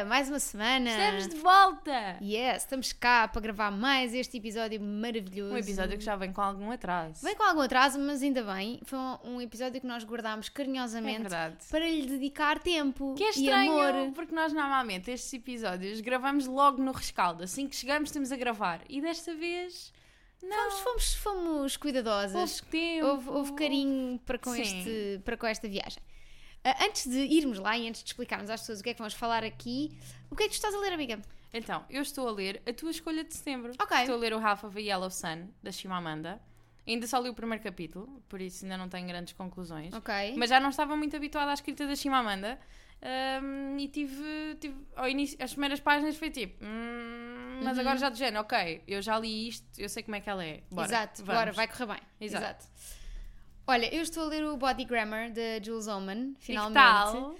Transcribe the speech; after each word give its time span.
é? 0.00 0.04
Mais 0.04 0.28
uma 0.28 0.38
semana! 0.40 0.90
Estamos 0.90 1.28
de 1.28 1.36
volta! 1.36 2.18
Yes, 2.22 2.62
estamos 2.62 2.92
cá 2.92 3.28
para 3.28 3.40
gravar 3.42 3.70
mais 3.70 4.14
este 4.14 4.38
episódio 4.38 4.80
maravilhoso. 4.80 5.54
Um 5.54 5.58
episódio 5.58 5.98
que 5.98 6.04
já 6.04 6.16
vem 6.16 6.32
com 6.32 6.40
algum 6.40 6.70
atraso. 6.70 7.22
Vem 7.22 7.34
com 7.36 7.42
algum 7.42 7.60
atraso, 7.60 7.98
mas 7.98 8.22
ainda 8.22 8.42
bem. 8.42 8.80
Foi 8.84 8.98
um, 9.24 9.40
episódio 9.40 9.80
que 9.80 9.86
nós 9.86 10.02
guardámos 10.04 10.48
é 10.48 10.50
carinhosamente 10.50 11.20
verdade. 11.20 11.56
para 11.70 11.86
lhe 11.88 12.06
dedicar 12.06 12.58
tempo 12.58 13.14
Que 13.14 13.24
é 13.24 13.26
e 13.26 13.30
estranho, 13.30 13.80
amor. 13.80 14.12
porque 14.12 14.34
nós 14.34 14.52
normalmente 14.52 15.10
estes 15.10 15.32
episódios 15.34 16.00
gravamos 16.00 16.46
logo 16.46 16.82
no 16.82 16.92
rescaldo. 16.92 17.44
Assim 17.44 17.68
que 17.68 17.76
chegamos, 17.76 18.08
estamos 18.08 18.32
a 18.32 18.36
gravar. 18.36 18.80
E 18.88 19.02
desta 19.02 19.34
vez, 19.34 19.92
não. 20.42 20.70
Fomos, 20.70 20.82
fomos, 20.82 21.14
fomos 21.14 21.76
cuidadosas. 21.76 22.34
Houve 22.34 22.70
tempo. 22.70 23.06
Houve, 23.06 23.28
houve 23.28 23.52
carinho 23.52 24.18
para 24.20 24.38
com, 24.38 24.54
Sim. 24.54 24.62
este, 24.62 25.20
para 25.24 25.36
com 25.36 25.46
esta 25.46 25.68
viagem. 25.68 26.02
Ah, 26.64 26.84
antes 26.84 27.06
de 27.08 27.18
irmos 27.18 27.58
lá 27.58 27.76
e 27.78 27.88
antes 27.88 28.02
de 28.02 28.08
explicarmos 28.08 28.50
às 28.50 28.60
pessoas 28.60 28.80
o 28.80 28.82
que 28.82 28.90
é 28.90 28.94
que 28.94 28.98
vamos 28.98 29.14
falar 29.14 29.42
aqui, 29.44 29.96
o 30.30 30.36
que 30.36 30.42
é 30.42 30.46
que 30.46 30.52
tu 30.52 30.56
estás 30.56 30.74
a 30.74 30.78
ler, 30.80 30.92
amiga? 30.92 31.20
Então, 31.52 31.84
eu 31.90 32.02
estou 32.02 32.28
a 32.28 32.32
ler 32.32 32.62
a 32.68 32.72
tua 32.72 32.90
escolha 32.90 33.24
de 33.24 33.34
setembro. 33.34 33.72
Ok. 33.80 33.96
Estou 33.98 34.14
a 34.14 34.18
ler 34.18 34.32
o 34.34 34.38
Half 34.38 34.64
of 34.64 34.78
a 34.78 34.80
Yellow 34.80 35.10
Sun, 35.10 35.48
da 35.62 35.72
Shimamanda. 35.72 36.40
Ainda 36.86 37.06
só 37.06 37.18
li 37.18 37.28
o 37.28 37.34
primeiro 37.34 37.62
capítulo, 37.62 38.22
por 38.28 38.40
isso 38.40 38.64
ainda 38.64 38.76
não 38.76 38.88
tenho 38.88 39.06
grandes 39.06 39.32
conclusões. 39.32 39.92
Ok. 39.94 40.34
Mas 40.36 40.50
já 40.50 40.60
não 40.60 40.70
estava 40.70 40.96
muito 40.96 41.16
habituada 41.16 41.50
à 41.50 41.54
escrita 41.54 41.86
da 41.86 41.94
Chimamanda. 41.96 42.58
hum, 43.42 43.78
e 43.78 43.88
tive, 43.88 44.56
tive 44.60 44.76
ao 44.94 45.08
início, 45.08 45.34
as 45.42 45.52
primeiras 45.52 45.80
páginas 45.80 46.16
foi 46.18 46.28
tipo, 46.30 46.62
"Hum, 46.62 47.60
mas 47.64 47.76
Uhum. 47.76 47.80
agora 47.80 47.96
já 47.98 48.10
de 48.10 48.18
género, 48.18 48.42
ok, 48.42 48.82
eu 48.86 49.00
já 49.00 49.18
li 49.18 49.48
isto, 49.48 49.66
eu 49.78 49.88
sei 49.88 50.02
como 50.02 50.16
é 50.16 50.20
que 50.20 50.28
ela 50.28 50.44
é. 50.44 50.62
Bora, 50.70 50.86
Exato, 50.86 51.24
vamos. 51.24 51.38
bora, 51.40 51.52
vai 51.52 51.66
correr 51.66 51.86
bem. 51.86 52.00
Exato. 52.20 52.66
Olha, 53.70 53.94
eu 53.94 54.02
estou 54.02 54.24
a 54.24 54.26
ler 54.26 54.44
o 54.44 54.56
Body 54.56 54.84
Grammar 54.84 55.30
de 55.30 55.62
Jules 55.62 55.86
Oman, 55.86 56.30
E 56.32 56.34
que 56.34 56.46
finalmente. 56.46 56.74
tal? 56.74 57.36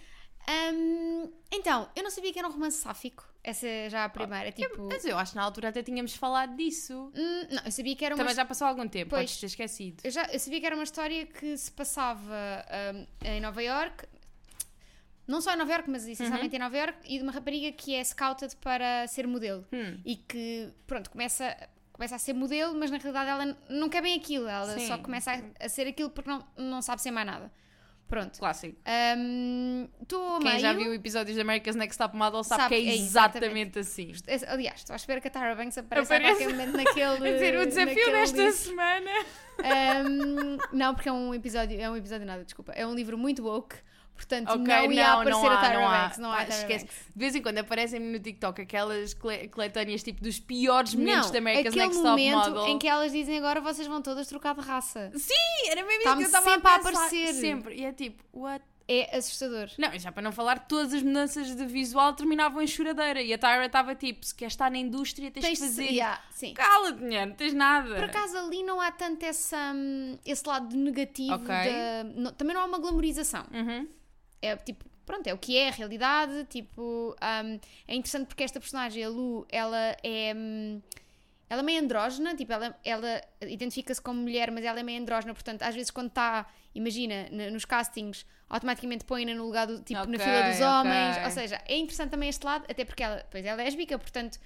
Hum, 0.48 1.30
então, 1.52 1.88
eu 1.94 2.02
não 2.02 2.10
sabia 2.10 2.32
que 2.32 2.38
era 2.38 2.48
um 2.48 2.52
romance 2.52 2.78
sáfico. 2.78 3.28
Essa 3.42 3.66
é 3.66 3.88
já 3.90 4.04
a 4.04 4.08
primeira, 4.08 4.52
tipo. 4.52 4.86
Mas 4.88 5.04
eu 5.04 5.16
acho 5.16 5.32
que 5.32 5.36
na 5.36 5.42
altura 5.44 5.68
até 5.70 5.82
tínhamos 5.82 6.14
falado 6.14 6.54
disso. 6.56 7.10
hum, 7.14 7.46
não, 7.50 7.62
eu 7.64 7.72
sabia 7.72 7.96
que 7.96 8.04
era 8.04 8.14
uma 8.14 8.18
Também 8.22 8.34
já 8.34 8.44
passou 8.44 8.66
algum 8.66 8.86
tempo, 8.86 9.10
Pois. 9.10 9.22
podes 9.22 9.40
ter 9.40 9.46
esquecido. 9.46 10.00
Eu, 10.04 10.10
já, 10.10 10.24
eu 10.26 10.38
sabia 10.38 10.60
que 10.60 10.66
era 10.66 10.74
uma 10.74 10.84
história 10.84 11.26
que 11.26 11.56
se 11.56 11.70
passava 11.72 12.34
hum, 12.94 13.06
em 13.24 13.40
Nova 13.40 13.62
York, 13.62 14.06
não 15.26 15.40
só 15.40 15.54
em 15.54 15.56
Nova 15.56 15.72
York, 15.72 15.88
mas 15.88 16.06
essencialmente 16.06 16.54
em 16.56 16.58
Nova 16.58 16.76
York, 16.76 16.98
e 17.04 17.16
de 17.18 17.22
uma 17.22 17.32
rapariga 17.32 17.72
que 17.72 17.94
é 17.94 18.02
scouted 18.04 18.54
para 18.56 19.06
ser 19.06 19.26
modelo. 19.26 19.64
Hum. 19.72 20.00
E 20.04 20.16
que, 20.16 20.70
pronto, 20.86 21.08
começa, 21.10 21.56
começa 22.00 22.16
a 22.16 22.18
ser 22.18 22.32
modelo, 22.32 22.74
mas 22.74 22.90
na 22.90 22.96
realidade 22.96 23.28
ela 23.28 23.56
não 23.68 23.90
quer 23.90 24.00
bem 24.00 24.16
aquilo, 24.16 24.48
ela 24.48 24.72
Sim. 24.72 24.88
só 24.88 24.96
começa 24.96 25.32
a, 25.32 25.66
a 25.66 25.68
ser 25.68 25.86
aquilo 25.86 26.08
porque 26.08 26.30
não, 26.30 26.42
não 26.56 26.80
sabe 26.80 27.02
ser 27.02 27.10
mais 27.10 27.26
nada. 27.26 27.52
Pronto. 28.08 28.38
Clássico. 28.38 28.76
A 28.86 29.14
Quem 29.14 30.40
meio... 30.42 30.58
já 30.58 30.72
viu 30.72 30.94
episódios 30.94 31.34
de 31.36 31.42
America's 31.42 31.76
Next 31.76 31.98
Top 31.98 32.16
Model 32.16 32.42
sabe, 32.42 32.62
Sabe, 32.62 32.74
que 32.74 32.88
é 32.88 32.92
é 32.92 32.96
exatamente, 32.96 33.78
assim. 33.78 34.12
Aliás, 34.48 34.80
estou 34.80 34.94
à 34.94 34.96
espera 34.96 35.20
que 35.20 35.28
a 35.28 35.30
Tara 35.30 35.54
Banks 35.54 35.76
apareça 35.78 36.16
Apareça. 36.16 36.32
a 36.32 36.36
qualquer 36.36 36.56
momento 36.56 36.76
naquele. 36.76 37.18
Quer 37.20 37.32
dizer, 37.34 37.58
o 37.58 37.66
desafio 37.66 37.94
naquele 37.94 38.12
desta 38.12 38.42
livro. 38.42 38.52
semana. 38.56 39.10
Um, 40.08 40.58
não, 40.76 40.94
porque 40.94 41.08
é 41.08 41.12
um 41.12 41.34
episódio, 41.34 41.80
é 41.80 41.88
um 41.88 41.96
episódio 41.96 42.26
nada, 42.26 42.42
desculpa. 42.42 42.72
É 42.72 42.84
um 42.84 42.94
livro 42.94 43.16
muito 43.16 43.44
woke, 43.44 43.76
portanto 44.20 44.48
Ok, 44.50 44.62
não 44.64 44.92
ia 44.92 45.06
não, 45.06 45.20
aparecer 45.20 45.40
não 45.42 45.48
a 45.50 45.54
há, 45.54 45.56
Tyra 45.60 45.74
não 45.80 45.88
há. 45.88 46.02
Banks. 46.02 46.18
Não 46.18 46.30
há 46.30 46.36
a 46.40 46.44
Tyra 46.44 46.58
esquece. 46.58 46.84
Banks. 46.84 46.98
De 47.14 47.18
vez 47.18 47.34
em 47.34 47.42
quando 47.42 47.58
aparecem-me 47.58 48.06
no 48.12 48.18
TikTok 48.18 48.60
aquelas 48.62 49.14
cole- 49.14 49.48
coletâneas 49.48 50.02
tipo 50.02 50.22
dos 50.22 50.38
piores 50.38 50.94
momentos 50.94 51.26
Não, 51.26 51.32
da 51.32 51.38
America's 51.38 51.66
aquele 51.72 51.86
Next 51.86 52.02
Top 52.02 52.08
momento 52.10 52.50
Model. 52.50 52.66
em 52.68 52.78
que 52.78 52.86
elas 52.88 53.12
dizem 53.12 53.38
agora 53.38 53.60
vocês 53.60 53.86
vão 53.88 54.02
todas 54.02 54.26
trocar 54.28 54.54
de 54.54 54.60
raça. 54.60 55.10
Sim, 55.16 55.68
era 55.70 55.82
mesmo 55.84 56.02
isso 56.02 56.16
que 56.16 56.22
eu 56.22 56.26
estava 56.26 56.50
sempre 56.50 56.68
a 56.68 56.74
a 56.74 56.78
pensar. 56.78 56.90
aparecer. 56.90 57.32
Sempre. 57.34 57.74
E 57.76 57.84
é 57.84 57.92
tipo, 57.92 58.22
what? 58.32 58.64
É 58.92 59.16
assustador. 59.18 59.68
Não, 59.78 59.96
já 59.96 60.10
para 60.10 60.20
não 60.20 60.32
falar, 60.32 60.66
todas 60.66 60.92
as 60.92 61.00
mudanças 61.00 61.54
de 61.54 61.64
visual 61.64 62.12
terminavam 62.12 62.60
em 62.60 62.66
choradeira. 62.66 63.22
E 63.22 63.32
a 63.32 63.38
Tyra 63.38 63.66
estava 63.66 63.94
tipo, 63.94 64.26
se 64.26 64.34
queres 64.34 64.52
estar 64.54 64.68
na 64.68 64.78
indústria, 64.78 65.30
tens, 65.30 65.42
Tens 65.44 65.58
de 65.60 65.64
de- 65.64 65.70
fazer. 65.70 65.84
yeah, 65.92 66.20
sim. 66.32 66.54
Cala-te, 66.54 67.00
não 67.00 67.30
tens 67.30 67.54
nada. 67.54 67.94
Por 67.94 68.02
acaso 68.06 68.36
ali 68.36 68.64
não 68.64 68.80
há 68.80 68.90
tanto 68.90 69.24
essa, 69.24 69.72
hum, 69.76 70.18
esse 70.26 70.42
lado 70.44 70.74
negativo. 70.76 71.34
Ok. 71.34 71.46
da- 71.46 72.04
não- 72.16 72.32
também 72.32 72.52
não 72.52 72.62
há 72.62 72.64
uma 72.64 72.80
glamorização. 72.80 73.44
Uhum. 73.54 73.86
É 74.42 74.56
tipo, 74.56 74.84
pronto, 75.04 75.26
é 75.26 75.34
o 75.34 75.38
que 75.38 75.56
é 75.56 75.68
a 75.68 75.72
realidade. 75.72 76.44
Tipo, 76.44 77.14
um, 77.20 77.60
é 77.86 77.94
interessante 77.94 78.26
porque 78.26 78.42
esta 78.42 78.58
personagem, 78.60 79.04
a 79.04 79.08
Lu, 79.08 79.46
ela 79.50 79.96
é. 80.02 80.32
hum, 80.36 80.80
ela 81.48 81.62
é 81.62 81.64
meio 81.64 81.82
andrógena, 81.82 82.36
tipo, 82.36 82.52
ela, 82.52 82.78
ela 82.84 83.20
identifica-se 83.42 84.00
como 84.00 84.20
mulher, 84.22 84.52
mas 84.52 84.64
ela 84.64 84.78
é 84.78 84.82
meio 84.84 85.00
andrógena, 85.02 85.34
portanto, 85.34 85.62
às 85.62 85.74
vezes 85.74 85.90
quando 85.90 86.06
está, 86.06 86.46
imagina, 86.72 87.28
nos 87.50 87.64
castings, 87.64 88.24
automaticamente 88.48 89.04
põe-na 89.04 89.34
no 89.34 89.46
lugar 89.46 89.66
do, 89.66 89.82
tipo, 89.82 90.06
na 90.06 90.16
Ok, 90.16 90.24
fila 90.24 90.42
dos 90.44 90.60
ok. 90.60 90.64
homens, 90.64 91.16
ou 91.24 91.30
seja, 91.32 91.60
é 91.66 91.76
interessante 91.76 92.10
também 92.10 92.28
este 92.28 92.46
lado, 92.46 92.66
até 92.70 92.84
porque 92.84 93.02
ela, 93.02 93.26
pois, 93.32 93.44
é 93.44 93.52
lésbica, 93.52 93.98
portanto, 93.98 94.38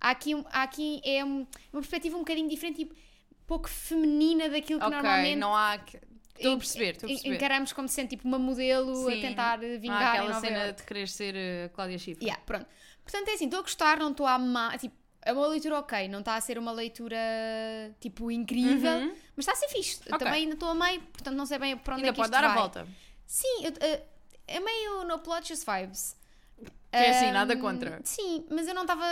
há 0.00 0.10
aqui, 0.10 0.34
há 0.52 0.62
aqui 0.62 1.00
é 1.04 1.24
um- 1.24 1.44
uma 1.72 1.80
perspectiva 1.80 2.14
um 2.14 2.20
bocadinho 2.20 2.48
diferente, 2.48 2.76
tipo, 2.76 2.94
pouco 3.44 3.68
feminina 3.68 4.48
daquilo 4.48 4.78
que 4.78 4.86
Ok, 4.86 4.96
normalmente 4.96 5.38
não 5.40 5.56
há. 5.56 5.80
Estou 6.42 6.54
a 6.54 6.58
perceber, 6.58 6.90
estou 6.94 7.06
a 7.08 7.12
perceber. 7.12 7.34
encaramos 7.36 7.72
como 7.72 7.88
sendo 7.88 8.08
tipo 8.08 8.26
uma 8.28 8.38
modelo 8.38 9.08
a 9.08 9.12
Sim, 9.12 9.20
tentar 9.20 9.58
Não 9.58 9.74
há 9.74 9.78
vingar 9.78 10.14
em 10.16 10.18
aquela 10.18 10.40
cena 10.40 10.58
Iorque. 10.64 10.80
de 10.80 10.82
querer 10.86 11.08
ser 11.08 11.34
uh, 11.34 11.70
Cláudia 11.74 11.98
Schiffer. 11.98 12.22
Yeah, 12.22 12.42
pronto. 12.44 12.66
Portanto, 13.04 13.28
é 13.28 13.32
assim, 13.34 13.44
estou 13.46 13.60
a 13.60 13.62
gostar, 13.62 13.98
não 13.98 14.10
estou 14.12 14.26
a 14.26 14.34
amar. 14.34 14.78
Tipo, 14.78 14.94
é 15.24 15.32
uma 15.32 15.46
leitura 15.46 15.78
ok, 15.78 16.08
não 16.08 16.20
está 16.20 16.34
a 16.36 16.40
ser 16.40 16.58
uma 16.58 16.72
leitura 16.72 17.16
tipo 18.00 18.30
incrível, 18.30 18.92
Uhum. 18.92 19.14
mas 19.36 19.46
está 19.46 19.52
a 19.52 19.56
ser 19.56 19.68
fixe. 19.68 20.00
Eu 20.06 20.14
Ok. 20.14 20.18
Também 20.26 20.42
ainda 20.42 20.54
estou 20.54 20.68
a 20.70 20.74
meio, 20.74 21.00
portanto 21.00 21.34
não 21.36 21.46
sei 21.46 21.58
bem 21.58 21.76
para 21.76 21.94
onde 21.94 22.02
Ainda 22.02 22.10
é 22.10 22.12
que 22.12 22.16
pode 22.16 22.28
isto 22.28 22.32
dar 22.40 22.44
a 22.44 22.48
vai. 22.48 22.58
volta. 22.58 22.86
Sim, 23.26 23.66
eh, 23.80 24.02
é 24.46 24.60
meio 24.60 25.04
no 25.04 25.18
plot 25.20 25.48
just 25.48 25.64
vibes. 25.66 26.16
Que 26.92 26.98
é 26.98 27.10
assim, 27.10 27.26
Ahm, 27.28 27.32
nada 27.32 27.56
contra. 27.56 28.00
Sim, 28.04 28.44
mas 28.50 28.68
eu 28.68 28.74
não 28.74 28.82
estava. 28.82 29.02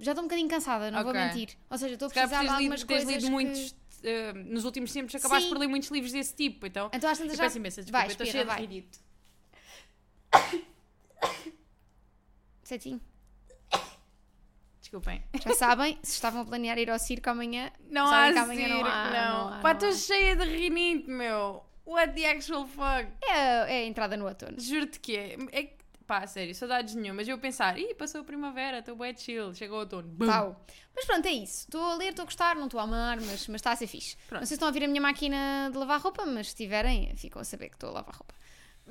Já 0.00 0.12
estou 0.12 0.24
um 0.24 0.26
bocadinho 0.26 0.48
cansada, 0.48 0.90
não 0.90 1.02
vou 1.02 1.10
Ok. 1.10 1.20
mentir. 1.20 1.50
Ou 1.68 1.76
seja, 1.76 1.92
estou 1.92 2.06
a 2.06 2.10
precisar 2.10 2.42
de 2.42 2.48
algumas 2.48 2.80
lido, 2.80 2.86
coisas. 2.88 3.08
lido 3.08 3.24
que- 3.24 3.30
muitos. 3.30 3.74
Uh, 4.02 4.38
nos 4.52 4.64
últimos 4.64 4.92
tempos 4.92 5.14
acabaste 5.14 5.44
Sim. 5.44 5.52
por 5.54 5.58
ler 5.58 5.66
muitos 5.68 5.90
livros 5.90 6.12
desse 6.12 6.34
tipo, 6.34 6.66
então. 6.66 6.90
Então 6.92 7.08
às 7.10 7.18
tantas 7.18 7.36
já. 7.36 7.44
peço 7.44 7.58
imensa 7.58 7.82
desculpa, 7.82 8.06
Vai, 8.06 8.26
cheia 8.26 8.44
de 8.44 8.50
vai. 8.50 8.60
rinite. 8.60 8.98
Certinho. 12.62 13.00
Desculpem. 14.80 15.22
Já 15.44 15.54
sabem, 15.54 15.98
se 16.02 16.12
estavam 16.12 16.42
a 16.42 16.44
planear 16.44 16.78
ir 16.78 16.90
ao 16.90 16.98
circo 16.98 17.28
amanhã, 17.30 17.72
Não 17.90 18.06
há 18.06 18.32
que 18.32 18.38
amanhã 18.38 18.66
circo, 18.68 18.82
não 18.82 18.86
há. 18.86 19.10
não. 19.10 19.48
não 19.50 19.54
há, 19.54 19.60
Pá, 19.60 19.72
estou 19.72 19.92
cheia 19.92 20.36
de 20.36 20.44
rinite, 20.44 21.08
meu. 21.10 21.64
What 21.84 22.14
the 22.14 22.28
actual 22.30 22.66
fuck? 22.66 23.08
É, 23.22 23.32
é 23.32 23.78
a 23.78 23.84
entrada 23.84 24.16
no 24.16 24.26
outono. 24.26 24.60
Juro-te 24.60 24.98
que 25.00 25.16
é. 25.16 25.36
é 25.52 25.62
que- 25.64 25.75
pá, 26.06 26.26
sério, 26.26 26.54
saudades 26.54 26.94
nenhumas. 26.94 27.26
Eu 27.28 27.38
pensar, 27.38 27.78
ih, 27.78 27.94
passou 27.94 28.20
a 28.20 28.24
primavera, 28.24 28.78
estou 28.78 28.96
bem 28.96 29.16
chill, 29.16 29.52
chegou 29.54 29.76
o 29.78 29.80
outono. 29.80 30.08
Bum. 30.08 30.26
Pau. 30.26 30.64
Mas 30.94 31.04
pronto, 31.04 31.26
é 31.26 31.32
isso. 31.32 31.64
Estou 31.64 31.82
a 31.82 31.94
ler, 31.96 32.10
estou 32.10 32.22
a 32.22 32.26
gostar, 32.26 32.56
não 32.56 32.64
estou 32.66 32.80
a 32.80 32.84
amar, 32.84 33.16
mas, 33.20 33.46
mas 33.48 33.56
está 33.60 33.72
a 33.72 33.76
ser 33.76 33.86
fixe. 33.86 34.16
Pronto. 34.28 34.40
Não 34.40 34.46
sei 34.46 34.48
se 34.48 34.54
estão 34.54 34.68
a 34.68 34.70
ouvir 34.70 34.84
a 34.84 34.88
minha 34.88 35.00
máquina 35.00 35.68
de 35.70 35.76
lavar 35.78 36.00
roupa, 36.00 36.24
mas 36.24 36.50
se 36.50 36.56
tiverem, 36.56 37.14
ficam 37.16 37.40
a 37.42 37.44
saber 37.44 37.68
que 37.68 37.76
estou 37.76 37.90
a 37.90 37.92
lavar 37.94 38.14
roupa. 38.14 38.34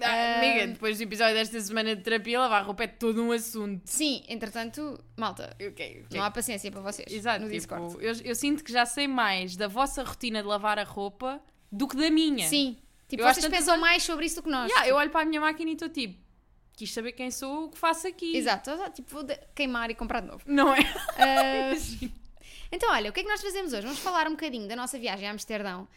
Ah, 0.02 0.06
Ah. 0.08 0.38
amiga, 0.40 0.68
depois 0.68 0.98
do 0.98 1.04
episódio 1.04 1.36
desta 1.36 1.58
semana 1.62 1.96
de 1.96 2.02
terapia, 2.02 2.38
lavar 2.38 2.66
roupa 2.66 2.84
é 2.84 2.88
todo 2.88 3.24
um 3.24 3.32
assunto. 3.32 3.82
Sim, 3.86 4.24
entretanto, 4.28 5.02
malta, 5.16 5.56
Ok, 5.56 6.04
ok. 6.06 6.18
não 6.18 6.22
há 6.26 6.30
paciência 6.30 6.70
para 6.70 6.82
vocês 6.82 7.10
Exato, 7.10 7.40
no 7.40 7.46
tipo, 7.46 7.56
Discord. 7.58 7.98
eu, 8.06 8.14
eu 8.26 8.36
sinto 8.36 8.62
que 8.62 8.74
já 8.74 8.86
sei 8.86 9.08
mais 9.08 9.56
da 9.56 9.70
vossa 9.70 10.04
rotina 10.04 10.42
de 10.42 10.48
lavar 10.50 10.78
a 10.78 10.84
roupa 10.84 11.42
do 11.72 11.88
que 11.88 11.96
da 11.96 12.12
minha. 12.12 12.46
Sim, 12.50 12.78
tipo, 13.08 13.24
Eu 13.24 13.28
vocês 13.34 13.46
pensam 13.46 13.76
vezes- 13.76 13.80
mais 13.80 14.04
sobre 14.04 14.26
isso 14.26 14.36
do 14.36 14.44
que 14.44 14.50
nós. 14.50 14.70
Yeah, 14.70 14.90
eu 14.90 14.98
olho 14.98 15.10
para 15.10 15.22
a 15.22 15.26
minha 15.26 15.40
máquina 15.40 15.70
e 15.70 15.74
estou 15.76 15.88
tipo, 15.88 16.22
quis 16.76 16.92
saber 16.94 17.14
quem 17.14 17.32
sou, 17.32 17.66
o 17.66 17.70
que 17.70 17.78
faço 17.78 18.08
aqui. 18.08 18.36
Exato, 18.36 18.72
tipo, 18.94 19.10
vou 19.12 19.26
queimar 19.54 19.90
e 19.90 19.96
comprar 19.96 20.22
de 20.22 20.28
novo. 20.28 20.44
Não 20.46 20.74
é? 20.74 20.80
Ah, 21.18 21.74
então, 22.72 22.92
olha, 22.92 23.10
o 23.10 23.14
que 23.14 23.22
é 23.22 23.24
que 23.24 23.30
nós 23.30 23.42
fazemos 23.42 23.74
hoje? 23.74 23.84
Vamos 23.84 24.00
falar 24.00 24.28
um 24.28 24.32
bocadinho 24.32 24.68
da 24.68 24.76
nossa 24.76 25.00
viagem 25.00 25.28
a 25.28 25.32
Amsterdão. 25.32 25.88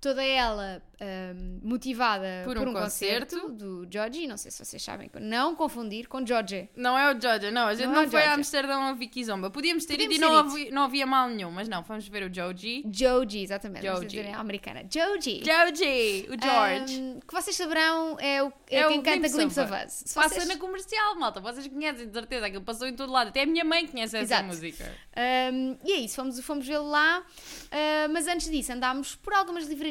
Toda 0.00 0.22
ela 0.24 0.80
ahm, 1.00 1.58
motivada 1.60 2.42
Por 2.44 2.56
por, 2.56 2.68
um 2.68 2.70
um, 2.70 2.74
concerto, 2.74 3.34
concerto. 3.40 3.52
do 3.56 3.88
Georgie. 3.90 4.28
Não 4.28 4.36
sei 4.36 4.52
se 4.52 4.64
vocês 4.64 4.80
sabem, 4.80 5.10
não 5.20 5.56
confundir 5.56 6.06
com 6.06 6.24
Georgie. 6.24 6.68
Não 6.76 6.96
é 6.96 7.12
o 7.12 7.20
Georgia, 7.20 7.50
não. 7.50 7.66
A 7.66 7.74
gente 7.74 7.86
Não 7.86 7.94
não, 7.94 8.02
é 8.02 8.06
o 8.06 8.10
foi 8.10 8.22
a. 8.22 8.34
Amsterdão 8.34 8.80
a 8.82 8.92
Vicky 8.92 9.24
Zomba. 9.24 9.50
Podíamos 9.50 9.84
ter 9.84 9.94
Podíamos 9.94 10.16
ido 10.16 10.24
e 10.24 10.28
não 10.28 10.36
havia, 10.36 10.70
não 10.70 10.82
havia 10.84 11.04
mal 11.04 11.28
nenhum, 11.28 11.50
mas 11.50 11.68
não, 11.68 11.82
fomos 11.82 12.06
ver 12.06 12.30
o 12.30 12.32
Joji. 12.32 12.84
Joji, 12.88 13.42
exatamente. 13.42 13.84
Joji. 13.84 14.06
dizer 14.06 14.34
americana. 14.34 14.84
Joji. 14.88 15.42
Joji, 15.44 16.28
o 16.30 16.40
George. 16.40 17.00
Ahm, 17.00 17.18
que 17.26 17.34
vocês 17.34 17.56
saberão 17.56 18.16
é, 18.20 18.40
o, 18.40 18.52
é, 18.70 18.76
É 18.80 18.86
o 18.86 18.90
quem 18.90 19.02
canta 19.02 19.28
Glimpse 19.28 19.60
of 19.60 19.72
Us. 19.72 19.92
Se 20.06 20.14
Passa 20.14 20.28
vocês- 20.36 20.46
na 20.48 20.56
comercial, 20.58 21.16
malta. 21.16 21.40
Vocês 21.40 21.66
conhecem, 21.66 22.06
de 22.06 22.12
certeza. 22.12 22.46
Aquilo 22.46 22.62
passou 22.62 22.86
em 22.86 22.94
todo 22.94 23.10
lado. 23.12 23.28
Até 23.28 23.42
a 23.42 23.46
minha 23.46 23.64
mãe 23.64 23.84
conhece 23.84 24.16
essa 24.16 24.22
Exato. 24.36 24.44
música. 24.44 24.84
Ahm, 25.16 25.76
e 25.84 25.92
é 25.92 25.96
isso, 25.96 26.14
fomos, 26.14 26.38
fomos 26.40 26.64
vê-lo 26.68 26.88
lá. 26.88 27.24
Ah, 27.72 28.06
mas 28.12 28.28
antes 28.28 28.48
disso, 28.48 28.72
andámos 28.72 29.16
por 29.16 29.32
algumas 29.34 29.66
livrarias. 29.66 29.87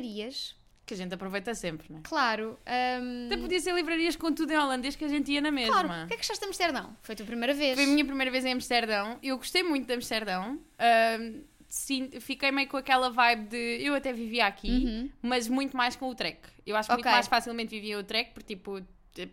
Que 0.86 0.94
a 0.94 0.98
gente 0.98 1.14
aproveita 1.14 1.54
sempre, 1.54 1.92
não 1.92 2.00
é? 2.00 2.02
Claro. 2.04 2.58
ahm, 2.66 3.26
Até 3.28 3.38
podia 3.38 3.60
ser 3.60 3.74
livrarias 3.76 4.16
com 4.16 4.32
tudo 4.34 4.52
em 4.54 4.58
holandês 4.58 4.96
que 4.96 5.04
a 5.04 5.08
gente 5.10 5.30
ia 5.32 5.42
na 5.42 5.52
mesma. 5.52 5.74
claro. 5.84 6.04
O 6.06 6.08
que 6.08 6.14
é 6.14 6.18
que 6.18 6.22
achaste 6.24 6.40
de 6.42 6.48
Amsterdão? 6.48 6.96
Foi 7.02 7.14
a 7.14 7.16
tua 7.18 7.26
primeira 7.26 7.54
vez? 7.54 7.76
Foi 7.76 7.84
a 7.84 7.88
minha 7.88 8.06
primeira 8.06 8.32
vez 8.32 8.46
em 8.46 8.54
Amsterdão. 8.54 9.20
Eu 9.22 9.36
gostei 9.38 9.64
muito 9.64 9.86
de 9.86 9.94
Amsterdão. 9.94 10.58
Ahm, 10.80 11.42
sim, 11.68 12.10
fiquei 12.22 12.52
meio 12.52 12.70
com 12.70 12.78
aquela 12.78 13.10
vibe 13.10 13.50
de 13.50 13.84
eu 13.84 13.94
até 13.96 14.14
vivia 14.14 14.46
aqui, 14.48 14.70
Uhum. 14.86 15.10
mas 15.22 15.50
muito 15.50 15.76
mais 15.76 15.98
com 15.98 16.08
o 16.10 16.16
trek. 16.16 16.40
Eu 16.66 16.78
acho 16.78 16.88
que 16.88 16.94
muito 16.96 17.04
Ok. 17.06 17.12
mais 17.12 17.28
facilmente 17.28 17.70
vivia 17.72 18.00
o 18.00 18.04
trek, 18.04 18.32
porque 18.34 18.56
tipo, 18.56 18.82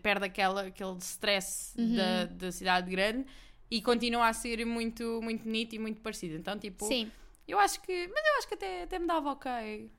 perde 0.01 0.25
aquela, 0.25 0.63
aquele 0.63 0.97
stress 0.97 1.73
Uhum. 1.79 1.95
da, 1.95 2.25
da 2.25 2.51
cidade 2.51 2.91
grande 2.91 3.25
e 3.71 3.81
continua 3.81 4.27
a 4.27 4.33
ser 4.33 4.65
muito, 4.65 5.21
muito 5.23 5.43
bonito 5.45 5.73
e 5.73 5.79
muito 5.79 6.01
parecido. 6.01 6.35
Então, 6.35 6.59
tipo, 6.59 6.85
Sim. 6.85 7.09
eu 7.47 7.57
acho 7.59 7.79
que. 7.81 8.09
Mas 8.13 8.25
eu 8.27 8.37
acho 8.39 8.47
que 8.49 8.53
até, 8.55 8.83
até 8.83 8.99
me 8.99 9.07
dava 9.07 9.31
ok. 9.31 9.89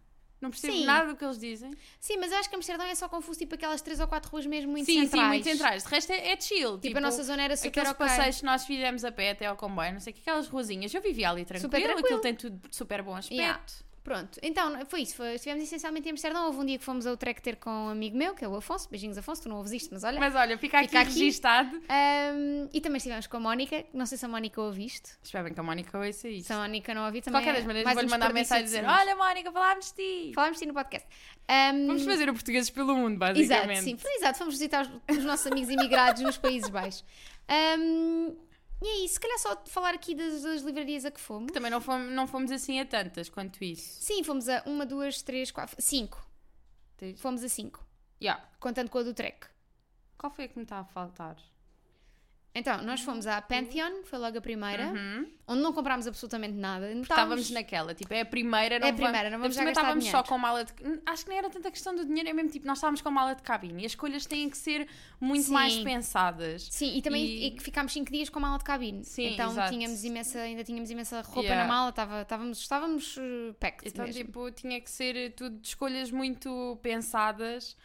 Não 0.40 0.50
percebo 0.50 0.74
Sim. 0.74 0.84
nada 0.84 1.08
do 1.08 1.16
que 1.16 1.24
eles 1.24 1.38
dizem. 1.38 1.70
Sim, 1.98 2.18
mas 2.18 2.30
eu 2.30 2.38
acho 2.38 2.50
que 2.50 2.54
Amsterdão 2.56 2.86
é 2.86 2.94
só 2.94 3.08
confuso, 3.08 3.38
tipo 3.38 3.54
aquelas 3.54 3.80
três 3.80 4.00
ou 4.00 4.06
quatro 4.06 4.30
ruas 4.30 4.44
mesmo 4.44 4.70
muito 4.70 4.84
sim, 4.84 5.00
centrais. 5.02 5.22
sim, 5.22 5.28
muito 5.28 5.44
centrais. 5.44 5.82
De 5.84 5.88
resto 5.88 6.12
é, 6.12 6.32
é 6.32 6.40
chill. 6.40 6.78
Tipo, 6.78 6.98
a 6.98 7.00
nossa 7.00 7.22
zona 7.22 7.42
era 7.42 7.56
super 7.56 7.68
Aqueles 7.68 7.90
ok. 7.90 8.06
passeios 8.06 8.38
que 8.40 8.44
nós 8.44 8.64
fizemos 8.66 9.04
a 9.04 9.10
pé 9.10 9.30
até 9.30 9.46
ao 9.46 9.56
comboio, 9.56 9.92
não 9.94 10.00
sei 10.00 10.12
o 10.12 10.14
que, 10.14 10.20
aquelas 10.20 10.46
ruazinhas. 10.48 10.92
Eu 10.92 11.00
vivia 11.00 11.30
ali 11.30 11.44
tranquilo, 11.44 11.70
Super 11.70 11.82
tranquilo. 11.82 12.06
aquilo 12.06 12.20
tem 12.20 12.34
tudo 12.34 12.60
super 12.70 13.02
bom 13.02 13.14
aspecto. 13.16 13.34
Yeah. 13.40 13.60
Pronto, 14.06 14.38
então 14.40 14.86
foi 14.86 15.00
isso. 15.02 15.16
Foi, 15.16 15.34
estivemos 15.34 15.64
essencialmente 15.64 16.06
em 16.08 16.12
Amsterdão. 16.12 16.46
Houve 16.46 16.58
um 16.60 16.64
dia 16.64 16.78
que 16.78 16.84
fomos 16.84 17.08
ao 17.08 17.16
trek 17.16 17.42
ter 17.42 17.56
com 17.56 17.68
um 17.68 17.88
amigo 17.88 18.16
meu, 18.16 18.36
que 18.36 18.44
é 18.44 18.48
o 18.48 18.54
Afonso. 18.54 18.88
Beijinhos, 18.88 19.18
Afonso. 19.18 19.42
Tu 19.42 19.48
não 19.48 19.56
ouves 19.56 19.72
isto, 19.72 19.92
mas 19.92 20.04
olha. 20.04 20.20
Mas 20.20 20.32
olha, 20.36 20.56
fica 20.56 20.78
aqui 20.78 20.86
Fica 20.90 21.00
aqui. 21.00 21.10
registado. 21.18 21.76
Ahm, 21.88 22.68
e 22.72 22.80
também 22.80 22.98
estivemos 22.98 23.26
com 23.26 23.36
a 23.36 23.40
Mónica. 23.40 23.84
Não 23.92 24.06
sei 24.06 24.16
se 24.16 24.24
a 24.24 24.28
Mónica 24.28 24.60
ouviste. 24.62 25.10
Espero 25.20 25.42
bem 25.42 25.54
que 25.54 25.58
a 25.58 25.62
Mónica 25.64 25.98
ouça 25.98 26.28
isso. 26.28 26.46
Se 26.46 26.52
a 26.52 26.58
Mónica 26.58 26.94
não 26.94 27.04
ouviu 27.04 27.20
De 27.20 27.24
também. 27.24 27.40
qualquer 27.42 27.54
das 27.54 27.64
é 27.64 27.66
maneiras, 27.66 27.84
mais 27.84 27.94
vou-lhe 27.96 28.06
um 28.06 28.10
mandar 28.12 28.32
mensagem 28.32 28.64
de 28.64 28.70
dizer. 28.70 28.84
Olha, 28.86 29.16
Mónica, 29.16 29.50
falámos 29.50 29.90
de 29.90 29.94
ti. 30.28 30.32
Falámos 30.36 30.56
de 30.58 30.62
ti 30.62 30.68
no 30.68 30.74
podcast. 30.74 31.08
Ahm, 31.48 31.86
Vamos 31.88 32.04
fazer 32.04 32.28
o 32.30 32.32
portugueses 32.32 32.70
pelo 32.70 32.94
mundo, 32.94 33.16
Exato, 33.24 33.34
basicamente. 33.40 33.80
sim. 33.82 33.96
Foi 33.96 34.12
exato. 34.14 34.38
Fomos 34.38 34.54
visitar 34.54 34.86
os, 35.08 35.16
os 35.18 35.24
nossos 35.24 35.48
amigos 35.48 35.68
imigrados 35.68 36.22
nos 36.22 36.38
Países 36.38 36.68
Baixos. 36.70 37.04
Ahm, 37.48 38.34
e 38.82 38.86
é 38.86 39.04
isso. 39.04 39.14
Se 39.14 39.20
calhar 39.20 39.38
só 39.38 39.62
falar 39.66 39.94
aqui 39.94 40.14
das, 40.14 40.42
das 40.42 40.62
livrarias 40.62 41.04
a 41.04 41.10
que 41.10 41.20
fomos. 41.20 41.52
Também 41.52 41.70
não 41.70 41.80
fomos, 41.80 42.12
não 42.12 42.26
fomos 42.26 42.50
assim 42.50 42.78
a 42.80 42.84
tantas 42.86 43.28
quanto 43.28 43.62
isso. 43.64 44.02
Sim, 44.02 44.22
fomos 44.22 44.48
a 44.48 44.62
uma, 44.66 44.84
duas, 44.86 45.22
três, 45.22 45.50
quatro, 45.50 45.76
cinco. 45.80 46.24
Tens- 46.96 47.20
Fomos 47.20 47.42
a 47.44 47.48
cinco. 47.48 47.84
Yeah. 48.22 48.42
Contando 48.58 48.88
com 48.90 48.98
a 48.98 49.02
do 49.02 49.12
trek. 49.12 49.46
Qual 50.16 50.32
foi 50.32 50.44
a 50.46 50.48
que 50.48 50.56
me 50.56 50.62
está 50.62 50.78
a 50.78 50.84
faltar? 50.84 51.36
Então, 52.58 52.82
nós 52.82 53.02
fomos 53.02 53.26
à 53.26 53.40
Pantheon, 53.42 54.00
que 54.02 54.08
foi 54.08 54.18
logo 54.18 54.38
a 54.38 54.40
primeira, 54.40 54.86
Uhum. 54.86 55.26
onde 55.46 55.60
não 55.60 55.74
comprámos 55.74 56.06
absolutamente 56.06 56.54
nada. 56.54 56.90
Estávamos 56.90 57.50
naquela, 57.50 57.94
tipo, 57.94 58.14
é 58.14 58.22
a 58.22 58.24
primeira, 58.24 58.78
não 58.78 58.86
É 58.86 58.90
a 58.90 58.94
primeira, 58.94 59.28
não 59.28 59.38
vamos 59.38 59.54
já 59.54 59.60
Também 59.60 59.74
gastar 59.74 59.82
estávamos 59.82 60.04
dinheiro. 60.04 60.18
só 60.18 60.24
com 60.32 60.38
mala 60.38 60.64
de. 60.64 60.72
Acho 61.04 61.22
que 61.24 61.28
nem 61.28 61.38
era 61.38 61.50
tanta 61.50 61.70
questão 61.70 61.94
do 61.94 62.06
dinheiro, 62.06 62.30
é 62.30 62.32
mesmo 62.32 62.50
tipo, 62.50 62.66
nós 62.66 62.78
estávamos 62.78 63.02
com 63.02 63.10
mala 63.10 63.34
de 63.34 63.42
cabine 63.42 63.82
e 63.82 63.84
as 63.86 63.92
escolhas 63.92 64.24
têm 64.24 64.48
que 64.48 64.56
ser 64.56 64.88
muito 65.20 65.44
Sim. 65.44 65.52
mais 65.52 65.76
pensadas. 65.76 66.66
Sim, 66.70 66.96
e 66.96 67.02
também 67.02 67.22
E- 67.24 67.46
e 67.48 67.50
que 67.50 67.62
ficámos 67.62 67.92
5 67.92 68.10
dias 68.10 68.30
com 68.30 68.40
mala 68.40 68.56
de 68.56 68.64
cabine. 68.64 69.04
Sim, 69.04 69.34
então 69.34 69.50
exato. 69.50 69.70
tínhamos 69.72 70.02
imensa, 70.02 70.38
ainda 70.40 70.64
tínhamos 70.64 70.90
imensa 70.90 71.20
roupa 71.20 71.42
Yeah. 71.42 71.62
na 71.62 71.68
mala, 71.68 71.90
estava, 71.90 72.22
estávamos, 72.22 72.58
estávamos 72.58 73.16
uh, 73.18 73.54
packed 73.60 73.88
Então, 73.88 74.06
mesmo. 74.06 74.24
tipo, 74.24 74.50
tinha 74.52 74.80
que 74.80 74.90
ser 74.90 75.34
tudo 75.34 75.58
de 75.58 75.68
escolhas 75.68 76.10
muito 76.10 76.78
pensadas 76.82 77.76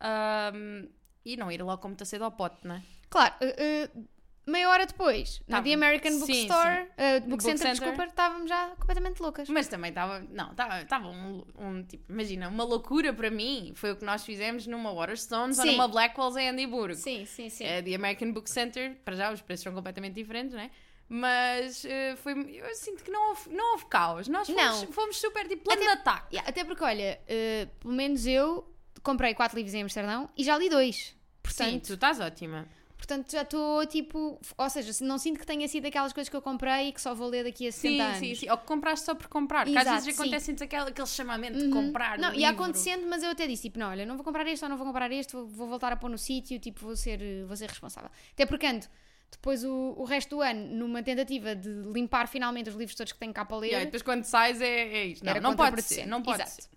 ahm, 0.00 0.86
e 1.24 1.34
não 1.36 1.50
ir 1.50 1.62
logo 1.62 1.80
como 1.80 1.94
está 1.94 2.04
cedo 2.04 2.24
ao 2.24 2.30
pote, 2.32 2.66
não 2.66 2.74
é? 2.76 2.82
Claro, 3.10 3.34
uh, 3.40 3.98
uh, 4.00 4.08
meia 4.48 4.68
hora 4.68 4.86
depois, 4.86 5.40
na 5.46 5.62
The. 5.62 5.72
American 5.74 6.12
Sim, 6.12 6.18
Bookstore, 6.20 6.82
uh, 6.82 6.86
Book, 7.20 7.28
Book 7.30 7.42
Center, 7.42 7.58
Center. 7.58 7.72
desculpa, 7.80 8.04
estávamos 8.04 8.48
já 8.48 8.68
completamente 8.78 9.20
loucas. 9.20 9.48
Mas 9.48 9.68
também 9.68 9.90
estava, 9.90 10.20
não, 10.30 10.50
estava 10.50 11.08
um, 11.08 11.44
um, 11.58 11.82
tipo, 11.84 12.10
imagina, 12.10 12.48
uma 12.48 12.64
loucura 12.64 13.12
para 13.12 13.30
mim. 13.30 13.72
Foi 13.74 13.92
o 13.92 13.96
que 13.96 14.04
nós 14.04 14.24
fizemos 14.24 14.66
numa 14.66 14.92
Waterstones 14.92 15.58
ou 15.58 15.64
Sim. 15.64 15.72
numa 15.72 15.88
Blackwells 15.88 16.36
em 16.36 16.48
Edimburgo. 16.48 16.96
Sim, 16.96 17.24
sim, 17.26 17.48
sim. 17.48 17.64
É, 17.64 17.82
The 17.82 17.94
American 17.94 18.32
Book 18.32 18.48
Center, 18.50 18.96
para 19.04 19.14
já 19.16 19.32
os 19.32 19.40
preços 19.40 19.64
são 19.64 19.72
completamente 19.74 20.14
diferentes, 20.14 20.54
não 20.54 20.60
é? 20.60 20.70
Mas 21.10 21.84
eh, 21.86 22.16
foi, 22.16 22.32
eu 22.60 22.74
sinto 22.74 23.02
que 23.02 23.10
não 23.10 23.30
houve, 23.30 23.48
não 23.50 23.72
houve 23.72 23.86
caos. 23.86 24.28
Nós 24.28 24.46
fomos, 24.46 24.82
fomos 24.94 25.16
super 25.18 25.48
tipo 25.48 25.64
plano 25.64 25.80
Até- 25.82 25.90
de 25.94 25.98
ataque. 26.00 26.34
Yeah, 26.34 26.50
até 26.50 26.64
porque, 26.64 26.84
olha, 26.84 27.18
uh, 27.24 27.66
pelo 27.80 27.94
menos 27.94 28.26
eu 28.26 28.70
comprei 29.02 29.32
quatro 29.34 29.56
livros 29.56 29.72
em 29.74 29.82
Amsterdão 29.82 30.28
e 30.36 30.44
já 30.44 30.58
li 30.58 30.68
dois. 30.68 30.96
Sim, 30.96 31.14
Portanto, 31.42 31.86
tu 31.86 31.94
estás 31.94 32.20
ótima. 32.20 32.68
Portanto 32.98 33.30
já 33.32 33.40
estou 33.42 33.86
tipo. 33.86 34.38
Ou 34.58 34.68
seja, 34.70 34.92
se- 34.92 35.02
não 35.02 35.16
sinto 35.16 35.38
que 35.40 35.46
tenha 35.46 35.66
sido 35.66 35.86
aquelas 35.86 36.12
coisas 36.12 36.28
que 36.28 36.36
eu 36.36 36.42
comprei 36.42 36.88
e 36.88 36.92
que 36.92 37.00
só 37.00 37.14
vou 37.14 37.28
ler 37.28 37.44
daqui 37.44 37.66
a 37.66 37.72
60 37.72 37.88
Sim, 37.94 38.00
anos. 38.02 38.18
sim, 38.18 38.34
sim. 38.34 38.50
Ou 38.50 38.58
que 38.58 38.66
compraste 38.66 39.06
só 39.06 39.14
por 39.14 39.28
comprar. 39.28 39.64
Porque 39.64 39.78
às 39.78 39.84
Exato, 39.86 40.04
vezes 40.04 40.14
sim. 40.16 40.22
acontece 40.22 40.50
aquele, 40.62 41.06
chamamento 41.06 41.58
de 41.58 41.64
Uhum. 41.64 41.70
comprar. 41.70 42.18
Não, 42.18 42.34
e 42.34 42.38
livro. 42.38 42.50
acontecendo, 42.50 43.06
mas 43.08 43.22
eu 43.22 43.30
até 43.30 43.46
disse, 43.46 43.62
tipo, 43.62 43.78
não, 43.78 43.88
olha, 43.90 44.04
não 44.04 44.16
vou 44.16 44.24
comprar 44.24 44.46
este 44.46 44.62
ou 44.64 44.68
não 44.68 44.76
vou 44.76 44.86
comprar 44.86 45.10
este, 45.12 45.32
vou, 45.32 45.46
vou 45.46 45.66
voltar 45.68 45.92
a 45.92 45.96
pôr 45.96 46.10
no 46.10 46.18
sítio, 46.18 46.58
tipo, 46.58 46.80
vou 46.84 46.96
ser, 46.96 47.18
vou 47.46 47.56
ser 47.56 47.68
responsável. 47.68 48.10
Até 48.32 48.44
porque 48.44 48.66
ando 48.66 48.86
depois 49.30 49.62
o, 49.62 49.94
o 49.98 50.04
resto 50.04 50.36
do 50.36 50.40
ano 50.42 50.74
numa 50.74 51.02
tentativa 51.02 51.54
de 51.54 51.68
limpar 51.92 52.26
finalmente 52.28 52.70
os 52.70 52.74
livros 52.76 52.94
todos 52.96 53.12
que 53.12 53.18
tenho 53.18 53.32
cá 53.32 53.44
para 53.44 53.58
ler. 53.58 53.66
Yeah, 53.68 53.82
e 53.82 53.86
depois 53.86 54.02
quando 54.02 54.24
sais 54.24 54.60
é, 54.60 54.66
é 54.66 55.04
isto. 55.06 55.24
Não, 55.24 55.34
não 55.40 55.54
pode 55.54 55.82
ser. 55.82 56.06
Não 56.06 56.22
pode 56.22 56.42
Exato. 56.42 56.62
ser. 56.62 56.68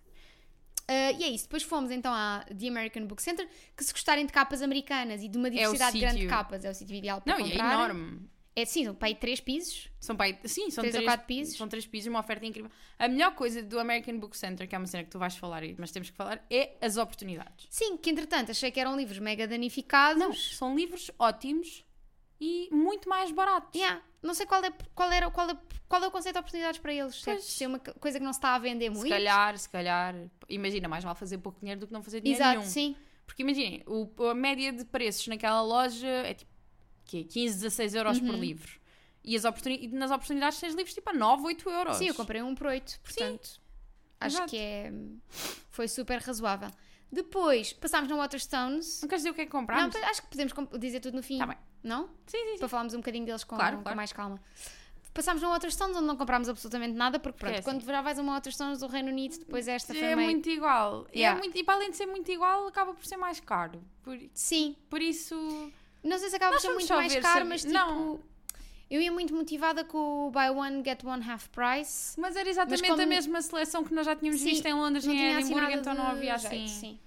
Ah, 0.88 1.12
e 1.12 1.24
é 1.24 1.28
isso, 1.28 1.44
depois 1.44 1.62
fomos 1.62 1.90
então 1.90 2.12
à 2.12 2.44
The 2.58 2.68
American 2.68 3.06
Book 3.06 3.22
Center, 3.22 3.48
que 3.76 3.84
se 3.84 3.92
gostarem 3.92 4.26
de 4.26 4.32
capas 4.32 4.62
americanas 4.62 5.22
e 5.22 5.28
de 5.28 5.38
uma 5.38 5.50
diversidade 5.50 5.98
grande 5.98 6.20
de 6.20 6.26
capas, 6.26 6.64
é 6.64 6.70
o 6.70 6.74
sítio 6.74 6.94
ideal 6.96 7.20
para 7.20 7.38
Não, 7.38 7.46
é 7.46 7.48
comprar. 7.50 7.74
enorme. 7.74 8.28
É 8.54 8.66
sim, 8.66 8.84
são 8.84 8.94
para 8.94 9.08
aí 9.08 9.14
três 9.14 9.40
pisos. 9.40 9.88
São 9.98 10.14
para 10.14 10.26
aí- 10.26 10.38
sim, 10.44 10.70
são 10.70 10.82
Três 10.82 10.92
três, 10.92 10.96
ou 10.96 11.02
quatro 11.10 11.26
pisos. 11.26 11.56
São 11.56 11.66
três 11.68 11.86
pisos, 11.86 12.08
uma 12.08 12.20
oferta 12.20 12.44
incrível. 12.44 12.70
A 12.98 13.08
melhor 13.08 13.34
coisa 13.34 13.62
do 13.62 13.80
American 13.80 14.18
Book 14.18 14.36
Center, 14.36 14.68
que 14.68 14.74
é 14.74 14.78
uma 14.78 14.86
cena 14.86 15.04
que 15.04 15.08
tu 15.10 15.18
vais 15.18 15.34
falar, 15.36 15.62
mas 15.78 15.90
temos 15.90 16.10
que 16.10 16.16
falar, 16.16 16.44
é 16.50 16.76
as 16.82 16.98
oportunidades. 16.98 17.66
Sim, 17.70 17.96
que 17.96 18.10
entretanto 18.10 18.50
achei 18.50 18.70
que 18.70 18.78
eram 18.78 18.94
livros 18.94 19.18
mega 19.18 19.48
danificados. 19.48 20.20
Não, 20.20 20.34
são 20.34 20.76
livros 20.76 21.10
ótimos 21.18 21.82
e 22.44 22.68
muito 22.74 23.08
mais 23.08 23.30
baratos. 23.30 23.78
Yeah, 23.80 24.02
Não 24.22 24.34
sei 24.34 24.46
qual 24.46 24.64
é, 24.64 24.72
qual, 24.94 25.10
era, 25.12 25.30
qual, 25.30 25.48
é, 25.50 25.56
qual 25.88 26.02
é 26.02 26.06
o 26.08 26.10
conceito 26.10 26.34
de 26.34 26.40
oportunidades 26.40 26.80
para 26.80 26.92
eles. 26.92 27.20
Pois. 27.24 27.44
Se 27.44 27.62
é 27.62 27.68
uma 27.68 27.78
co- 27.78 27.94
coisa 28.00 28.18
que 28.18 28.24
não 28.24 28.32
se 28.32 28.38
está 28.38 28.54
a 28.54 28.58
vender 28.58 28.90
muito. 28.90 29.02
Se 29.04 29.08
calhar, 29.08 29.56
se 29.58 29.68
calhar, 29.68 30.14
imagina, 30.48 30.88
mais 30.88 31.04
vale 31.04 31.16
fazer 31.16 31.38
pouco 31.38 31.60
dinheiro 31.60 31.80
do 31.80 31.86
que 31.86 31.92
não 31.92 32.02
fazer 32.02 32.20
dinheiro 32.20 32.42
Exato, 32.42 32.58
nenhum. 32.58 32.70
sim. 32.70 32.96
Porque 33.26 33.42
imaginem, 33.42 33.84
a 34.30 34.34
média 34.34 34.72
de 34.72 34.84
preços 34.84 35.26
naquela 35.28 35.62
loja 35.62 36.06
é 36.08 36.34
tipo 36.34 36.50
quê? 37.04 37.22
15, 37.24 37.54
16 37.60 37.94
euros 37.94 38.18
Uhum. 38.18 38.26
por 38.26 38.34
livro. 38.34 38.80
E, 39.24 39.36
as 39.36 39.44
oportuni- 39.44 39.84
e 39.84 39.88
nas 39.88 40.10
oportunidades 40.10 40.58
tens 40.58 40.74
livros 40.74 40.92
tipo 40.94 41.08
a 41.10 41.12
9, 41.12 41.44
8 41.44 41.70
euros. 41.70 41.96
Sim, 41.96 42.08
eu 42.08 42.14
comprei 42.14 42.42
um 42.42 42.54
por 42.56 42.66
8, 42.66 42.98
portanto. 43.04 43.60
Acho 44.20 44.36
Exato. 44.36 44.50
que 44.50 44.56
é. 44.56 44.92
Foi 45.70 45.86
super 45.86 46.20
razoável. 46.20 46.70
Depois 47.10 47.72
passámos 47.72 48.08
no 48.10 48.16
Waterstones. 48.16 49.00
Não 49.02 49.08
queres 49.08 49.22
dizer 49.22 49.30
o 49.30 49.34
que 49.34 49.42
é 49.42 49.44
que 49.44 49.50
comprámos? 49.52 49.94
acho 49.96 50.22
que 50.22 50.28
podemos 50.28 50.52
dizer 50.80 51.00
tudo 51.00 51.16
no 51.16 51.22
fim. 51.22 51.38
Tá 51.38 51.46
bem. 51.46 51.56
Não? 51.82 52.08
Sim, 52.26 52.38
sim, 52.38 52.52
sim. 52.52 52.58
Para 52.58 52.68
falarmos 52.68 52.94
um 52.94 52.98
bocadinho 52.98 53.26
deles 53.26 53.44
com, 53.44 53.56
Claro, 53.56 53.76
com 53.78 53.82
claro. 53.82 53.96
mais 53.96 54.12
calma. 54.12 54.40
Passámos 55.14 55.42
no 55.42 55.50
Waterstones 55.50 55.94
onde 55.94 56.06
não 56.06 56.16
comprámos 56.16 56.48
absolutamente 56.48 56.94
nada, 56.96 57.18
porque 57.18 57.38
pronto, 57.38 57.54
é 57.54 57.60
quando 57.62 57.84
já 57.84 58.00
vais 58.00 58.18
a 58.18 58.22
uma 58.22 58.32
Waterstones 58.34 58.78
do 58.80 58.86
Reino 58.86 59.08
Unido, 59.10 59.38
depois 59.40 59.68
esta 59.68 59.92
foi 59.92 60.02
É 60.02 60.16
muito 60.16 60.48
igual. 60.48 61.06
Yeah. 61.14 61.36
É 61.38 61.42
muito, 61.42 61.58
e 61.58 61.62
para 61.62 61.74
além 61.74 61.90
de 61.90 61.96
ser 61.98 62.06
muito 62.06 62.30
igual, 62.32 62.66
acaba 62.66 62.94
por 62.94 63.04
ser 63.04 63.18
mais 63.18 63.38
caro. 63.38 63.82
Por, 64.02 64.18
Sim, 64.32 64.74
por 64.88 65.02
isso. 65.02 65.34
não 66.02 66.18
sei 66.18 66.30
se 66.30 66.36
acaba 66.36 66.52
por 66.52 66.60
ser 66.62 66.72
muito 66.72 66.94
mais 66.94 67.14
caro, 67.16 67.44
mas 67.46 67.60
tipo. 67.60 67.74
Não. 67.74 68.20
Eu 68.90 69.00
ia 69.00 69.10
muito 69.12 69.34
motivada 69.34 69.84
com 69.84 70.28
o 70.28 70.30
Buy 70.30 70.50
One, 70.50 70.82
Get 70.84 71.02
One 71.04 71.26
Half 71.30 71.48
Price. 71.48 72.18
Mas 72.20 72.36
era 72.36 72.48
exatamente 72.48 72.86
como- 72.86 73.00
a 73.02 73.06
mesma 73.06 73.40
seleção 73.40 73.82
que 73.84 73.92
nós 73.94 74.04
já 74.04 74.14
tínhamos 74.14 74.40
Sim, 74.40 74.50
visto 74.50 74.66
em 74.66 74.74
Londres 74.74 75.04
e 75.06 75.10
em 75.10 75.32
Edimburgo, 75.38 75.70
então 75.72 75.92
de 75.94 75.98
não 75.98 76.06
havia 76.08 76.36
jeito, 76.36 76.54
assim. 76.54 76.68
sim. 76.68 77.00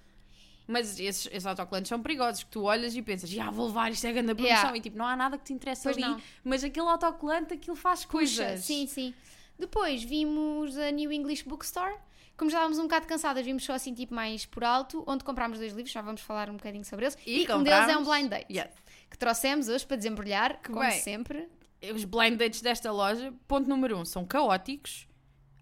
Mas 0.66 0.98
esses, 0.98 1.26
esses 1.26 1.46
autocolantes 1.46 1.88
são 1.88 2.02
perigosos, 2.02 2.42
que 2.42 2.50
tu 2.50 2.62
olhas 2.64 2.96
e 2.96 3.00
pensas, 3.02 3.30
já 3.30 3.50
vou 3.50 3.66
levar, 3.68 3.92
isto 3.92 4.04
é 4.06 4.12
grande 4.12 4.34
promoção, 4.34 4.56
Yeah. 4.56 4.76
e 4.76 4.80
tipo, 4.80 4.98
não 4.98 5.06
há 5.06 5.14
nada 5.16 5.38
que 5.38 5.44
te 5.44 5.52
interesse 5.52 5.84
Pois 5.84 5.96
ali, 5.96 6.04
não. 6.06 6.20
mas 6.42 6.64
aquele 6.64 6.88
autocolante, 6.88 7.54
aquilo 7.54 7.76
faz 7.76 8.00
Puxa, 8.04 8.10
coisas. 8.12 8.64
sim, 8.64 8.86
sim. 8.86 9.14
Depois 9.58 10.02
vimos 10.02 10.76
a 10.76 10.90
New 10.90 11.12
English 11.12 11.44
Bookstore. 11.48 11.94
Como 12.36 12.50
já 12.50 12.58
estávamos 12.58 12.78
um 12.78 12.82
bocado 12.82 13.06
cansadas, 13.06 13.44
vimos 13.46 13.64
só 13.64 13.72
assim 13.72 13.94
tipo 13.94 14.12
mais 14.14 14.44
por 14.44 14.62
alto, 14.64 15.02
onde 15.06 15.24
comprámos 15.24 15.58
dois 15.58 15.72
livros, 15.72 15.90
já 15.92 16.02
vamos 16.02 16.20
falar 16.20 16.50
um 16.50 16.56
bocadinho 16.56 16.84
sobre 16.84 17.06
eles. 17.06 17.16
E, 17.24 17.50
um 17.50 17.62
deles 17.62 17.88
é 17.88 17.96
um 17.96 18.04
blind 18.04 18.28
date, 18.28 18.52
Yes. 18.52 18.68
que 19.10 19.16
trouxemos 19.16 19.68
hoje 19.68 19.86
para 19.86 19.96
desembrulhar, 19.96 20.60
como 20.66 20.80
bem. 20.80 21.00
sempre. 21.00 21.48
Os 21.94 22.04
blind 22.04 22.36
dates 22.36 22.60
desta 22.60 22.90
loja, 22.92 23.32
ponto 23.48 23.66
número 23.68 23.96
um, 23.98 24.04
são 24.04 24.26
caóticos, 24.26 25.06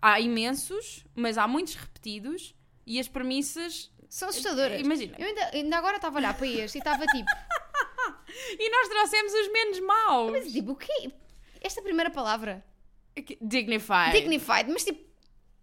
há 0.02 0.18
imensos, 0.18 1.04
mas 1.14 1.38
há 1.38 1.46
muitos 1.46 1.74
repetidos, 1.76 2.54
e 2.86 2.98
as 2.98 3.06
premissas, 3.06 3.90
São 4.14 4.28
assustadoras. 4.28 4.80
imagina, 4.80 5.16
Eu 5.18 5.26
ainda, 5.26 5.50
ainda 5.52 5.76
agora 5.76 5.96
estava 5.96 6.18
a 6.18 6.20
olhar 6.20 6.34
para 6.34 6.46
este 6.46 6.76
e 6.76 6.78
estava 6.78 7.04
tipo, 7.04 7.28
e 8.60 8.70
nós 8.70 8.88
trouxemos 8.88 9.32
os 9.32 9.52
menos 9.52 9.80
maus. 9.80 10.30
mas 10.30 10.52
tipo, 10.52 10.70
o 10.70 10.76
quê? 10.76 11.10
Esta 11.60 11.82
primeira 11.82 12.10
palavra, 12.10 12.64
Dignified. 13.40 14.12
dignified, 14.12 14.70
mas 14.70 14.84
tipo, 14.84 15.02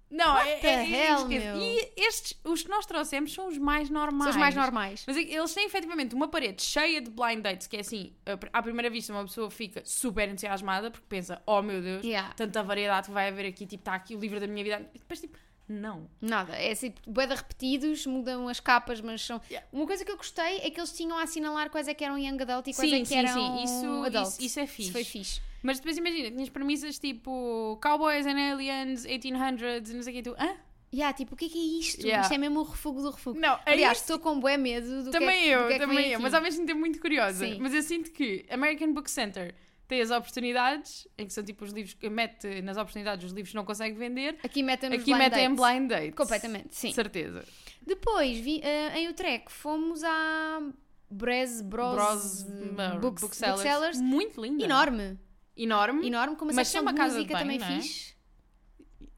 Não, 0.09 0.33
What 0.33 0.49
é, 0.49 0.55
the 0.57 0.67
é, 0.67 0.73
é 0.73 1.11
hell, 1.11 1.25
meu? 1.29 1.57
E 1.61 1.93
estes, 1.95 2.37
os 2.43 2.63
que 2.63 2.69
nós 2.69 2.85
trouxemos 2.85 3.33
são 3.33 3.47
os 3.47 3.57
mais 3.57 3.89
normais. 3.89 4.23
são 4.23 4.31
os 4.31 4.35
mais 4.37 4.53
normais. 4.53 5.05
Mas 5.07 5.15
é 5.15 5.21
eles 5.21 5.53
têm 5.53 5.65
efetivamente 5.65 6.13
uma 6.13 6.27
parede 6.27 6.61
cheia 6.61 6.99
de 6.99 7.09
blind 7.09 7.39
dates, 7.41 7.67
que 7.67 7.77
é 7.77 7.79
assim, 7.79 8.13
à 8.51 8.61
primeira 8.61 8.89
vista 8.89 9.13
uma 9.13 9.23
pessoa 9.23 9.49
fica 9.49 9.81
super 9.85 10.27
entusiasmada 10.27 10.91
porque 10.91 11.05
pensa, 11.07 11.41
oh 11.45 11.61
meu 11.61 11.81
Deus, 11.81 12.03
Yeah. 12.03 12.33
tanta 12.33 12.61
variedade 12.61 13.07
que 13.07 13.13
vai 13.13 13.29
haver 13.29 13.45
aqui, 13.45 13.65
tipo, 13.65 13.81
está 13.81 13.95
aqui 13.95 14.13
o 14.13 14.19
livro 14.19 14.41
da 14.41 14.47
minha 14.47 14.61
vida. 14.61 14.89
E 14.93 14.99
depois, 14.99 15.21
tipo, 15.21 15.37
não. 15.71 16.09
Nada, 16.21 16.55
é 16.55 16.71
assim, 16.71 16.93
de 17.07 17.35
repetidos, 17.35 18.05
mudam 18.05 18.47
as 18.47 18.59
capas, 18.59 19.01
mas 19.01 19.21
são. 19.21 19.41
Yeah. 19.49 19.67
Uma 19.71 19.85
coisa 19.87 20.03
que 20.05 20.11
eu 20.11 20.17
gostei 20.17 20.57
é 20.57 20.69
que 20.69 20.79
eles 20.79 20.91
tinham 20.91 21.17
a 21.17 21.23
assinalar 21.23 21.69
quais 21.69 21.87
é 21.87 21.93
que 21.93 22.03
eram 22.03 22.17
young 22.17 22.41
adult 22.41 22.67
e 22.67 22.73
quais 22.73 22.89
Sim, 22.89 22.95
é 22.97 22.99
que 22.99 23.05
sim, 23.07 23.15
eram 23.17 23.33
sim, 23.33 23.63
isso- 23.63 24.03
adult. 24.05 24.27
isso- 24.27 24.41
isso 24.43 24.59
é 24.59 24.67
fixe. 24.67 24.91
foi 24.91 25.03
fixe. 25.03 25.41
Mas 25.63 25.77
depois 25.79 25.95
imagina, 25.97 26.31
tinhas 26.31 26.49
premissas 26.49 26.97
tipo 26.99 27.79
Cowboys 27.81 28.25
and 28.25 28.51
Aliens, 28.51 29.05
1800s, 29.05 29.89
e 29.89 29.93
não 29.93 30.01
sei 30.03 30.13
o 30.13 30.15
que, 30.17 30.23
tu, 30.23 30.35
hã? 30.39 30.55
Yeah, 30.93 31.15
tipo, 31.15 31.35
o 31.35 31.37
que 31.37 31.45
é 31.45 31.49
que 31.49 31.57
é 31.57 31.79
isto? 31.79 32.01
Yeah. 32.05 32.23
Isto 32.23 32.33
é 32.33 32.37
mesmo 32.37 32.59
o 32.59 32.63
refugo 32.63 33.01
do 33.01 33.11
refugo. 33.11 33.39
Não, 33.39 33.53
é 33.65 33.71
Aliás, 33.71 33.99
isso. 33.99 34.11
estou 34.11 34.19
com 34.19 34.37
bué 34.41 34.57
medo 34.57 35.03
do 35.05 35.11
Também 35.11 35.43
que 35.43 35.49
é, 35.49 35.55
eu, 35.55 35.67
que 35.67 35.73
é 35.73 35.79
que 35.79 35.85
também 35.85 36.07
eu, 36.09 36.13
aqui. 36.15 36.23
mas 36.23 36.33
ao 36.33 36.41
mesmo 36.41 36.65
tempo 36.65 36.79
muito 36.81 36.99
curiosa. 36.99 37.45
Sim. 37.45 37.57
Mas 37.61 37.73
eu 37.73 37.81
sinto 37.81 38.11
que 38.11 38.45
American 38.49 38.91
Book 38.91 39.09
Center 39.09 39.55
tem 39.91 39.99
as 40.01 40.09
oportunidades, 40.09 41.05
em 41.17 41.27
que 41.27 41.33
são 41.33 41.43
tipo 41.43 41.65
os 41.65 41.71
livros 41.73 41.93
que 41.93 42.09
mete 42.09 42.61
nas 42.61 42.77
oportunidades 42.77 43.25
os 43.25 43.33
livros 43.33 43.49
que 43.51 43.55
não 43.57 43.65
consegue 43.65 43.93
vender, 43.97 44.37
Aqui 44.41 44.63
metem-nos 44.63 45.01
aqui 45.01 45.11
blind 45.11 45.17
metem 45.19 45.45
em 45.45 45.53
dates. 45.55 45.65
blind 45.73 45.89
dates. 45.89 46.15
Completamente, 46.15 46.69
sim. 46.73 46.93
Certeza. 46.93 47.43
Depois, 47.85 48.37
vi, 48.39 48.61
eh, 48.63 48.99
em 48.99 49.09
Utrecht, 49.09 49.51
fomos 49.51 50.01
à 50.01 50.61
Brez 51.09 51.61
Bros, 51.61 51.93
Bros 51.95 52.45
eh, 52.47 52.95
uh, 52.95 52.99
Books- 53.01 53.21
booksellers. 53.21 53.55
Booksellers. 53.61 53.99
Muito 54.01 54.41
linda. 54.41 54.63
Enorme, 54.63 55.19
Enorme. 55.57 56.07
enorme, 56.07 56.35
com 56.37 56.45
uma 56.45 56.53
Mas 56.53 56.69
secção 56.69 56.85
de 56.89 56.97
casa 56.97 57.15
de 57.15 57.19
música 57.23 57.37
também 57.39 57.57
é? 57.61 57.65
fixe. 57.81 58.15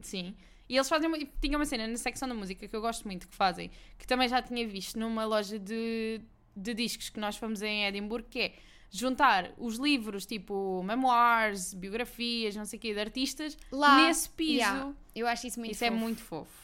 Sim. 0.01 0.35
E 0.67 0.75
eles 0.75 0.89
fazem 0.89 1.07
uma, 1.07 1.19
tinha 1.39 1.55
uma 1.57 1.65
cena 1.65 1.87
na 1.87 1.97
secção 1.97 2.27
da 2.27 2.33
música 2.33 2.67
que 2.67 2.75
eu 2.75 2.81
gosto 2.81 3.05
muito 3.05 3.27
que 3.27 3.35
fazem, 3.35 3.69
que 3.97 4.07
também 4.07 4.27
já 4.27 4.41
tinha 4.41 4.67
visto 4.67 4.97
numa 4.97 5.23
loja 5.25 5.59
de, 5.59 6.19
de 6.57 6.73
discos 6.73 7.09
que 7.09 7.19
nós 7.19 7.37
fomos 7.37 7.61
em 7.61 7.85
Edimburgo, 7.85 8.27
que 8.27 8.39
é 8.39 8.53
juntar 8.93 9.51
os 9.57 9.77
livros 9.77 10.25
tipo 10.25 10.81
memoirs, 10.83 11.73
biografias, 11.73 12.55
não 12.55 12.63
sei 12.65 12.77
o 12.77 12.81
quê, 12.81 12.93
de 12.93 12.99
artistas 12.99 13.57
Lá, 13.71 14.05
nesse 14.07 14.29
piso. 14.29 14.53
yeah, 14.59 14.93
eu 15.15 15.27
acho 15.27 15.47
isso 15.47 15.59
muito 15.59 15.71
Isso 15.73 15.83
é 15.83 15.89
fofo. 15.89 15.99
muito 15.99 16.21
fofo. 16.21 16.63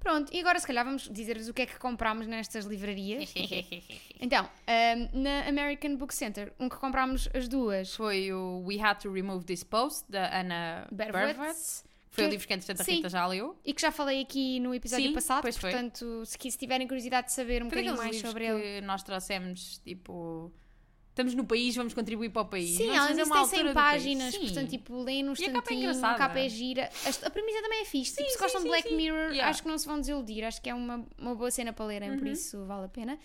Pronto, 0.00 0.32
e 0.32 0.38
agora 0.40 0.58
se 0.60 0.66
calhar 0.66 0.84
vamos 0.84 1.08
dizer-vos 1.08 1.48
o 1.48 1.54
que 1.54 1.62
é 1.62 1.66
que 1.66 1.76
comprámos 1.78 2.26
nestas 2.26 2.64
livrarias. 2.66 3.32
então, 4.20 4.48
ahm, 4.66 5.08
na 5.12 5.48
American 5.48 5.96
Book 5.96 6.14
Center, 6.14 6.52
um 6.58 6.68
que 6.68 6.76
comprámos 6.76 7.28
as 7.34 7.48
duas. 7.48 7.94
Foi 7.94 8.32
o 8.32 8.62
We 8.66 8.80
Had 8.80 9.00
to 9.02 9.12
Remove 9.12 9.44
This 9.44 9.64
Post, 9.64 10.04
da 10.08 10.40
Anna 10.40 10.86
Berwitz. 10.92 11.84
Foi 12.10 12.24
o 12.24 12.26
que- 12.28 12.30
livro 12.32 12.46
que 12.48 12.54
entretanto 12.54 12.80
a. 12.88 12.92
Rita 12.92 13.08
já 13.08 13.26
leu. 13.26 13.56
E 13.64 13.74
que 13.74 13.80
já 13.82 13.90
falei 13.92 14.20
aqui 14.22 14.60
no 14.60 14.72
episódio 14.74 15.06
Sim, 15.08 15.12
passado, 15.14 15.42
pois 15.42 15.56
foi. 15.56 15.70
portanto, 15.70 16.22
se, 16.24 16.38
se 16.50 16.56
tiverem 16.58 16.86
curiosidade 16.86 17.26
de 17.28 17.32
saber 17.32 17.62
um 17.62 17.68
Foi 17.68 17.82
bocadinho 17.82 17.96
mais 17.96 18.20
sobre 18.20 18.46
ele. 18.46 18.62
que 18.62 18.80
nós 18.86 19.02
trouxemos, 19.02 19.78
tipo... 19.84 20.52
Estamos 21.18 21.34
no 21.34 21.44
país, 21.44 21.74
vamos 21.74 21.92
contribuir 21.94 22.30
para 22.30 22.42
o 22.42 22.44
país. 22.46 22.76
Sim, 22.76 22.86
vamos 22.92 23.16
disso 23.16 23.24
uma 23.28 23.34
tem 23.38 23.46
100 23.46 23.58
altura 23.58 23.68
do 23.70 23.74
país. 23.74 24.02
páginas, 24.02 24.36
portanto, 24.38 24.70
tipo, 24.70 25.02
leem 25.02 25.24
no 25.24 25.32
E 25.36 25.44
a 25.46 25.52
capa 25.52 25.74
é 25.74 25.86
a 25.90 26.14
capa 26.14 26.38
é 26.38 26.48
gira. 26.48 26.84
A, 27.04 27.26
a 27.26 27.30
premissa 27.30 27.60
também 27.60 27.80
é 27.80 27.84
fixe. 27.84 28.14
tipo, 28.14 28.28
se 28.28 28.34
sim, 28.36 28.38
gostam 28.40 28.62
de 28.62 28.68
Black 28.68 28.88
sim. 28.88 28.94
Mirror, 28.96 29.30
Yeah. 29.32 29.48
acho 29.48 29.62
que 29.64 29.68
não 29.68 29.76
se 29.76 29.86
vão 29.88 29.98
desiludir. 29.98 30.44
Acho 30.44 30.62
que 30.62 30.70
é 30.70 30.74
uma, 30.74 31.04
uma 31.18 31.34
boa 31.34 31.50
cena 31.50 31.72
para 31.72 31.84
lerem, 31.86 32.16
por 32.16 32.24
Uhum. 32.24 32.32
isso 32.32 32.64
vale 32.66 32.84
a 32.86 32.88
pena. 32.88 33.18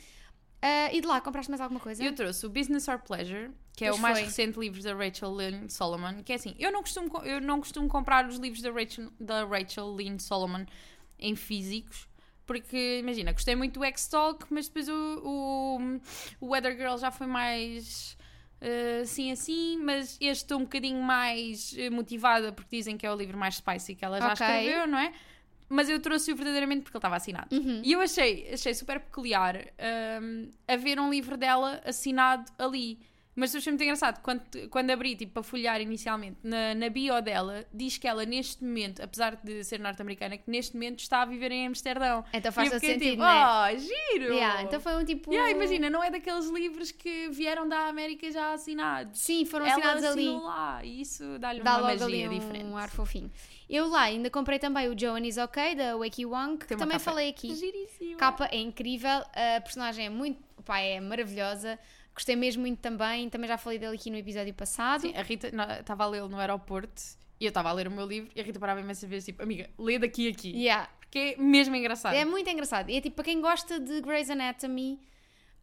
Ah, 0.59 0.91
e 0.91 1.01
de 1.01 1.05
lá, 1.05 1.21
compraste 1.21 1.51
mais 1.51 1.61
alguma 1.61 1.79
coisa? 1.79 2.03
Eu 2.03 2.15
trouxe 2.15 2.43
o 2.47 2.49
Business 2.49 2.87
or 2.87 2.97
Pleasure, 2.97 3.51
que 3.77 3.85
é 3.85 3.89
Pois 3.89 3.99
o 3.99 4.01
mais 4.01 4.17
foi. 4.17 4.25
recente 4.25 4.59
livro 4.59 4.81
da 4.81 4.95
Rachel 4.95 5.35
Lynn 5.35 5.69
Solomon, 5.69 6.23
que 6.23 6.31
é 6.31 6.35
assim, 6.35 6.55
eu 6.57 6.71
não 6.71 6.81
costumo, 6.81 7.09
co- 7.11 7.21
eu 7.23 7.39
não 7.39 7.59
costumo 7.59 7.87
comprar 7.87 8.27
os 8.27 8.37
livros 8.37 8.61
da 8.63 8.71
Rachel, 8.71 9.11
da 9.19 9.45
Rachel 9.45 9.93
Lynn 9.95 10.17
Solomon 10.17 10.65
em 11.19 11.35
físicos, 11.35 12.07
porque, 12.45 12.99
imagina, 12.99 13.31
gostei 13.31 13.55
muito 13.55 13.79
do 13.79 13.85
X-Talk, 13.85 14.45
mas 14.49 14.67
depois 14.67 14.89
o, 14.89 15.21
o, 15.23 15.99
o 16.41 16.47
Weather 16.49 16.75
Girl 16.77 16.97
já 16.97 17.09
foi 17.11 17.27
mais 17.27 18.17
eh, 18.61 19.01
assim 19.03 19.31
assim, 19.31 19.77
mas 19.77 20.17
este 20.21 20.43
estou 20.43 20.57
um 20.59 20.63
bocadinho 20.63 21.01
mais 21.01 21.75
eh, 21.77 21.89
motivada 21.89 22.51
porque 22.51 22.77
dizem 22.77 22.97
que 22.97 23.05
é 23.05 23.11
o 23.11 23.15
livro 23.15 23.37
mais 23.37 23.55
spicy 23.55 23.95
que 23.95 24.05
ela 24.05 24.19
já 24.19 24.33
Ok. 24.33 24.45
escreveu, 24.45 24.87
não 24.87 24.97
é? 24.97 25.13
Mas 25.69 25.89
eu 25.89 25.99
trouxe-o 25.99 26.35
verdadeiramente 26.35 26.81
porque 26.83 26.95
ele 26.95 26.99
estava 26.99 27.15
assinado. 27.15 27.55
Uhum. 27.55 27.81
E 27.83 27.91
eu 27.93 27.99
achei, 28.01 28.49
achei 28.53 28.73
super 28.73 28.99
peculiar 28.99 29.57
hum, 30.21 30.51
haver 30.67 30.99
um 30.99 31.09
livro 31.09 31.35
dela 31.35 31.81
assinado 31.85 32.51
ali. 32.59 32.99
Mas 33.35 33.53
eu 33.53 33.57
achei 33.57 33.71
muito 33.71 33.83
engraçado. 33.83 34.21
Quando, 34.21 34.43
quando 34.69 34.91
abri, 34.91 35.15
tipo, 35.15 35.33
para 35.33 35.43
folhear 35.43 35.81
inicialmente, 35.81 36.37
na, 36.43 36.75
na 36.75 36.89
bio 36.89 37.19
dela, 37.21 37.65
diz 37.73 37.97
que 37.97 38.07
ela 38.07 38.25
neste 38.25 38.63
momento, 38.63 39.01
apesar 39.01 39.35
de 39.43 39.63
ser 39.63 39.79
norte-americana, 39.79 40.37
que 40.37 40.49
neste 40.49 40.73
momento 40.73 40.99
está 40.99 41.23
a 41.23 41.25
viver 41.25 41.51
em 41.51 41.67
Amsterdão. 41.67 42.23
Então 42.31 42.51
faz 42.51 42.69
todo 42.69 42.79
fiquei 42.79 42.93
sentido, 42.93 43.11
tipo, 43.11 43.23
né? 43.23 43.43
oh, 43.43 43.77
giro! 43.77 44.33
Yeah, 44.33 44.63
então 44.63 44.79
foi 44.79 44.95
um 44.95 45.03
tipo. 45.03 45.31
Yeah, 45.33 45.51
imagina, 45.51 45.89
não 45.89 46.03
é 46.03 46.11
daqueles 46.11 46.47
livros 46.49 46.91
que 46.91 47.29
vieram 47.29 47.67
da 47.67 47.87
América 47.87 48.29
já 48.31 48.53
assinados. 48.53 49.19
Sim, 49.19 49.45
foram 49.45 49.65
ela 49.65 49.77
assinados 49.77 50.03
ali. 50.03 50.29
lá 50.29 50.83
e 50.83 51.01
isso 51.01 51.39
dá-lhe 51.39 51.61
Dá 51.61 51.77
uma 51.77 51.95
magia 51.95 52.05
ali 52.05 52.39
diferente. 52.39 52.65
um 52.65 52.77
ar 52.77 52.89
fofinho. 52.89 53.31
Eu 53.69 53.87
lá 53.87 54.01
ainda 54.01 54.29
comprei 54.29 54.59
também 54.59 54.87
o 54.89 54.99
Joan 54.99 55.21
is 55.21 55.37
OK, 55.37 55.75
da 55.75 55.97
Wakey 55.97 56.25
Wong, 56.25 56.57
que 56.57 56.67
também 56.67 56.97
capa 56.97 56.99
falei 56.99 57.29
aqui. 57.29 57.55
Giríssima. 57.55 58.15
A 58.15 58.17
capa 58.17 58.49
é 58.51 58.57
incrível, 58.57 59.09
a 59.09 59.61
personagem 59.61 60.05
é 60.05 60.09
muito. 60.09 60.39
Pá, 60.63 60.79
é 60.79 60.99
maravilhosa. 61.01 61.79
Gostei 62.13 62.35
mesmo 62.35 62.61
muito 62.61 62.79
também. 62.79 63.29
Também 63.29 63.47
já 63.47 63.57
falei 63.57 63.79
dele 63.79 63.95
aqui 63.95 64.09
no 64.11 64.17
episódio 64.17 64.53
passado. 64.53 65.01
Sim, 65.01 65.13
a 65.15 65.21
Rita 65.23 65.49
estava 65.79 66.03
a 66.03 66.07
lê-lo 66.07 66.29
no 66.29 66.39
aeroporto 66.39 67.01
e 67.39 67.45
eu 67.45 67.49
estava 67.49 67.69
a 67.69 67.73
ler 67.73 67.87
o 67.87 67.91
meu 67.91 68.05
livro 68.05 68.31
e 68.35 68.39
a 68.41 68.43
Rita 68.43 68.59
parava 68.59 68.79
imensas 68.79 69.09
vezes, 69.09 69.25
tipo, 69.25 69.41
amiga, 69.41 69.69
lê 69.77 69.97
daqui 69.97 70.27
a 70.27 70.31
aqui. 70.31 70.51
Yeah. 70.51 70.89
Porque 70.99 71.35
é 71.37 71.41
mesmo 71.41 71.75
engraçado. 71.75 72.13
É 72.15 72.23
muito 72.25 72.49
engraçado. 72.49 72.89
E 72.89 72.95
é 72.97 73.01
tipo, 73.01 73.15
para 73.15 73.25
quem 73.25 73.41
gosta 73.41 73.79
de 73.79 74.01
Grey's 74.01 74.29
Anatomy 74.29 74.99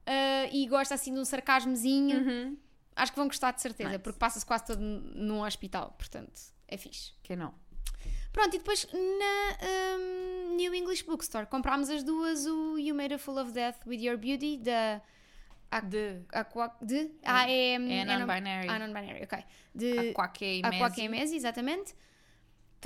ah, 0.06 0.48
e 0.52 0.66
gosta 0.66 0.94
assim 0.94 1.12
de 1.14 1.20
um 1.20 1.24
sarcasmozinho, 1.24 2.18
Uhum. 2.20 2.56
acho 2.96 3.12
que 3.12 3.18
vão 3.18 3.26
gostar 3.28 3.52
de 3.52 3.60
certeza, 3.60 3.90
Nice. 3.90 4.02
porque 4.02 4.18
passa-se 4.18 4.44
quase 4.46 4.64
todo 4.66 4.80
num 4.80 5.42
hospital, 5.44 5.94
portanto, 5.98 6.40
é 6.68 6.76
fixe. 6.76 7.12
Quem 7.22 7.36
não? 7.36 7.54
Pronto, 8.32 8.54
e 8.54 8.58
depois 8.58 8.86
na 8.92 9.98
hum, 9.98 10.54
New 10.56 10.72
English 10.74 11.04
Bookstore 11.04 11.46
comprámos 11.46 11.90
as 11.90 12.04
duas 12.04 12.46
o 12.46 12.78
You 12.78 12.94
Made 12.94 13.14
a 13.14 13.18
Fool 13.18 13.38
of 13.40 13.50
Death 13.52 13.84
with 13.86 13.98
Your 14.00 14.16
Beauty 14.16 14.56
da 14.58 14.96
De 14.96 15.02
Aqua, 15.70 16.76
de 16.82 17.10
ah, 17.22 17.48
é, 17.48 17.74
é 17.74 18.04
não- 18.04 18.20
non-binary. 18.20 18.68
Ah, 18.68 18.78
non-binary, 18.78 19.22
ok. 19.22 19.44
De 19.74 20.10
Aquake 20.10 20.62
Aquaque 20.64 21.08
Messi. 21.08 21.08
Mesi, 21.08 21.36
exatamente. 21.36 21.94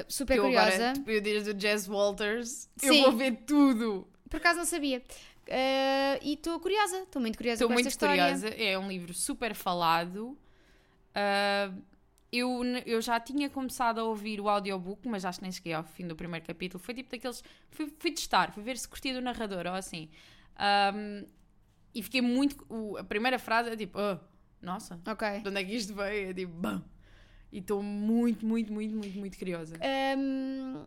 Super 0.09 0.37
eu 0.39 0.45
curiosa. 0.45 0.75
agora, 0.75 0.93
tipo, 0.93 1.11
eu 1.11 1.21
desde 1.21 1.51
o 1.51 1.55
Jazz 1.55 1.89
Walters, 1.89 2.69
eu 2.83 2.93
Sim. 2.93 3.03
vou 3.03 3.13
ver 3.13 3.33
tudo. 3.47 4.07
Por 4.29 4.37
acaso 4.37 4.59
não 4.59 4.67
sabia. 4.67 5.03
Ah, 5.49 6.19
e 6.23 6.35
estou 6.35 6.59
curiosa, 6.61 6.99
estou 6.99 7.21
muito 7.23 7.37
curiosa 7.37 7.63
Estou 7.65 7.71
muito 7.71 7.99
curiosa. 7.99 8.49
É 8.49 8.79
um 8.79 8.89
livro 8.89 9.15
super 9.15 9.55
falado. 9.55 10.37
Ah, 11.15 11.73
eu, 12.33 12.63
eu 12.85 13.01
já 13.01 13.21
tinha 13.21 13.49
começado 13.49 14.01
a 14.01 14.05
ouvir 14.05 14.41
o 14.41 14.49
audiobook, 14.49 15.07
mas 15.09 15.25
acho 15.25 15.39
que 15.39 15.45
nem 15.45 15.53
cheguei 15.53 15.73
ao 15.73 15.85
fim 15.85 16.07
do 16.07 16.17
primeiro 16.17 16.45
capítulo. 16.45 16.83
Foi 16.83 16.93
tipo 16.93 17.11
daqueles. 17.11 17.43
Fui, 17.71 17.93
fui 17.99 18.11
testar, 18.11 18.53
fui 18.53 18.63
ver 18.63 18.77
se 18.77 18.89
curtia 18.89 19.15
do 19.15 19.21
narrador 19.21 19.67
ou 19.67 19.75
assim. 19.75 20.11
Ahm, 20.57 21.25
e 21.95 22.03
fiquei 22.03 22.21
muito. 22.21 22.65
o- 22.69 22.97
a 22.97 23.05
primeira 23.05 23.39
frase 23.39 23.71
é 23.71 23.77
tipo, 23.77 23.99
"Ah, 23.99 24.21
nossa, 24.61 25.01
Ok. 25.07 25.41
de 25.41 25.49
onde 25.49 25.61
é 25.61 25.65
que 25.65 25.75
isto 25.75 25.95
veio? 25.95 26.31
É 26.31 26.35
tipo, 26.35 26.53
bam. 26.53 26.83
E 27.53 27.59
estou 27.59 27.83
muito, 27.83 28.45
muito, 28.45 28.73
muito, 28.73 28.95
muito, 28.97 29.19
muito 29.19 29.39
curiosa. 29.39 29.77
Hum, 30.19 30.85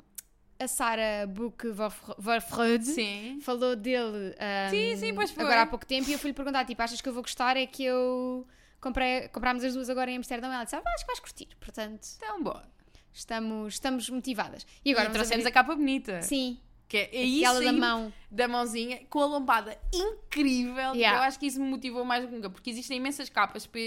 a 0.59 0.67
Sara 0.67 1.25
Book 1.27 1.65
Verfreud 2.17 2.83
Sim. 2.85 3.39
falou 3.41 3.75
dele 3.75 4.31
hum, 4.31 4.69
Sim, 4.69 4.95
sim, 4.97 5.13
pois 5.13 5.31
foi. 5.31 5.43
agora 5.43 5.61
há 5.61 5.65
pouco 5.67 5.85
tempo 5.85 6.09
e 6.09 6.13
eu 6.13 6.19
fui-lhe 6.19 6.33
perguntar, 6.33 6.65
tipo, 6.65 6.81
achas 6.81 6.99
que 6.99 7.07
eu 7.07 7.13
vou 7.13 7.21
gostar? 7.23 7.55
É 7.55 7.65
que 7.65 7.83
eu 7.83 8.45
comprei, 8.81 9.27
comprámos 9.29 9.63
as 9.63 9.73
duas 9.73 9.89
agora 9.89 10.11
em 10.11 10.17
Amsterdão 10.17 10.49
e 10.51 10.53
ela 10.55 10.63
disse, 10.63 10.75
ah, 10.75 10.81
acho 10.85 11.03
que 11.03 11.07
vais 11.07 11.19
curtir. 11.19 11.47
Portanto, 11.59 12.05
Então, 12.17 12.43
bom. 12.43 12.61
estamos, 13.13 13.75
estamos 13.75 14.09
motivadas. 14.09 14.65
E 14.83 14.89
E 14.89 14.91
agora 14.91 15.05
vamos 15.05 15.17
trouxemos 15.19 15.45
abrir- 15.45 15.57
a 15.57 15.63
capa 15.63 15.75
bonita. 15.75 16.21
Sim, 16.21 16.59
Que 16.87 16.97
é, 16.97 17.09
é 17.17 17.21
isso 17.23 17.61
da 17.63 17.73
mão. 17.73 18.13
da 18.31 18.47
mãozinha 18.47 19.01
com 19.09 19.19
a 19.19 19.25
lombada 19.25 19.77
incrível. 19.93 20.93
Yeah. 20.95 21.17
Eu 21.19 21.23
acho 21.23 21.37
que 21.39 21.45
isso 21.47 21.59
me 21.61 21.69
motivou 21.69 22.05
mais 22.05 22.23
do 22.23 22.29
que 22.29 22.35
nunca, 22.35 22.49
porque 22.49 22.69
existem 22.69 22.97
imensas 22.97 23.29
capas 23.29 23.65
para 23.67 23.79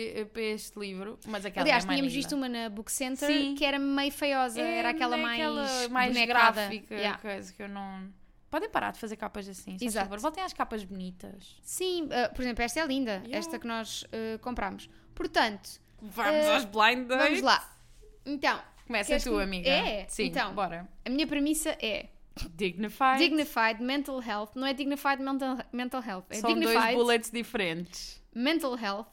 este 0.43 0.79
livro, 0.79 1.19
mas 1.27 1.45
aquela 1.47 1.65
Aliás, 1.65 1.85
é 1.85 1.87
mais 1.87 1.97
tínhamos 1.99 2.13
linda. 2.13 2.23
visto 2.27 2.37
uma 2.37 2.49
na 2.49 2.69
Book 2.69 2.93
Center 2.93 3.27
Sim. 3.27 3.55
que 3.55 3.65
era 3.65 3.79
meio 3.79 4.13
feiosa, 4.13 4.61
É, 4.61 4.79
era 4.79 4.91
aquela 4.91 5.17
mais, 5.17 5.41
aquela 5.41 5.89
mais 5.89 6.13
bonecada. 6.13 6.53
gráfica, 6.61 6.95
Yeah. 6.95 7.19
coisa 7.19 7.53
que 7.53 7.63
eu 7.63 7.69
não. 7.69 8.09
Podem 8.51 8.69
parar 8.69 8.91
de 8.91 8.99
fazer 8.99 9.17
capas 9.17 9.49
assim, 9.49 9.77
Exato. 9.81 10.07
favor. 10.07 10.19
Voltem 10.21 10.43
às 10.43 10.53
capas 10.53 10.85
bonitas. 10.85 11.57
Sim, 11.63 12.05
uh, 12.07 12.35
por 12.35 12.43
exemplo, 12.43 12.63
esta 12.65 12.81
é 12.81 12.87
linda, 12.87 13.13
Yeah. 13.25 13.39
esta 13.39 13.59
que 13.59 13.67
nós 13.67 14.03
uh, 14.03 14.39
compramos. 14.41 14.91
Portanto, 15.15 15.81
Vamos 16.03 16.33
Eh, 16.47 16.55
aos 16.55 16.65
blind 16.65 17.07
dates. 17.07 17.25
vamos 17.27 17.41
lá. 17.43 17.77
Então, 18.25 18.59
Começa 18.87 19.19
tu, 19.21 19.37
que- 19.37 19.43
amiga. 19.43 19.69
É? 19.71 20.07
Sim, 20.09 20.25
Então. 20.25 20.55
bora. 20.55 20.89
a 21.05 21.11
minha 21.11 21.27
premissa 21.27 21.77
é 21.81 22.09
Dignified. 22.49 23.19
Dignified 23.19 23.83
Mental 23.83 24.23
Health, 24.23 24.51
não 24.55 24.67
é 24.67 24.73
Dignified 24.73 25.21
Mental, 25.23 25.59
mental 25.73 26.03
Health, 26.03 26.25
é 26.31 26.35
São 26.37 26.51
dois 26.55 26.67
Dignified 26.67 26.95
bullets 26.97 27.31
diferentes. 27.31 28.23
Mental 28.35 28.79
Health, 28.79 29.07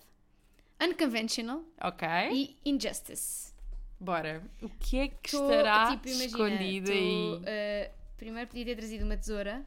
Unconventional 0.82 1.64
Ok? 1.82 2.08
e 2.32 2.56
Injustice. 2.66 3.54
Bora. 4.00 4.44
O 4.62 4.70
que 4.70 4.98
é 5.00 5.08
que 5.08 5.32
Tô, 5.32 5.50
estará 5.50 5.90
tipo, 5.92 6.08
imagina, 6.08 6.26
escondido 6.26 6.86
tô, 6.88 6.92
aí? 6.94 7.34
uh, 7.34 7.92
primeiro 8.16 8.48
podia 8.48 8.66
ter 8.66 8.76
trazido 8.76 9.06
uma 9.06 9.18
tesoura, 9.18 9.66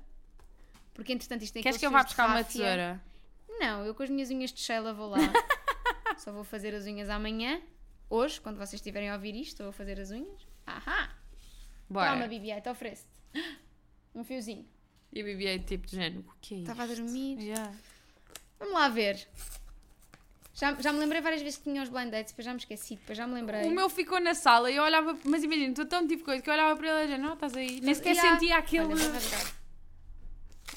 porque 0.95 1.13
entretanto 1.13 1.43
isto 1.43 1.55
tem 1.55 1.63
Queres 1.63 1.79
que 1.79 1.87
eu 1.87 1.91
vá 1.91 2.03
buscar 2.05 2.29
uma 2.29 2.45
tesoura? 2.45 3.03
Não, 3.49 3.85
eu 3.85 3.95
com 3.95 4.03
as 4.03 4.11
minhas 4.11 4.31
unhas 4.31 4.53
de 4.53 4.61
Sheila 4.61 4.95
vou 4.95 5.09
lá. 5.11 5.19
Só 6.17 6.33
vou 6.33 6.45
fazer 6.45 6.75
as 6.75 6.87
unhas 6.87 7.11
amanhã. 7.11 7.61
Hoje, 8.09 8.41
quando 8.41 8.57
vocês 8.57 8.75
estiverem 8.75 9.11
a 9.11 9.15
ouvir 9.15 9.35
isto, 9.35 9.63
vou 9.63 9.73
fazer 9.73 9.99
as 10.01 10.11
unhas. 10.11 10.47
Ahá! 10.67 11.11
Bora. 11.89 12.13
Toma, 12.13 12.29
BB-8, 12.29 12.71
oferece-te. 12.71 13.11
Um 14.15 14.25
fiozinho. 14.25 14.67
E 15.13 15.21
a 15.21 15.25
Bibi 15.25 15.47
é 15.47 15.59
tipo 15.59 15.87
de 15.87 15.97
género. 15.97 16.25
O 16.29 16.35
que 16.41 16.57
é? 16.57 16.59
Estava 16.59 16.83
a 16.83 16.87
dormir. 16.87 17.39
Yeah. 17.41 17.73
Vamos 18.59 18.75
lá 18.75 18.89
ver. 18.89 19.27
Já, 20.55 20.75
já 20.81 20.93
me 20.93 20.99
lembrei 20.99 21.21
várias 21.23 21.41
vezes 21.41 21.57
que 21.59 21.65
tinha 21.65 21.83
os 21.83 21.89
blind 21.89 22.11
dates, 22.11 22.33
depois 22.33 22.45
já 22.45 22.53
me 22.53 22.59
esqueci, 22.59 22.97
depois 22.97 23.17
já 23.17 23.27
me 23.27 23.35
lembrei. 23.35 23.67
O 23.67 23.71
meu 23.71 23.89
ficou 23.89 24.21
na 24.21 24.35
sala 24.35 24.71
e 24.71 24.77
eu 24.77 24.83
olhava, 24.83 25.17
mas 25.25 25.43
imagina, 25.43 25.71
estou 25.71 25.87
tão 25.87 26.07
tipo 26.07 26.25
coisa 26.25 26.43
que 26.43 26.51
eu 26.51 26.55
olhava 26.55 26.77
para 26.77 26.89
ele 26.89 26.99
e 26.99 27.03
dizia, 27.03 27.19
não, 27.19 27.35
estás 27.35 27.57
aí. 27.57 27.81
Nem 27.81 27.95
sequer 27.95 28.15
Yeah. 28.15 28.33
sentia 28.39 28.57
aquele. 28.59 28.93
Olha, 28.93 29.13
rasgar. 29.13 29.55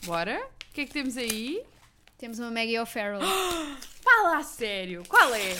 Bora? 0.06 0.48
O 0.70 0.74
que 0.74 0.82
é 0.82 0.86
que 0.86 0.94
temos 0.94 1.18
aí? 1.18 1.64
Temos 2.18 2.40
uma 2.40 2.52
Maggie 2.52 2.80
O'Farrell. 2.80 3.20
Fala 4.02 4.38
a 4.38 4.44
sério, 4.44 5.04
qual 5.08 5.34
é? 5.34 5.54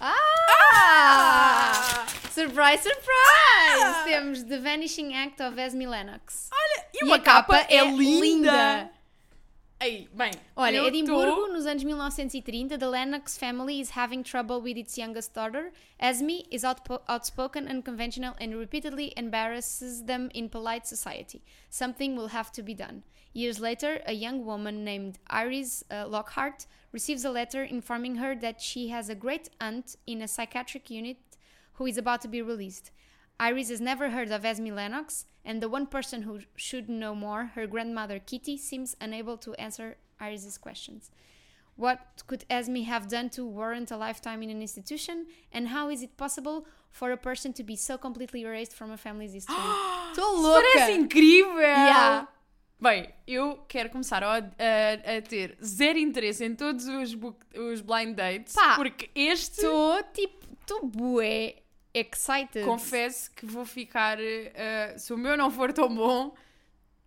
ah! 0.00 2.06
Surprise, 2.34 2.80
surprise! 2.80 4.04
Temos 4.06 4.42
The 4.48 4.58
Vanishing 4.58 5.14
Act 5.14 5.40
of 5.40 5.56
Esme 5.56 5.86
Lennox. 5.86 6.50
Olha, 6.52 6.84
e, 6.92 6.98
E 7.00 7.04
uma 7.04 7.14
a 7.14 7.18
capa 7.20 7.58
capa 7.58 7.72
é 7.72 7.76
é 7.76 7.84
linda. 7.84 8.50
linda. 8.50 8.90
Ei, 9.80 10.08
bem, 10.12 10.32
Olha, 10.56 10.78
Edimburgo, 10.88 11.46
tô- 11.46 11.52
nos 11.52 11.64
anos 11.66 11.84
1930, 11.84 12.76
the 12.76 12.88
Lennox 12.88 13.38
family 13.38 13.80
is 13.80 13.90
having 13.90 14.24
trouble 14.24 14.60
with 14.60 14.76
its 14.76 14.96
youngest 14.98 15.32
daughter. 15.32 15.70
Esme 16.00 16.42
is 16.50 16.64
outspoken, 16.64 17.68
unconventional, 17.68 18.34
and 18.40 18.56
repeatedly 18.56 19.12
embarrasses 19.16 20.02
them 20.02 20.28
in 20.34 20.48
polite 20.48 20.88
society. 20.88 21.40
Something 21.70 22.16
will 22.16 22.28
have 22.28 22.50
to 22.52 22.62
be 22.64 22.74
done. 22.74 23.04
Years 23.32 23.60
later, 23.60 24.00
a 24.06 24.12
young 24.12 24.44
woman 24.44 24.84
named 24.84 25.18
Iris 25.28 25.84
uh, 25.88 26.06
Lockhart 26.08 26.66
receives 26.92 27.24
a 27.24 27.30
letter 27.30 27.62
informing 27.62 28.16
her 28.16 28.34
that 28.36 28.60
she 28.60 28.88
has 28.88 29.08
a 29.08 29.14
great 29.14 29.50
aunt 29.60 29.96
in 30.06 30.20
a 30.22 30.26
psychiatric 30.26 30.90
unit 30.90 31.18
who 31.74 31.86
is 31.86 31.96
about 31.98 32.20
to 32.22 32.28
be 32.28 32.42
released. 32.42 32.90
Iris 33.38 33.68
has 33.70 33.80
never 33.80 34.10
heard 34.10 34.30
of 34.30 34.44
Esme 34.44 34.68
Lennox, 34.74 35.26
and 35.44 35.60
the 35.60 35.68
one 35.68 35.86
person 35.86 36.22
who 36.22 36.40
should 36.56 36.88
know 36.88 37.14
more, 37.14 37.46
her 37.54 37.66
grandmother 37.66 38.18
Kitty, 38.20 38.56
seems 38.56 38.96
unable 39.00 39.36
to 39.38 39.54
answer 39.54 39.96
Iris's 40.20 40.56
questions. 40.58 41.10
What 41.76 41.98
could 42.28 42.44
Esme 42.48 42.84
have 42.84 43.08
done 43.08 43.30
to 43.30 43.44
warrant 43.44 43.90
a 43.90 43.96
lifetime 43.96 44.42
in 44.44 44.50
an 44.50 44.62
institution? 44.62 45.26
And 45.52 45.68
how 45.68 45.90
is 45.90 46.02
it 46.02 46.16
possible 46.16 46.66
for 46.92 47.10
a 47.10 47.16
person 47.16 47.52
to 47.54 47.64
be 47.64 47.74
so 47.74 47.98
completely 47.98 48.42
erased 48.44 48.72
from 48.72 48.92
a 48.92 48.96
family's 48.96 49.32
history? 49.32 49.56
Estou 50.12 50.36
louca! 50.40 50.62
Parece 50.76 50.94
incrível! 50.94 51.60
Yeah. 51.60 52.26
Bem, 52.80 53.08
eu 53.26 53.64
quero 53.68 53.88
começar 53.90 54.22
a, 54.22 54.36
a- 54.38 55.16
a 55.16 55.22
ter 55.22 55.56
zero 55.64 55.98
interesse 55.98 56.44
em 56.44 56.54
todos 56.54 56.86
os, 56.86 57.14
book- 57.14 57.44
os 57.56 57.80
blind 57.80 58.14
dates, 58.14 58.54
Pá, 58.54 58.76
porque 58.76 59.10
este, 59.14 59.62
Estou 59.62 60.02
tipo, 60.12 60.46
estou 60.60 60.86
bué 60.86 61.56
excited. 61.94 62.64
confesso 62.64 63.30
que 63.32 63.46
vou 63.46 63.64
ficar. 63.64 64.18
eh, 64.20 64.94
se 64.98 65.12
o 65.12 65.16
meu 65.18 65.36
não 65.36 65.50
for 65.50 65.72
tão 65.72 65.88
bom, 65.94 66.34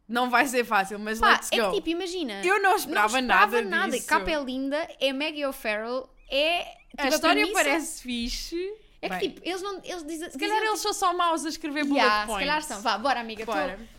não 0.07 0.29
vai 0.29 0.45
ser 0.47 0.63
fácil, 0.63 0.97
mas 0.99 1.19
Pá, 1.19 1.31
let's 1.33 1.49
é 1.51 1.57
go. 1.57 1.69
que 1.71 1.75
tipo, 1.77 1.89
imagina. 1.89 2.41
eu 2.45 2.61
não 2.61 2.75
esperava, 2.75 3.19
não 3.21 3.27
esperava 3.27 3.61
nada, 3.61 3.91
disso. 3.91 4.05
A 4.05 4.09
capa 4.19 4.31
é 4.31 4.41
linda, 4.43 4.87
é 4.99 5.11
Maggie 5.13 5.45
O'Farrell, 5.45 6.09
é. 6.29 6.63
Tipo, 6.91 7.03
a 7.03 7.07
história 7.09 7.41
premissa- 7.43 7.63
parece 7.63 8.01
fixe. 8.01 8.73
É 8.99 9.09
que 9.09 9.15
Bem, 9.15 9.29
tipo, 9.29 9.47
eles 9.47 9.61
não. 9.61 9.79
Eles 9.83 10.03
dizem. 10.07 10.31
se 10.31 10.37
calhar 10.39 10.63
eles 10.63 10.79
são 10.79 10.91
só 10.91 11.13
maus 11.13 11.45
a 11.45 11.49
escrever 11.49 11.83
bullet 11.83 11.99
Yeah, 12.03 12.21
se 12.21 12.27
points. 12.27 12.47
calhar 12.47 12.63
são. 12.63 12.81
Vá, 12.81 12.97
bora, 12.97 13.19
amiga. 13.19 13.43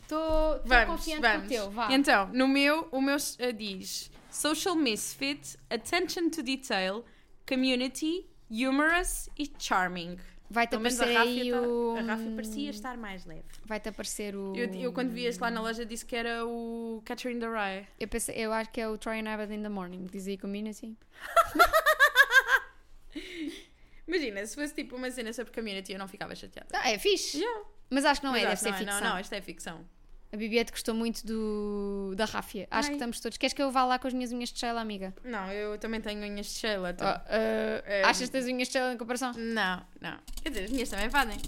Estou 0.03 0.61
confiante 0.87 1.21
vamos. 1.21 1.43
no 1.45 1.49
teu. 1.49 1.71
Vá. 1.71 1.93
Então, 1.93 2.27
no 2.33 2.49
meu, 2.49 2.89
o 2.91 3.01
meu 3.01 3.17
eh, 3.39 3.53
diz 3.53 4.11
Social 4.29 4.75
Misfit, 4.75 5.57
Attention 5.71 6.31
to 6.31 6.43
Detail, 6.43 7.05
Community, 7.47 8.27
Humorous 8.51 9.29
e 9.39 9.49
Charming. 9.59 10.19
Vai-te 10.51 10.75
a 10.75 10.79
aparecer 10.79 11.13
Rafa, 11.13 11.29
aí 11.29 11.51
tá- 11.51 11.61
o. 11.61 11.97
a 11.97 12.01
Rafa 12.01 12.31
parecia 12.31 12.71
estar 12.71 12.97
mais 12.97 13.27
leve. 13.27 13.45
Vai-te 13.67 13.89
aparecer 13.89 14.35
o. 14.35 14.55
Eu, 14.57 14.73
eu 14.75 14.93
quando 14.93 15.11
vi 15.11 15.27
este 15.27 15.41
lá 15.41 15.51
na 15.51 15.61
loja 15.61 15.85
disse 15.85 16.07
que 16.07 16.17
era 16.17 16.45
o 16.47 17.03
Catcher 17.05 17.33
in 17.33 17.39
the 17.39 17.47
Rye. 17.47 17.87
Eu, 18.01 18.09
pensei, 18.09 18.35
eu 18.37 18.53
acho 18.53 18.71
que 18.71 18.81
é 18.81 18.89
o 18.89 18.97
Troy 18.97 19.21
and 19.21 19.29
Abbott 19.29 19.53
in 19.53 19.63
the 19.63 19.69
Morning. 19.69 20.07
Diz 20.11 20.27
aí 20.27 20.39
community. 20.39 20.97
Imagina, 24.07 24.47
se 24.47 24.55
fosse 24.55 24.75
tipo 24.75 24.97
uma 24.97 25.11
cena 25.11 25.33
sobre 25.35 25.53
community 25.53 25.93
eu 25.93 25.99
não 25.99 26.09
ficava 26.09 26.35
chateada. 26.35 26.69
Ah, 26.73 26.91
é 26.91 26.99
fixe. 26.99 27.39
Yeah. 27.39 27.65
Mas 27.91 28.05
acho 28.07 28.21
que 28.21 28.27
não 28.27 28.33
Mas 28.33 28.43
é, 28.43 28.47
deve 28.47 28.61
ser 28.61 28.71
não 28.71 28.79
ficção. 28.79 29.01
Não, 29.01 29.11
não, 29.11 29.21
isto 29.21 29.33
é 29.35 29.41
ficção. 29.43 29.85
A 30.31 30.37
Bibiette 30.37 30.73
gostou 30.73 30.95
muito 30.95 31.27
do 31.27 32.13
da 32.15 32.27
Ráfia. 32.27 32.69
Acho 32.71 32.89
Ai. 32.89 32.91
que 32.91 32.97
estamos 32.97 33.21
todos. 33.21 33.39
Queres 33.39 33.55
que 33.55 33.63
eu 33.63 33.71
vá 33.71 33.85
lá 33.85 33.99
com 33.99 34.07
as 34.09 34.13
minhas 34.13 34.31
unhas 34.31 34.51
de 34.53 34.59
Sheila, 34.59 34.81
amiga? 34.81 35.15
Não, 35.25 35.51
eu 35.51 35.79
também 35.79 36.01
tenho 36.03 36.21
unhas 36.21 36.47
de 36.47 36.53
Sheila. 36.53 36.89
Oh, 36.89 36.91
então. 36.91 37.09
uh, 37.09 37.83
É. 37.87 38.03
Achas 38.05 38.29
que 38.29 38.33
tens 38.33 38.45
unhas 38.47 38.69
de 38.69 38.73
Sheila 38.73 38.93
em 38.93 38.99
comparação? 38.99 39.33
Não, 39.33 39.83
não. 40.01 40.19
Quer 40.43 40.51
dizer, 40.51 40.65
as 40.65 40.71
minhas 40.71 40.89
também 40.91 41.09
fazem. 41.09 41.39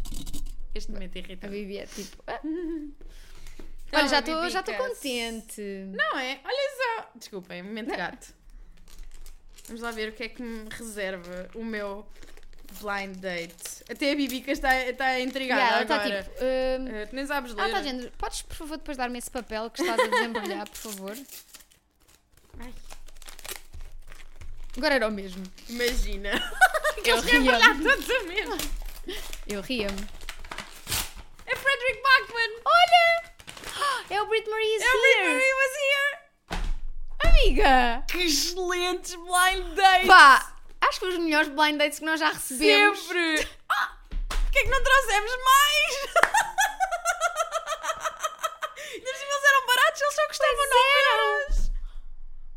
Este 0.75 0.90
momento 0.93 1.16
irrita. 1.16 1.47
A 1.47 1.51
Bibiette, 1.51 1.95
tipo. 2.05 2.23
ah. 2.27 2.40
Não, 3.93 3.99
Olha, 3.99 4.09
já 4.09 4.21
estou 4.21 4.49
já 4.51 4.62
contente. 4.62 5.61
Não 5.93 6.16
é? 6.16 6.40
Olha 6.45 6.71
só. 7.03 7.11
Desculpem, 7.16 7.61
momento 7.61 7.88
gato. 7.88 8.33
Vamos 9.66 9.83
lá 9.83 9.90
ver 9.90 10.11
o 10.11 10.12
que 10.12 10.23
é 10.23 10.29
que 10.29 10.40
me 10.40 10.69
reserva 10.71 11.49
o 11.57 11.64
meu 11.64 12.07
blind 12.80 13.16
date. 13.16 13.85
Até 13.90 14.12
a 14.12 14.14
Bibica 14.16 14.52
está, 14.52 14.74
está 14.87 15.18
intrigada 15.20 15.61
Yeah, 15.61 15.74
ela 15.76 15.83
está 15.83 15.96
agora. 15.96 16.22
tipo. 16.22 16.37
hum, 16.44 16.88
Eh, 16.96 17.06
tu 17.06 17.16
nem 17.16 17.26
sabes 17.26 17.52
ler. 17.54 17.59
ela 17.61 17.68
está 17.68 17.80
dizendo, 17.80 18.11
podes 18.18 18.42
por 18.42 18.54
favor 18.56 18.76
depois 18.78 18.96
dar-me 18.96 19.18
esse 19.18 19.30
papel 19.30 19.70
que 19.70 19.83
estás 19.83 19.98
a 20.00 20.06
desembrulhar, 20.06 20.68
por 20.68 20.76
favor? 20.92 21.16
Ai, 22.61 22.74
Agora 24.76 24.94
era 24.94 25.09
o 25.09 25.11
mesmo. 25.11 25.42
imagina. 25.68 26.30
Eu 27.04 27.22
querem 27.22 27.48
olhar 27.48 27.59
ria-me. 27.61 27.85
todos 27.85 28.11
a 28.11 28.22
mesma. 28.24 28.56
Eu 29.46 29.61
ria-me. 29.62 30.09
É 31.46 31.56
Frederick 31.56 32.02
Bachman. 32.02 32.61
Olha! 32.64 33.30
É 34.11 34.20
o 34.22 34.26
Brit 34.26 34.48
Marie 34.50 34.76
is 34.76 34.83
É 34.83 34.87
o 34.87 34.98
here! 34.98 35.35
Rick 35.35 35.54
was 35.54 35.74
here. 35.83 36.18
Amiga! 37.24 38.04
Que 38.09 38.18
excelentes 38.24 39.14
blind 39.14 39.74
dates. 39.74 40.06
Pá! 40.06 40.56
Acho 40.83 40.99
que 40.99 41.07
foi 41.07 41.09
os 41.11 41.19
melhores 41.19 41.49
blind 41.49 41.77
dates 41.79 41.99
que 41.99 42.05
nós 42.05 42.19
já 42.21 42.31
recebemos. 42.31 42.99
Sempre. 43.01 43.49
Ah, 43.73 43.97
Porquê 44.29 44.59
é 44.59 44.62
que 44.64 44.69
não 44.71 44.83
trouxemos 44.83 45.31
mais? 45.45 45.95
Eles 48.93 49.45
eram 49.49 49.66
baratos, 49.66 50.01
eles 50.03 50.14
só 50.14 50.27
custavam 50.29 50.57
9 50.71 51.12
euros. 51.12 51.71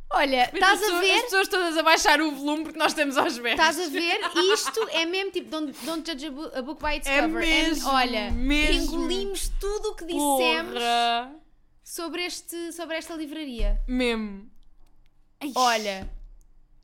Olha, 0.10 0.50
estás 0.54 0.84
a 0.84 1.00
ver? 1.00 1.16
As 1.16 1.22
pessoas 1.24 1.48
todas 1.48 1.78
a 1.78 1.84
baixar 1.84 2.22
o 2.22 2.32
volume 2.32 2.64
porque 2.64 2.78
nós 2.80 2.92
estamos 2.92 3.16
aos 3.18 3.38
berros. 3.38 3.60
Estás 3.60 3.80
a 3.80 3.90
ver? 3.90 4.20
Isto 4.54 4.88
é 4.92 5.06
mesmo 5.06 5.32
tipo, 5.32 5.50
don't, 5.50 5.72
don't 5.86 6.06
judge 6.12 6.26
a 6.28 6.32
book, 6.32 6.58
a 6.58 6.62
book 6.62 6.82
by 6.84 6.98
its 6.98 7.08
É 7.08 7.22
cover. 7.22 7.40
mesmo, 7.40 7.90
olha, 7.90 8.32
mesmo. 8.32 8.82
engolimos 8.96 9.50
tudo 9.60 9.90
o 9.92 9.96
que 9.96 10.06
dissemos 10.06 10.74
Porra. 10.74 11.36
sobre, 11.84 12.26
este, 12.26 12.72
sobre 12.74 12.98
esta 12.98 13.14
livraria. 13.16 13.80
Mesmo. 13.88 14.50
Ai, 15.42 15.52
Olha, 15.56 16.10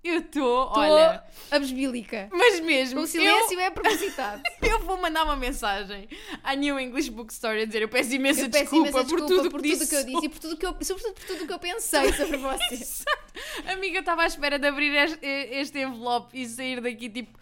Eu 0.01 0.19
estou, 0.19 0.71
olha. 0.73 1.21
abesbílica. 1.51 2.29
Mas 2.31 2.59
mesmo, 2.61 3.01
O 3.01 3.07
silêncio 3.07 3.59
é 3.59 3.69
propositado. 3.69 4.41
eu, 4.61 4.69
eu 4.71 4.79
vou 4.79 4.97
mandar 4.97 5.25
uma 5.25 5.35
mensagem 5.35 6.07
à 6.41 6.55
New 6.55 6.79
English 6.79 7.11
Bookstore 7.11 7.61
a 7.61 7.65
dizer 7.65 7.81
eu 7.81 7.89
peço 7.89 8.13
imensa 8.13 8.41
Eu 8.41 8.49
peço 8.49 8.63
desculpa, 8.63 8.89
imensa 8.89 9.05
por 9.05 9.19
desculpa 9.19 9.27
tudo 9.27 9.51
por 9.51 9.61
que 9.61 9.71
tudo 9.71 9.87
que 9.89 9.95
eu 9.95 10.05
disse 10.05 10.25
e 10.25 10.29
por 10.29 10.39
tudo 10.39 10.57
que 10.57 10.65
eu, 10.65 10.75
sobretudo 10.81 11.13
por 11.13 11.23
tudo 11.25 11.47
que 11.47 11.53
eu 11.53 11.59
pensei 11.59 12.13
sobre 12.13 12.37
você. 12.37 13.03
Amiga, 13.67 13.99
estava 13.99 14.23
à 14.23 14.25
espera 14.25 14.57
de 14.57 14.67
abrir 14.67 14.95
este, 14.95 15.25
este 15.25 15.79
envelope 15.79 16.39
e 16.39 16.47
sair 16.47 16.79
daqui 16.79 17.09
tipo 17.09 17.37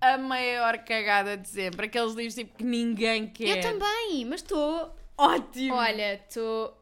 a 0.00 0.18
maior 0.18 0.78
cagada 0.78 1.36
de 1.36 1.48
sempre. 1.48 1.86
Aqueles 1.86 2.12
livros 2.14 2.34
tipo 2.34 2.56
que 2.58 2.64
ninguém 2.64 3.28
quer. 3.28 3.58
Eu 3.58 3.62
também, 3.62 4.24
mas 4.24 4.40
estou. 4.40 4.94
Ótimo! 5.16 5.74
Olha, 5.74 6.14
estou. 6.14 6.76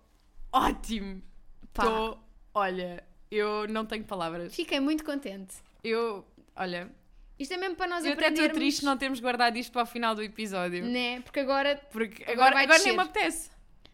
Ótimo! 0.51 1.22
Estou. 1.64 2.18
Olha, 2.55 3.05
eu 3.35 3.66
não 3.68 3.85
tenho 3.87 4.05
palavras. 4.05 4.55
Fiquei 4.55 4.81
muito 4.81 5.05
contente. 5.05 5.55
Eu. 5.83 6.25
Olha, 6.55 6.90
Isto 7.38 7.55
é 7.55 7.57
mesmo 7.57 7.77
para 7.77 7.87
nós 7.88 8.05
eu 8.05 8.12
até 8.12 8.21
aprendermos. 8.27 8.47
estou 8.47 8.61
triste 8.61 8.85
não 8.85 8.97
termos 8.97 9.18
guardado 9.21 9.57
isto 9.57 9.73
para 9.73 9.83
o 9.83 9.87
final 9.87 10.14
do 10.14 10.23
episódio. 10.23 10.85
Né? 10.85 11.21
Porque 11.23 11.40
agora, 11.40 11.77
Porque 11.90 12.23
Agora 12.25 12.35
agora, 12.35 12.55
vai 12.55 12.64
agora, 12.64 12.83
nem 12.85 12.92
me 12.92 13.01
apetece. 13.03 13.51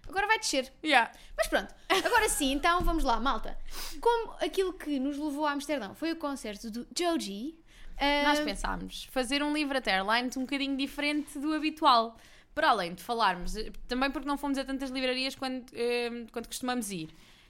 agora 0.08 0.26
vai 0.26 0.38
descer. 0.38 0.72
Yeah. 0.84 1.10
Mas 1.36 1.46
pronto, 1.46 1.72
agora 1.88 2.28
sim, 2.28 2.52
então 2.52 2.80
vamos 2.82 3.04
lá, 3.04 3.20
malta. 3.20 3.56
Como 4.00 4.32
aquilo 4.40 4.72
que 4.72 4.98
nos 4.98 5.16
levou 5.16 5.46
a 5.46 5.52
Amsterdão 5.52 5.94
foi 5.94 6.10
o 6.12 6.16
concerto 6.16 6.68
do 6.70 6.86
Joji. 6.98 7.56
ah, 7.96 8.24
Nós 8.24 8.40
pensámos 8.40 9.04
fazer 9.12 9.40
um 9.42 9.52
livro 9.54 9.78
até 9.78 9.92
airlines 9.94 10.36
um 10.36 10.40
bocadinho 10.40 10.76
diferente 10.76 11.38
do 11.38 11.54
habitual. 11.54 12.16
Para 12.54 12.70
além 12.70 12.92
de 12.92 13.04
falarmos, 13.04 13.54
também 13.86 14.10
porque 14.10 14.26
não 14.26 14.36
fomos 14.36 14.58
a 14.58 14.64
tantas 14.64 14.90
livrarias 14.90 15.36
quando, 15.36 15.64
eh, 15.72 16.26
quando 16.32 16.48
costumamos 16.48 16.90
ir. 16.90 17.08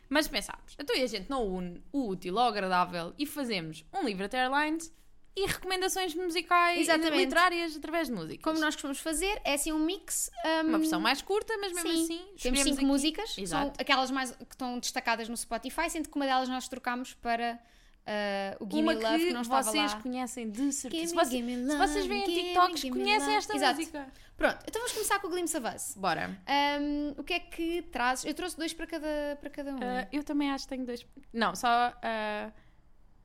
Mas 0.08 0.26
pensámos, 0.28 0.74
então 0.78 0.96
e 0.96 1.02
a 1.02 1.06
gente 1.06 1.28
não 1.28 1.46
une 1.46 1.82
o 1.92 2.08
útil 2.08 2.38
ao 2.38 2.48
agradável 2.48 3.12
e 3.18 3.26
fazemos 3.26 3.84
um 3.92 4.04
livro 4.04 4.24
até 4.24 4.40
airlines 4.40 4.90
e 5.36 5.46
recomendações 5.46 6.14
musicais 6.14 6.80
Exatamente. 6.80 7.14
e 7.14 7.18
literárias 7.24 7.76
através 7.76 8.08
de 8.08 8.14
músicas. 8.14 8.42
Como 8.42 8.58
nós 8.58 8.74
costumamos 8.74 9.00
fazer, 9.00 9.40
é 9.44 9.54
assim 9.54 9.70
um 9.72 9.78
mix. 9.78 10.30
ah, 10.44 10.62
Uma 10.64 10.78
versão 10.78 10.98
mais 11.00 11.20
curta, 11.22 11.56
mas 11.58 11.72
mesmo 11.72 11.90
Sim, 11.90 12.02
assim 12.02 12.26
temos 12.42 12.60
cinco 12.60 12.74
aqui- 12.76 12.86
músicas, 12.86 13.30
são 13.34 13.44
Exato. 13.44 13.80
aquelas 13.80 14.10
mais 14.10 14.32
que 14.32 14.42
estão 14.54 14.78
destacadas 14.80 15.28
no 15.28 15.36
Spotify, 15.36 15.88
sendo 15.90 16.08
que 16.08 16.16
uma 16.16 16.24
delas 16.26 16.48
nós 16.48 16.66
trocámos 16.68 17.14
para 17.14 17.58
ah, 18.06 18.56
o 18.58 18.68
Gimme 18.68 18.94
Love, 18.94 19.18
que, 19.18 19.26
que 19.26 19.32
não 19.34 19.42
estava 19.42 19.62
vocês 19.62 19.92
lá. 19.92 20.00
conhecem 20.00 20.50
de 20.50 20.72
certeza. 20.72 21.04
Gimme, 21.04 21.08
Se 21.08 21.14
vocês, 21.14 21.30
gimme 21.30 21.70
se 21.70 21.76
vocês 21.76 22.06
veem 22.06 22.24
TikToks, 22.24 22.82
conhecem 22.90 23.34
esta 23.36 23.54
Exato. 23.54 23.78
música. 23.78 24.12
Pronto, 24.38 24.58
então 24.68 24.80
vamos 24.80 24.92
começar 24.92 25.18
com 25.18 25.26
o 25.26 25.30
Glimpse 25.30 25.56
of 25.56 25.66
Us. 25.66 25.94
Bora. 25.96 26.40
Ahm, 26.46 27.12
o 27.18 27.24
que 27.24 27.32
é 27.34 27.40
que 27.40 27.82
trazes? 27.82 28.24
Eu 28.24 28.32
trouxe 28.34 28.56
dois 28.56 28.72
para 28.72 28.86
cada, 28.86 29.36
para 29.40 29.50
cada 29.50 29.74
um. 29.74 29.78
Ah, 29.82 30.06
eu 30.12 30.22
também 30.22 30.48
acho 30.50 30.64
que 30.64 30.68
tenho 30.70 30.86
dois. 30.86 31.04
Não, 31.32 31.54
só. 31.56 31.92
ah, 32.00 32.52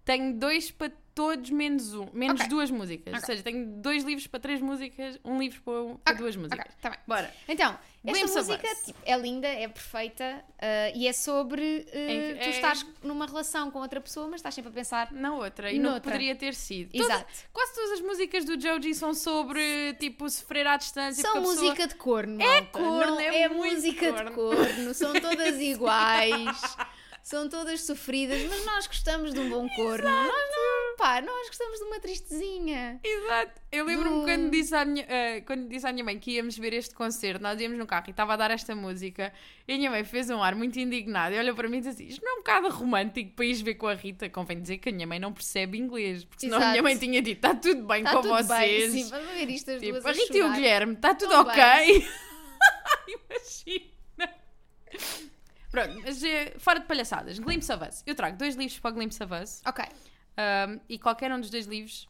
tenho 0.04 0.34
dois 0.38 0.72
para 0.72 0.92
todos 1.14 1.52
menos 1.52 1.94
um, 1.94 2.08
menos 2.12 2.42
Ok. 2.42 2.50
duas 2.50 2.72
músicas. 2.72 3.14
Ou 3.14 3.20
Ok. 3.20 3.26
seja, 3.28 3.44
tenho 3.44 3.80
dois 3.80 4.04
livros 4.04 4.26
para 4.26 4.40
três 4.40 4.60
músicas, 4.60 5.20
um 5.24 5.38
livro 5.40 5.62
para, 5.62 5.74
para 6.04 6.14
Ok, 6.14 6.16
duas 6.16 6.36
músicas. 6.36 6.76
Tá 6.82 6.90
bem. 6.90 7.00
Bora. 7.08 7.32
Então, 7.48 7.78
esta 8.12 8.28
música 8.42 8.68
tipo, 8.86 9.00
é 9.06 9.18
linda, 9.18 9.48
é 9.48 9.68
perfeita 9.68 10.44
uh, 10.56 10.98
e 10.98 11.08
é 11.08 11.14
sobre 11.14 11.88
uh, 11.94 11.98
Em- 11.98 12.36
tu 12.36 12.44
é- 12.44 12.50
estás 12.50 12.86
numa 13.02 13.26
relação 13.26 13.72
com 13.72 13.80
outra 13.80 14.02
pessoa, 14.02 14.28
mas 14.28 14.36
estás 14.40 14.54
sempre 14.56 14.72
a 14.72 14.74
pensar. 14.74 15.12
Na 15.12 15.34
outra, 15.36 15.72
e 15.72 15.80
não 15.80 16.00
poderia 16.02 16.36
ter 16.36 16.54
sido. 16.54 16.90
Exato. 16.94 17.24
Todas- 17.24 17.46
quase 17.54 17.74
todas 17.76 17.92
as 17.92 18.02
músicas 18.02 18.46
do 18.46 18.60
Joji 18.60 18.94
são 18.94 19.14
sobre, 19.14 19.94
tipo, 20.00 20.30
sofrer 20.30 20.68
à 20.68 20.76
distância. 20.78 21.22
São 21.22 21.32
porque 21.34 21.46
a 21.48 21.50
pessoa- 21.52 21.66
música 21.70 21.88
de 21.88 21.96
corno. 21.96 22.42
É 22.42 22.62
corno, 22.64 23.06
não, 23.12 23.20
é 23.20 23.42
é, 23.44 23.50
música 23.50 24.12
corno. 24.12 24.30
de 24.30 24.36
corno. 24.36 24.94
São 24.94 25.14
todas 25.14 25.56
iguais. 25.62 26.78
São 27.24 27.48
todas 27.48 27.82
sofridas, 27.86 28.42
mas 28.50 28.66
nós 28.66 28.86
gostamos 28.86 29.34
de 29.34 29.40
um 29.40 29.50
bom 29.50 29.68
corno. 29.76 30.04
Nós 30.04 30.28
não, 30.28 30.96
pá, 30.98 31.22
nós 31.22 31.48
gostamos 31.48 31.80
de 31.80 31.86
uma 31.86 32.00
tristezinha. 32.00 33.00
Exato. 33.02 33.62
Eu 33.72 33.86
lembro-me 33.86 34.20
Do- 34.20 34.24
quando, 34.26 34.52
disse 34.52 34.76
à 34.76 34.84
minha, 34.84 35.06
eh, 35.08 35.42
quando 35.42 35.70
disse 35.70 35.88
à 35.88 35.92
minha 35.94 36.04
mãe 36.04 36.20
que 36.20 36.32
íamos 36.32 36.58
ver 36.58 36.74
este 36.74 36.94
concerto, 36.94 37.42
nós 37.42 37.60
íamos 37.62 37.78
no 37.80 37.88
carro 37.88 38.04
e 38.08 38.12
estava 38.12 38.34
a 38.34 38.36
dar 38.36 38.52
esta 38.52 38.76
música, 38.76 39.32
e 39.68 39.74
a 39.74 39.78
minha 39.78 39.90
mãe 39.90 40.04
fez 40.04 40.30
um 40.30 40.44
ar 40.44 40.54
muito 40.54 40.78
indignado 40.78 41.34
e 41.34 41.40
olhou 41.40 41.56
para 41.56 41.70
mim 41.70 41.78
e 41.78 41.82
disse 41.82 41.90
assim: 41.92 42.08
Isto 42.08 42.24
não 42.26 42.32
é 42.32 42.34
um 42.36 42.38
bocado 42.40 42.70
romântico 42.70 43.32
para 43.32 43.46
ires 43.46 43.62
ver 43.62 43.76
com 43.76 43.88
a 43.88 43.94
Rita? 43.94 44.30
Convém 44.30 44.62
dizer 44.62 44.78
que 44.80 44.90
a 44.90 44.92
minha 44.92 45.08
mãe 45.08 45.18
não 45.20 45.32
percebe 45.32 45.78
inglês, 45.78 46.26
porque 46.26 46.42
senão 46.42 46.58
a 46.58 46.60
Exato. 46.60 46.72
minha 46.72 46.84
mãe 46.84 46.98
tinha 46.98 47.22
dito: 47.22 47.38
Está 47.38 47.56
tudo 47.56 47.84
bem 47.88 48.00
Está 48.00 48.12
com 48.12 48.22
tudo 48.22 48.36
vocês. 48.36 48.94
bem. 48.94 49.04
Sim, 49.06 49.10
vamos 49.10 49.28
ver 49.32 49.50
isto 49.50 49.72
as 49.72 49.80
tipo, 49.80 49.92
duas 49.94 50.06
a 50.06 50.10
a 50.10 50.12
Rita 50.12 50.38
e 50.38 50.42
o. 50.44 50.52
Guilherme, 50.54 50.94
está 50.94 51.16
tudo 51.16 51.30
Tão 51.32 51.42
ok? 51.42 52.06
Imagina. 53.08 54.34
Pronto, 55.74 56.04
mas 56.04 56.24
eh, 56.24 56.54
fora 56.60 56.80
de 56.80 56.86
palhaçadas, 56.86 57.40
Glimpse 57.40 57.74
of 57.74 57.84
Us. 57.84 58.04
Eu 58.06 58.14
trago 58.14 58.38
dois 58.38 58.56
livros 58.56 58.78
para 58.78 58.92
o 58.92 58.94
Glimpse 58.94 59.24
of 59.24 59.34
Us. 59.34 59.60
Ok. 59.66 59.84
Um, 59.84 60.80
e 60.88 61.00
qualquer 61.00 61.32
um 61.32 61.40
dos 61.40 61.50
dois 61.50 61.66
livros 61.66 62.08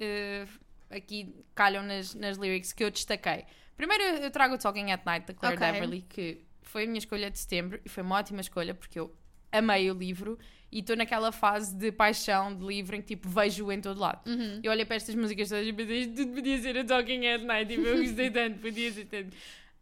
uh, 0.00 0.48
aqui 0.88 1.34
calham 1.56 1.82
nas, 1.82 2.14
nas 2.14 2.36
lyrics 2.36 2.72
que 2.72 2.84
eu 2.84 2.90
destaquei. 2.92 3.46
Primeiro 3.76 4.04
eu 4.22 4.30
trago 4.30 4.54
o 4.54 4.58
Talking 4.58 4.92
at 4.92 5.04
Night 5.04 5.26
da 5.26 5.34
Claire 5.34 5.56
Ok. 5.56 5.72
Deverly, 5.72 6.02
que 6.02 6.40
foi 6.62 6.84
a 6.84 6.86
minha 6.86 6.98
escolha 6.98 7.28
de 7.28 7.38
setembro 7.40 7.80
e 7.84 7.88
foi 7.88 8.04
uma 8.04 8.14
ótima 8.14 8.40
escolha 8.40 8.72
porque 8.72 9.00
eu 9.00 9.12
amei 9.50 9.90
o 9.90 9.94
livro 9.94 10.38
e 10.70 10.78
estou 10.78 10.94
naquela 10.94 11.32
fase 11.32 11.74
de 11.74 11.90
paixão 11.90 12.54
de 12.54 12.64
livro 12.64 12.94
em 12.94 13.00
que 13.00 13.08
tipo 13.08 13.28
vejo-o 13.28 13.72
em 13.72 13.80
todo 13.80 13.98
lado. 13.98 14.24
Uhum. 14.30 14.60
Eu 14.62 14.70
olhei 14.70 14.84
para 14.84 14.94
estas 14.94 15.16
músicas 15.16 15.48
todas 15.48 15.66
e 15.66 15.72
pensei, 15.72 16.02
isto 16.02 16.14
tudo 16.14 16.32
podia 16.32 16.62
ser 16.62 16.76
o 16.76 16.84
Talking 16.84 17.26
at 17.26 17.42
Night, 17.42 17.74
tipo, 17.74 17.84
eu 17.88 17.98
gostei 17.98 18.30
tanto, 18.30 18.60
podia 18.60 18.92
ser 18.92 19.06
tanto. 19.06 19.36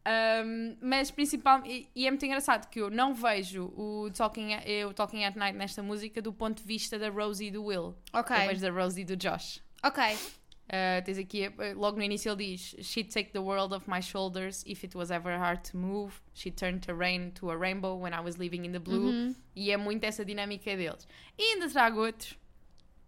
Um, 0.07 0.77
mas 0.81 1.11
principalmente, 1.11 1.88
e, 1.95 2.03
e 2.03 2.07
é 2.07 2.11
muito 2.11 2.25
engraçado 2.25 2.69
que 2.69 2.81
eu 2.81 2.88
não 2.88 3.12
vejo 3.12 3.64
o 3.77 4.09
Talking, 4.16 4.55
at, 4.55 4.62
eh, 4.64 4.87
o 4.87 4.95
Talking 4.95 5.25
at 5.25 5.35
Night 5.35 5.59
nesta 5.59 5.83
música 5.83 6.23
do 6.23 6.33
ponto 6.33 6.62
de 6.62 6.64
vista 6.64 6.97
da 6.97 7.09
Rosie 7.09 7.49
e 7.49 7.51
do 7.51 7.64
Will. 7.64 7.97
Ok. 8.12 8.37
Eu 8.37 8.49
vejo 8.49 8.61
da 8.61 8.71
Rosie 8.71 9.03
e 9.03 9.05
do 9.05 9.16
Josh. 9.16 9.61
Ok. 9.83 10.05
Uh, 10.05 11.03
tens 11.05 11.19
aqui, 11.19 11.47
uh, 11.47 11.79
logo 11.79 11.97
no 11.97 12.05
início 12.05 12.31
ele 12.31 12.53
diz: 12.53 12.77
She'd 12.83 13.09
take 13.09 13.33
the 13.33 13.40
world 13.40 13.75
off 13.75 13.88
my 13.90 14.01
shoulders 14.01 14.62
if 14.64 14.85
it 14.85 14.97
was 14.97 15.11
ever 15.11 15.37
hard 15.38 15.62
to 15.71 15.77
move. 15.77 16.21
She 16.35 16.53
turned 16.53 16.87
to 16.87 16.95
rain 16.95 17.33
to 17.33 17.51
a 17.51 17.57
rainbow 17.57 17.97
when 17.97 18.12
I 18.12 18.21
was 18.21 18.37
living 18.37 18.64
in 18.64 18.73
the 18.73 18.79
blue. 18.79 19.11
Uhum. 19.11 19.35
E 19.57 19.73
é 19.73 19.77
muito 19.77 20.05
essa 20.05 20.25
dinâmica 20.25 20.77
deles. 20.77 21.07
E 21.37 21.55
ainda 21.55 21.69
trago 21.69 22.01
outro 22.01 22.37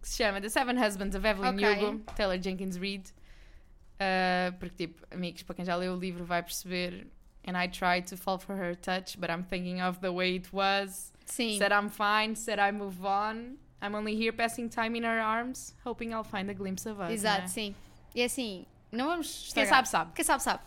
que 0.00 0.08
se 0.08 0.16
chama 0.16 0.40
The 0.40 0.48
Seven 0.48 0.76
Husbands 0.78 1.16
of 1.16 1.26
Evelyn 1.26 1.54
Ok. 1.54 1.84
Hugo, 1.84 2.04
Taylor 2.16 2.38
Jenkins 2.40 2.76
Reid. 2.76 3.12
Uh, 3.98 4.56
porque, 4.58 4.86
tipo, 4.86 5.06
amigos, 5.10 5.42
para 5.42 5.56
quem 5.56 5.64
já 5.64 5.74
leu 5.74 5.94
o 5.94 5.98
livro 5.98 6.24
vai 6.24 6.42
perceber. 6.42 7.06
And 7.46 7.56
I 7.56 7.66
tried 7.66 8.06
to 8.08 8.16
fall 8.16 8.38
for 8.38 8.56
her 8.56 8.76
touch, 8.76 9.18
but 9.18 9.30
I'm 9.30 9.42
thinking 9.42 9.80
of 9.80 10.00
the 10.00 10.10
way 10.10 10.36
it 10.36 10.48
was. 10.52 11.12
Sim. 11.24 11.58
Said 11.58 11.72
I'm 11.72 11.88
fine, 11.88 12.34
said 12.34 12.58
I 12.58 12.72
move 12.72 13.04
on. 13.04 13.56
I'm 13.80 13.94
only 13.94 14.14
here 14.14 14.32
passing 14.32 14.68
time 14.68 14.96
in 14.96 15.04
her 15.04 15.20
arms, 15.20 15.74
hoping 15.84 16.12
I'll 16.12 16.24
find 16.24 16.50
a 16.50 16.54
glimpse 16.54 16.86
of 16.88 17.00
us. 17.00 17.10
Exato, 17.10 17.42
né? 17.42 17.48
sim. 17.48 17.74
E 18.14 18.22
assim, 18.22 18.66
não 18.92 19.06
vamos. 19.06 19.50
Quem 19.52 19.62
estragar. 19.62 19.86
sabe, 19.86 19.88
sabe. 19.88 20.12
Quem 20.14 20.24
sabe, 20.24 20.42
sabe. 20.42 20.62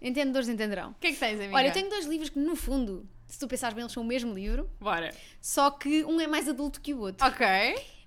Entendedores 0.00 0.48
entenderão. 0.48 0.90
O 0.90 0.94
que 0.94 1.08
é 1.08 1.12
que 1.12 1.18
tens, 1.18 1.38
amiga? 1.38 1.56
Olha, 1.56 1.68
eu 1.68 1.72
tenho 1.72 1.88
dois 1.88 2.06
livros 2.06 2.30
que, 2.30 2.38
no 2.38 2.56
fundo, 2.56 3.08
se 3.26 3.38
tu 3.38 3.48
pensares 3.48 3.74
bem, 3.74 3.82
eles 3.82 3.92
são 3.92 4.02
o 4.02 4.06
mesmo 4.06 4.34
livro, 4.34 4.68
Bora. 4.80 5.14
só 5.40 5.70
que 5.70 6.04
um 6.04 6.20
é 6.20 6.26
mais 6.26 6.48
adulto 6.48 6.80
que 6.80 6.92
o 6.94 7.00
outro. 7.00 7.26
Ok. 7.26 7.46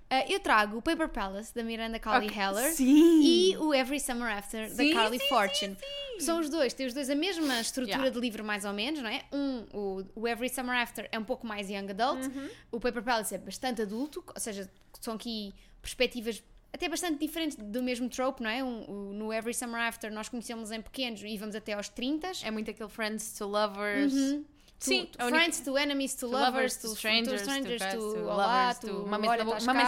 Ah, 0.09 0.23
eu 0.29 0.39
trago 0.39 0.77
o 0.77 0.81
Paper 0.81 1.09
Palace, 1.09 1.53
da 1.53 1.61
Miranda 1.63 1.99
Cowley 1.99 2.29
Ok. 2.29 2.41
Heller, 2.41 2.71
Sim. 2.73 3.21
e 3.21 3.57
o 3.57 3.73
Every 3.73 3.99
Summer 3.99 4.31
After, 4.37 4.69
Sim, 4.69 4.89
da 4.89 4.93
Carly 5.01 5.19
sim, 5.19 5.27
Fortune. 5.27 5.77
São 6.19 6.39
os 6.39 6.49
dois, 6.49 6.73
têm 6.73 6.87
os 6.87 6.93
dois 6.93 7.09
a 7.09 7.15
mesma 7.15 7.59
estrutura 7.59 7.91
Yeah. 7.97 8.09
de 8.11 8.19
livro, 8.19 8.43
mais 8.43 8.63
ou 8.63 8.71
menos, 8.73 9.01
não 9.01 9.09
é? 9.09 9.23
Um, 9.33 9.65
o, 9.73 10.05
o 10.15 10.27
Every 10.27 10.49
Summer 10.49 10.77
After 10.77 11.09
é 11.11 11.19
um 11.19 11.23
pouco 11.25 11.45
mais 11.45 11.69
young 11.69 11.89
adult, 11.89 12.25
Uhum. 12.25 12.49
o 12.71 12.79
Paper 12.79 13.03
Palace 13.03 13.35
é 13.35 13.37
bastante 13.37 13.81
adulto, 13.81 14.23
ou 14.33 14.39
seja, 14.39 14.69
são 15.01 15.15
aqui 15.15 15.53
perspectivas 15.81 16.41
até 16.73 16.87
bastante 16.89 17.19
diferentes 17.19 17.57
do 17.57 17.81
mesmo 17.83 18.07
trope, 18.09 18.41
não 18.43 18.49
é? 18.49 18.63
Um- 18.63 18.83
o- 19.09 19.13
no 19.13 19.33
Every 19.33 19.53
Summer 19.53 19.81
After 19.81 20.11
nós 20.11 20.29
conhecemos 20.29 20.71
em 20.71 20.81
pequenos 20.81 21.21
e 21.21 21.37
vamos 21.37 21.55
até 21.55 21.73
aos 21.73 21.89
30. 21.89 22.31
É 22.43 22.51
muito 22.51 22.69
aquele 22.71 22.89
friends 22.89 23.33
to 23.37 23.45
lovers. 23.45 24.13
Uhum. 24.13 24.45
Sim, 24.79 25.05
to, 25.05 25.17
a 25.21 25.25
única- 25.25 25.39
friends, 25.39 25.59
to 25.61 25.77
enemies, 25.77 26.13
to, 26.15 26.27
lovers, 26.27 26.77
to 26.77 26.87
strangers, 26.93 27.41
to, 27.41 27.49
strangers, 27.49 27.81
to, 27.81 27.97
to 28.13 28.19
olá, 28.25 28.67
lovers, 28.67 28.79
to, 28.79 28.87
to 28.87 29.05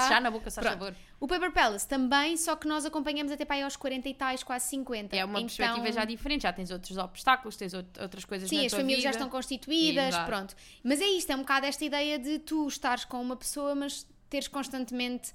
já 0.10 0.20
na 0.20 0.32
boca, 0.32 0.50
faz 0.50 0.56
Pronto. 0.68 0.80
favor. 0.80 0.96
O 1.20 1.28
Paper 1.28 1.52
Palace 1.52 1.88
também, 1.88 2.36
só 2.38 2.56
que 2.56 2.68
nós 2.68 2.86
acompanhamos 2.86 3.32
até 3.32 3.46
para 3.46 3.58
aí 3.58 3.62
aos 3.64 3.76
40 3.76 4.10
e 4.10 4.14
tais, 4.14 4.42
quase 4.42 4.68
50. 4.70 5.16
É 5.16 5.24
uma 5.24 5.40
Então, 5.42 5.56
perspectiva 5.56 5.92
já 5.92 6.06
diferente, 6.06 6.42
já 6.44 6.54
tens 6.54 6.72
outros 6.72 6.98
obstáculos, 6.98 7.56
tens 7.56 7.74
out- 7.74 8.00
outras 8.02 8.26
coisas 8.26 8.50
Sim, 8.50 8.66
as 8.66 8.72
famílias 8.74 9.04
já 9.04 9.12
estão 9.12 9.30
constituídas, 9.30 10.16
pronto. 10.26 10.56
Mas 10.84 11.02
é 11.02 11.06
isto, 11.08 11.32
é 11.32 11.36
um 11.36 11.40
bocado 11.40 11.66
esta 11.68 11.84
ideia 11.86 12.18
de 12.18 12.40
tu 12.40 12.68
estares 12.68 13.06
com 13.06 13.22
uma 13.22 13.36
pessoa, 13.36 13.76
mas 13.76 14.08
teres 14.30 14.48
constantemente. 14.48 15.34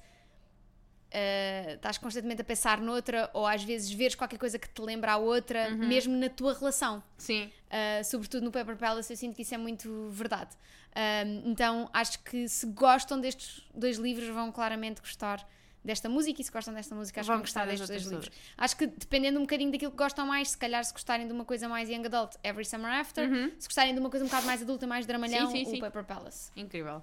Ah, 1.14 1.72
estás 1.74 1.96
constantemente 1.98 2.40
a 2.42 2.44
pensar 2.44 2.80
noutra, 2.80 3.30
ou 3.32 3.46
às 3.46 3.62
vezes 3.62 3.90
veres 3.92 4.14
qualquer 4.16 4.38
coisa 4.38 4.58
que 4.58 4.68
te 4.68 4.82
lembra 4.82 5.12
a 5.12 5.16
outra, 5.16 5.70
Uhum. 5.70 5.86
mesmo 5.88 6.16
na 6.16 6.28
tua 6.28 6.52
relação. 6.52 7.02
Sim. 7.16 7.50
Uh, 7.70 8.04
sobretudo 8.04 8.44
no 8.44 8.50
Paper 8.52 8.76
Palace, 8.76 9.12
eu 9.12 9.16
sinto 9.16 9.34
que 9.36 9.42
isso 9.42 9.54
é 9.54 9.58
muito 9.58 10.08
verdade. 10.10 10.50
Um, 10.96 11.50
então 11.50 11.88
acho 11.92 12.18
que 12.22 12.48
se 12.48 12.66
gostam 12.66 13.20
destes 13.20 13.64
dois 13.74 13.96
livros, 13.96 14.28
vão 14.28 14.52
claramente 14.52 15.00
gostar 15.00 15.44
desta 15.84 16.08
música. 16.08 16.40
E 16.40 16.44
se 16.44 16.50
gostam 16.52 16.72
desta 16.72 16.94
música, 16.94 17.20
acho 17.20 17.26
Vão 17.26 17.36
que 17.36 17.38
vão 17.38 17.42
gostar 17.44 17.66
destes 17.66 17.88
dois 17.88 18.02
livros. 18.06 18.30
Acho 18.56 18.76
que 18.76 18.86
dependendo 18.86 19.38
um 19.38 19.42
bocadinho 19.42 19.70
daquilo 19.72 19.90
que 19.90 19.96
gostam 19.98 20.24
mais, 20.26 20.50
se 20.50 20.58
calhar 20.58 20.82
se 20.84 20.92
gostarem 20.92 21.26
de 21.26 21.32
uma 21.32 21.44
coisa 21.44 21.68
mais 21.68 21.88
young 21.90 22.06
adult, 22.06 22.36
Every 22.44 22.64
Summer 22.64 22.90
After. 22.92 23.28
Se 23.58 23.66
gostarem 23.68 23.92
de 23.92 23.98
uma 24.00 24.08
coisa 24.08 24.24
um 24.24 24.28
bocado 24.28 24.46
mais 24.46 24.62
adulta, 24.62 24.86
mais 24.86 25.04
dramalhão, 25.04 25.46
Uhum. 25.46 25.50
Sim, 25.50 25.64
sim, 25.64 25.70
o 25.70 25.74
sim. 25.74 25.80
Paper 25.80 26.04
Palace. 26.04 26.50
Incrível. 26.56 27.02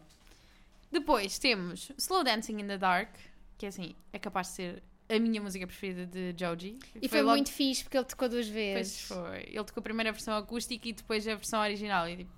Depois 0.91 1.37
temos 1.39 1.91
Slow 1.97 2.23
Dancing 2.23 2.59
in 2.61 2.67
the 2.67 2.77
Dark, 2.77 3.09
que 3.61 3.65
é 3.67 3.69
assim, 3.69 3.95
é 4.11 4.17
capaz 4.17 4.47
de 4.47 4.53
ser 4.55 4.83
a 5.07 5.19
minha 5.19 5.39
música 5.39 5.67
preferida 5.67 6.05
de 6.07 6.33
Joji. 6.35 6.79
E 6.99 7.07
foi, 7.07 7.21
logo- 7.21 7.35
muito 7.35 7.51
fixe 7.51 7.83
porque 7.83 7.95
ele 7.97 8.05
tocou 8.05 8.27
duas 8.27 8.45
Pois 8.47 8.53
vezes. 8.55 9.01
foi. 9.01 9.43
Ele 9.47 9.63
tocou 9.63 9.83
primeiro 9.83 10.09
a 10.09 10.11
versão 10.13 10.35
acústica 10.35 10.87
e 10.87 10.93
depois 10.93 11.27
a 11.27 11.35
versão 11.35 11.61
original. 11.61 12.09
E 12.09 12.17
tipo, 12.17 12.31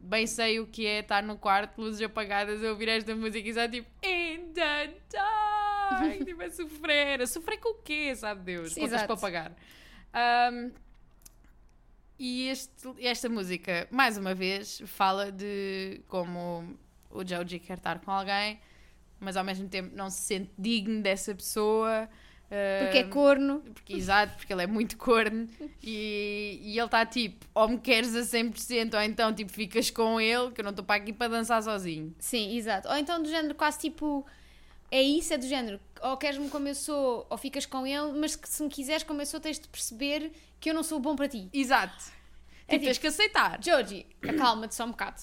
bem 0.00 0.26
sei 0.26 0.58
o 0.58 0.66
que 0.66 0.84
é 0.86 0.98
estar 0.98 1.22
no 1.22 1.38
quarto, 1.38 1.80
luzes 1.80 2.02
apagadas, 2.02 2.64
a 2.64 2.70
ouvir 2.70 2.88
esta 2.88 3.14
música 3.14 3.48
e 3.48 3.54
só 3.54 3.68
tipo, 3.68 3.88
In 4.04 4.52
the 4.52 4.94
dark, 5.12 6.24
tipo, 6.26 6.42
a 6.42 6.50
sofrer. 6.50 7.22
A 7.22 7.26
sofrer 7.26 7.58
com 7.58 7.68
o 7.78 7.82
quê, 7.82 8.16
sabe 8.16 8.42
Deus? 8.42 8.72
Sim, 8.72 8.80
Contas 8.80 9.02
para 9.04 9.16
pagar. 9.16 9.52
Ahm, 10.12 10.72
e 12.18 12.48
este- 12.48 12.94
esta 13.00 13.28
música, 13.28 13.86
mais 13.90 14.16
uma 14.16 14.34
vez, 14.34 14.82
fala 14.86 15.30
de 15.30 16.00
como 16.08 16.76
o 17.10 17.24
Joji 17.24 17.58
quer 17.58 17.76
estar 17.78 17.98
com 18.00 18.10
alguém, 18.10 18.58
mas 19.22 19.36
ao 19.36 19.44
mesmo 19.44 19.68
tempo 19.68 19.94
não 19.96 20.10
se 20.10 20.20
sente 20.20 20.50
digno 20.58 21.00
dessa 21.02 21.34
pessoa. 21.34 22.08
Porque 22.78 22.98
é 22.98 23.02
Ahm, 23.04 23.08
corno. 23.08 23.60
porque, 23.72 23.94
exato, 23.94 24.36
porque 24.36 24.52
ele 24.52 24.62
é 24.62 24.66
muito 24.66 24.98
corno 24.98 25.48
e, 25.82 26.58
e 26.62 26.76
ele 26.78 26.84
está 26.84 27.06
tipo, 27.06 27.46
ou 27.54 27.66
me 27.66 27.78
queres 27.78 28.14
a 28.14 28.20
100% 28.20 28.92
ou 28.92 29.00
então 29.02 29.32
tipo 29.34 29.50
ficas 29.50 29.90
com 29.90 30.20
ele, 30.20 30.50
que 30.50 30.60
eu 30.60 30.64
não 30.64 30.70
estou 30.70 30.84
para 30.84 30.96
aqui 31.00 31.14
para 31.14 31.28
dançar 31.28 31.62
sozinho. 31.62 32.14
Sim, 32.18 32.54
exato. 32.54 32.88
Ou 32.88 32.96
então 32.96 33.22
do 33.22 33.28
género 33.30 33.54
quase 33.54 33.78
tipo. 33.78 34.26
É 34.90 35.00
isso, 35.02 35.32
é 35.32 35.38
do 35.38 35.46
género. 35.46 35.80
Ou 36.02 36.16
queres-me 36.18 36.50
como 36.50 36.68
eu 36.68 36.74
sou, 36.74 37.26
ou 37.30 37.38
ficas 37.38 37.64
com 37.64 37.86
ele, 37.86 38.12
mas 38.18 38.36
que 38.36 38.46
se 38.46 38.62
me 38.62 38.68
quiseres 38.68 39.02
como 39.02 39.22
eu 39.22 39.26
sou, 39.26 39.40
tens 39.40 39.58
de 39.58 39.66
perceber 39.66 40.30
que 40.60 40.68
eu 40.68 40.74
não 40.74 40.82
sou 40.82 41.00
bom 41.00 41.16
para 41.16 41.28
ti. 41.28 41.48
Exato. 41.54 42.04
É 42.68 42.72
Tipo, 42.74 42.84
tens 42.84 42.98
que 42.98 43.06
aceitar. 43.06 43.58
Joji, 43.64 44.04
acalma-te 44.28 44.74
só 44.74 44.84
um 44.84 44.90
bocado. 44.90 45.22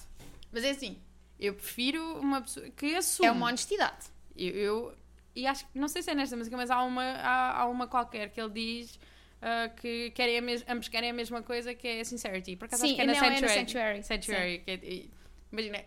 Mas 0.51 0.63
é 0.63 0.71
assim, 0.71 0.97
eu 1.39 1.54
prefiro 1.54 2.19
uma 2.19 2.41
pessoa 2.41 2.69
que 2.71 2.95
assume. 2.95 3.28
É 3.28 3.32
uma 3.32 3.47
honestidade. 3.47 4.08
Eu, 4.36 4.54
eu- 4.56 4.93
e 5.36 5.47
acho 5.47 5.65
que, 5.67 5.80
não 5.80 5.88
sei 5.88 6.02
se 6.02 6.12
é 6.12 6.15
nesta 6.15 6.36
música, 6.36 6.58
mas 6.58 6.69
há 6.69 6.82
uma, 6.84 7.04
há, 7.04 7.62
há 7.62 7.65
uma 7.67 7.88
qualquer 7.88 8.30
que 8.30 8.41
ele 8.41 8.49
diz 8.52 8.99
ah, 9.41 9.69
que 9.69 10.12
querem 10.12 10.38
ambos 10.67 10.88
querem 10.89 11.12
a 11.12 11.13
mesma 11.13 11.41
coisa, 11.41 11.73
que 11.73 11.88
é 11.88 12.02
a 12.02 12.06
sincerity. 12.06 12.56
Por 12.58 12.65
acaso 12.65 12.82
Sim, 12.82 12.88
acho 12.88 12.95
que 12.95 13.02
é 13.02 13.06
na 13.06 13.13
não, 13.13 13.19
é 13.23 13.30
no 13.30 13.36
Sanctuary. 13.47 14.04
Sanctuary. 14.04 14.04
Sanctuary, 14.04 14.60
que 14.60 14.71
é- 14.71 14.80
e- 14.91 15.12
imagina. 15.52 15.86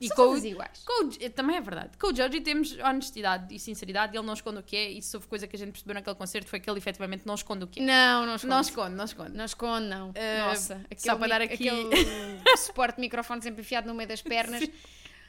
E 0.00 0.08
São 0.08 0.16
com, 0.16 0.36
iguais. 0.38 0.82
Com 0.86 1.04
o- 1.04 1.30
também 1.30 1.56
é 1.56 1.60
verdade. 1.60 1.90
Com 1.98 2.06
o 2.06 2.16
Joji 2.16 2.40
temos 2.40 2.72
honestidade 2.78 3.54
e 3.54 3.58
sinceridade, 3.58 4.16
ele 4.16 4.24
não 4.26 4.32
esconde 4.32 4.58
o 4.58 4.62
que 4.62 4.74
é, 4.74 4.90
e 4.90 5.02
se 5.02 5.14
houve 5.14 5.26
coisa 5.28 5.46
que 5.46 5.54
a 5.54 5.58
gente 5.58 5.72
percebeu 5.72 5.94
naquele 5.94 6.16
concerto 6.16 6.48
foi 6.48 6.58
que 6.58 6.70
ele 6.70 6.78
efetivamente 6.78 7.26
não 7.26 7.34
esconde 7.34 7.64
o 7.64 7.66
que 7.66 7.80
é. 7.80 7.82
Não, 7.84 8.24
não 8.24 8.34
esconde. 8.36 8.50
Não 8.54 8.60
esconde, 8.62 8.96
não 8.96 9.04
esconde. 9.04 9.36
Não 9.36 9.44
esconde, 9.44 9.86
não. 9.88 10.08
Uh, 10.10 10.14
Nossa, 10.48 10.80
só 10.96 11.16
para 11.16 11.28
dar 11.28 11.42
aqui- 11.42 11.68
aquele 11.68 11.90
suporte 12.56 12.94
de 12.96 13.02
microfone 13.02 13.42
sempre 13.42 13.60
enfiado 13.60 13.86
no 13.86 13.94
meio 13.94 14.08
das 14.08 14.22
pernas. 14.22 14.66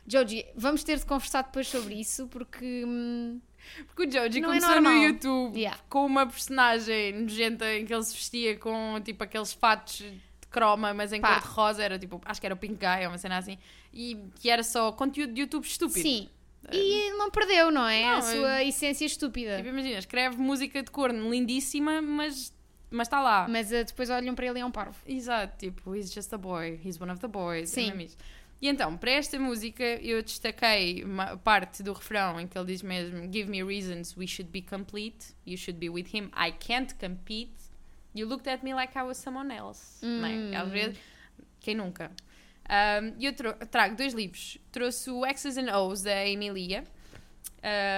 Joji, 0.08 0.46
vamos 0.56 0.84
ter 0.84 0.98
de 0.98 1.06
conversar 1.06 1.44
depois 1.44 1.68
sobre 1.68 1.94
isso 1.96 2.28
porque. 2.28 2.84
hum, 2.86 3.40
Porque 3.88 4.04
o 4.08 4.12
Joji 4.12 4.40
é 4.40 4.42
começou 4.42 4.70
no 4.70 4.82
normal. 4.82 5.04
YouTube 5.04 5.58
Yeah. 5.60 5.80
com 5.90 6.06
uma 6.06 6.26
personagem 6.26 7.14
nojenta 7.22 7.72
em 7.76 7.86
que 7.86 7.94
ele 7.94 8.04
se 8.04 8.14
vestia 8.16 8.58
com 8.58 9.00
tipo 9.04 9.24
aqueles 9.24 9.52
fatos 9.54 9.98
de 9.98 10.22
croma, 10.50 10.94
mas 10.94 11.14
em 11.14 11.22
cor 11.22 11.40
de 11.40 11.48
rosa, 11.48 11.84
era 11.84 12.00
tipo, 12.00 12.20
acho 12.26 12.40
que 12.42 12.48
era 12.48 12.56
o 12.56 12.58
Pink 12.58 12.76
Guy 12.76 13.04
ou 13.06 13.12
uma 13.12 13.18
cena 13.18 13.38
assim, 13.38 13.58
e 13.94 14.18
que 14.40 14.50
era 14.50 14.64
só 14.64 14.92
conteúdo 14.92 15.34
de 15.34 15.42
YouTube 15.42 15.66
estúpido. 15.66 16.02
Sim. 16.02 16.30
E 16.72 17.08
ele 17.08 17.18
não 17.18 17.30
perdeu, 17.32 17.72
não 17.72 17.88
é? 17.88 18.04
Não, 18.04 18.18
a 18.18 18.22
sua 18.22 18.64
essência 18.64 19.06
estúpida. 19.06 19.58
Tipo, 19.58 19.70
imagina, 19.70 19.98
escreve 19.98 20.38
música 20.38 20.82
de 20.82 20.92
corno 20.92 21.30
lindíssima, 21.30 22.02
mas 22.02 22.54
mas 22.92 23.08
está 23.08 23.22
lá. 23.22 23.48
Mas 23.50 23.72
ah, 23.72 23.84
depois 23.84 24.10
olham 24.10 24.36
para 24.36 24.46
ele 24.46 24.60
e 24.60 24.62
é 24.62 24.66
um 24.66 24.72
parvo. 24.72 24.98
Exato, 25.08 25.58
tipo, 25.58 25.96
he's 25.96 26.12
just 26.14 26.32
a 26.34 26.38
boy, 26.38 26.78
he's 26.84 27.00
one 27.00 27.10
of 27.10 27.22
the 27.22 27.28
boys. 27.28 27.70
Sim. 27.70 27.92
é 27.92 28.04
isso. 28.04 28.18
E 28.62 28.68
então, 28.68 28.96
para 28.96 29.12
esta 29.12 29.40
música, 29.40 29.84
eu 29.84 30.22
destaquei 30.22 31.04
uma 31.04 31.36
parte 31.38 31.82
do 31.82 31.94
refrão 31.94 32.40
em 32.40 32.46
que 32.46 32.56
ele 32.56 32.68
diz 32.68 32.84
mesmo: 32.84 33.32
Give 33.32 33.50
me 33.50 33.64
reasons 33.64 34.16
we 34.16 34.28
should 34.28 34.52
be 34.52 34.62
complete, 34.62 35.34
you 35.48 35.58
should 35.58 35.80
be 35.80 35.90
with 35.90 36.14
him, 36.14 36.30
I 36.38 36.52
can't 36.52 36.94
compete. 36.96 37.54
You 38.14 38.28
looked 38.28 38.48
at 38.48 38.62
me 38.62 38.74
like 38.74 38.96
I 38.96 39.04
was 39.04 39.18
someone 39.18 39.52
else. 39.56 40.06
Não 40.06 40.28
é? 40.28 40.56
Às 40.56 40.70
vezes, 40.70 41.00
quem 41.62 41.76
nunca? 41.76 42.12
Um, 42.72 43.14
E 43.20 43.26
eu 43.26 43.34
tro- 43.34 43.54
trago 43.70 43.96
dois 43.96 44.14
livros. 44.14 44.58
Trouxe 44.72 45.12
o 45.12 45.26
X's 45.26 45.58
and 45.58 45.76
O's 45.78 46.02
da 46.04 46.26
Emilia, 46.26 46.86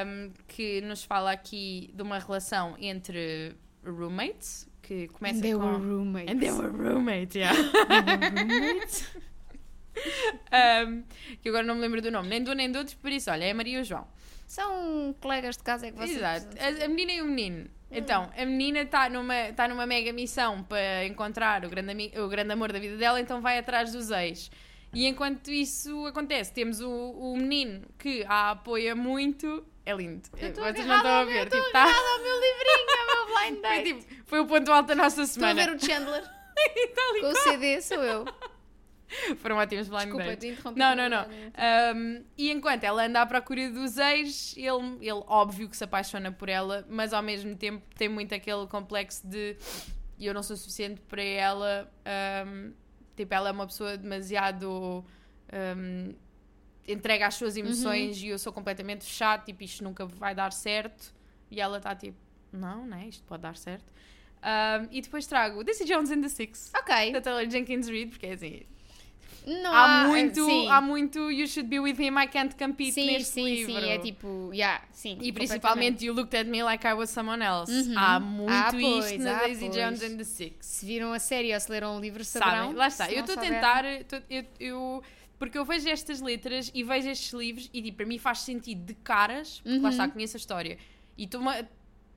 um, 0.05 0.31
que 0.47 0.81
nos 0.81 1.03
fala 1.03 1.31
aqui 1.31 1.91
de 1.93 2.01
uma 2.01 2.17
relação 2.17 2.75
entre 2.79 3.55
roommates, 3.85 4.67
que 4.81 5.07
começa 5.09 5.41
They 5.41 5.53
com... 5.53 5.59
were 5.59 5.77
roommates. 5.77 6.33
And 6.33 6.39
they 6.39 6.51
were 6.51 6.69
roommates, 6.69 7.35
yeah. 7.35 7.55
roommates? 8.35 9.07
Um, 10.51 11.03
que 11.41 11.49
agora 11.49 11.63
não 11.63 11.75
me 11.75 11.81
lembro 11.81 12.01
do 12.01 12.09
nome, 12.11 12.27
nem 12.27 12.41
um 12.41 12.53
nem 12.55 12.71
do 12.71 12.79
outro, 12.79 12.97
por 12.97 13.11
isso, 13.11 13.29
olha, 13.29 13.45
é 13.45 13.51
a 13.51 13.55
Maria 13.55 13.77
e 13.77 13.81
o 13.81 13.83
João. 13.83 14.07
São 14.53 15.15
colegas 15.19 15.57
de 15.57 15.63
casa 15.63 15.87
é 15.87 15.91
que 15.91 15.97
vocês. 15.97 16.15
Exato. 16.15 16.47
A, 16.59 16.85
a 16.85 16.87
menina 16.87 17.11
e 17.13 17.21
o 17.23 17.25
menino. 17.25 17.67
Então, 17.89 18.29
a 18.37 18.45
menina 18.45 18.81
está 18.81 19.09
numa, 19.09 19.51
tá 19.55 19.67
numa 19.67 19.87
mega 19.87 20.13
missão 20.13 20.61
para 20.61 21.05
encontrar 21.07 21.65
o 21.65 21.69
grande, 21.69 22.11
o 22.19 22.27
grande 22.27 22.51
amor 22.53 22.71
da 22.71 22.77
vida 22.77 22.95
dela, 22.95 23.19
então 23.19 23.41
vai 23.41 23.57
atrás 23.57 23.91
dos 23.91 24.11
ex. 24.11 24.51
E 24.93 25.07
enquanto 25.07 25.49
isso 25.49 26.05
acontece, 26.05 26.53
temos 26.53 26.81
o, 26.81 26.87
o 26.87 27.35
menino 27.35 27.81
que 27.97 28.23
a 28.27 28.51
apoia 28.51 28.95
muito. 28.95 29.65
É 29.83 29.93
lindo. 29.95 30.21
Vocês 30.31 30.55
não 30.55 30.97
estão 30.97 31.11
a 31.11 31.23
ver. 31.25 31.49
tô 31.49 31.57
Tipo, 31.57 31.71
tá... 31.71 31.85
ao 31.85 32.19
meu 32.21 32.35
livrinho, 32.39 32.87
ao 32.99 33.25
meu 33.25 33.25
blind 33.35 33.53
foi, 33.53 33.61
date. 33.61 33.83
tipo, 33.85 34.23
foi 34.27 34.39
o 34.39 34.45
ponto 34.45 34.71
alto 34.71 34.87
da 34.87 34.95
nossa 34.95 35.23
Estou 35.23 35.43
a 35.45 35.49
semana. 35.49 35.65
ver 35.65 35.75
o 35.75 35.83
Chandler 35.83 36.23
Tá 36.95 37.01
com 37.21 37.27
o 37.27 37.35
CD, 37.37 37.81
sou 37.81 38.03
eu. 38.03 38.25
Foram 39.37 39.57
ótimos 39.57 39.87
blind 39.87 40.03
Desculpa, 40.03 40.25
dates. 40.25 40.39
te 40.39 40.47
interrompi. 40.53 40.79
Não, 40.79 40.95
não, 40.95 41.09
não. 41.09 41.25
Um, 41.25 42.23
e 42.37 42.51
enquanto 42.51 42.83
ela 42.83 43.05
anda 43.05 43.21
à 43.21 43.25
procura 43.25 43.69
dos 43.69 43.97
ex, 43.97 44.55
ele, 44.57 44.97
ele 45.01 45.23
óbvio 45.27 45.69
que 45.69 45.77
se 45.77 45.83
apaixona 45.83 46.31
por 46.31 46.49
ela, 46.49 46.85
mas 46.89 47.13
ao 47.13 47.21
mesmo 47.21 47.55
tempo 47.55 47.83
tem 47.95 48.09
muito 48.09 48.33
aquele 48.33 48.67
complexo 48.67 49.25
de 49.27 49.57
eu 50.19 50.33
não 50.33 50.43
sou 50.43 50.55
suficiente 50.55 51.01
para 51.01 51.23
ela. 51.23 51.91
um, 52.47 52.73
tipo, 53.15 53.33
ela 53.33 53.49
é 53.49 53.51
uma 53.51 53.67
pessoa 53.67 53.97
demasiado 53.97 55.03
um, 55.77 56.13
entrega 56.87 57.27
às 57.27 57.35
suas 57.35 57.57
emoções 57.57 58.21
e 58.21 58.27
eu 58.27 58.39
sou 58.39 58.51
completamente 58.51 59.03
fechado, 59.03 59.45
tipo, 59.45 59.63
isto 59.63 59.83
nunca 59.83 60.05
vai 60.05 60.33
dar 60.33 60.51
certo. 60.51 61.13
E 61.51 61.61
ela 61.61 61.77
está 61.77 61.95
tipo, 61.95 62.17
não, 62.51 62.85
né? 62.85 63.07
Isto 63.07 63.23
pode 63.25 63.43
dar 63.43 63.55
certo. 63.55 63.91
Um, 64.43 64.87
e 64.91 65.01
depois 65.01 65.25
trago 65.25 65.63
Daisy 65.63 65.85
Jones 65.85 66.11
and 66.11 66.21
the 66.21 66.29
Six. 66.29 66.71
Ok. 66.75 67.11
Da 67.11 67.21
Taylor 67.21 67.49
Jenkins 67.49 67.87
Reid, 67.87 68.09
porque 68.09 68.25
é 68.25 68.33
assim, 68.33 68.61
Não 69.45 69.73
há 69.73 70.07
muito, 70.07 70.45
sim. 70.45 70.69
há 70.69 70.79
muito 70.79 71.29
You 71.29 71.45
Should 71.47 71.67
Be 71.69 71.77
With 71.79 71.99
Him, 71.99 72.17
I 72.17 72.27
Can't 72.27 72.55
Compete 72.55 72.93
Sim, 72.93 73.07
neste 73.07 73.33
sim, 73.33 73.43
livro. 73.43 73.73
sim, 73.73 73.89
é 73.89 73.97
tipo, 73.97 74.49
yeah, 74.53 74.81
sim. 74.93 75.17
E 75.21 75.33
principalmente 75.33 76.05
You 76.05 76.13
Looked 76.13 76.33
At 76.37 76.47
Me 76.47 76.63
Like 76.63 76.87
I 76.87 76.93
Was 76.93 77.09
Someone 77.09 77.43
Else. 77.43 77.69
Uhum. 77.89 77.93
Há 77.99 78.19
muito 78.21 78.51
Ah, 78.53 78.69
isto 78.69 78.79
pois, 78.79 79.19
na 79.19 79.35
ah, 79.35 79.39
Daisy 79.41 79.59
pois. 79.65 79.75
Jones 79.75 80.01
and 80.03 80.17
the 80.17 80.23
Six. 80.23 80.65
Se 80.65 80.85
viram 80.85 81.11
a 81.11 81.19
série 81.19 81.53
ou 81.53 81.59
se 81.59 81.69
leram 81.69 81.97
o 81.97 81.99
livro, 81.99 82.23
saberão. 82.23 82.57
Sabem? 82.67 82.75
Lá 82.75 82.87
está. 82.87 83.11
Eu 83.11 83.19
estou 83.19 83.35
a 83.37 83.41
tentar... 83.41 83.83
tô- 84.07 84.21
eu, 84.29 84.45
eu- 84.61 85.03
porque 85.37 85.57
eu 85.57 85.65
vejo 85.65 85.89
estas 85.89 86.21
letras 86.21 86.71
e 86.73 86.81
vejo 86.83 87.09
estes 87.09 87.33
livros 87.33 87.69
e 87.73 87.81
tipo, 87.81 87.97
para 87.97 88.05
mim 88.05 88.17
faz 88.17 88.39
sentido 88.39 88.85
de 88.85 88.93
caras, 88.93 89.59
porque 89.59 89.77
lá 89.79 89.83
Uhum. 89.83 89.89
está, 89.89 90.07
conheço 90.07 90.37
a 90.37 90.39
história. 90.39 90.77
E 91.17 91.25
estou 91.25 91.41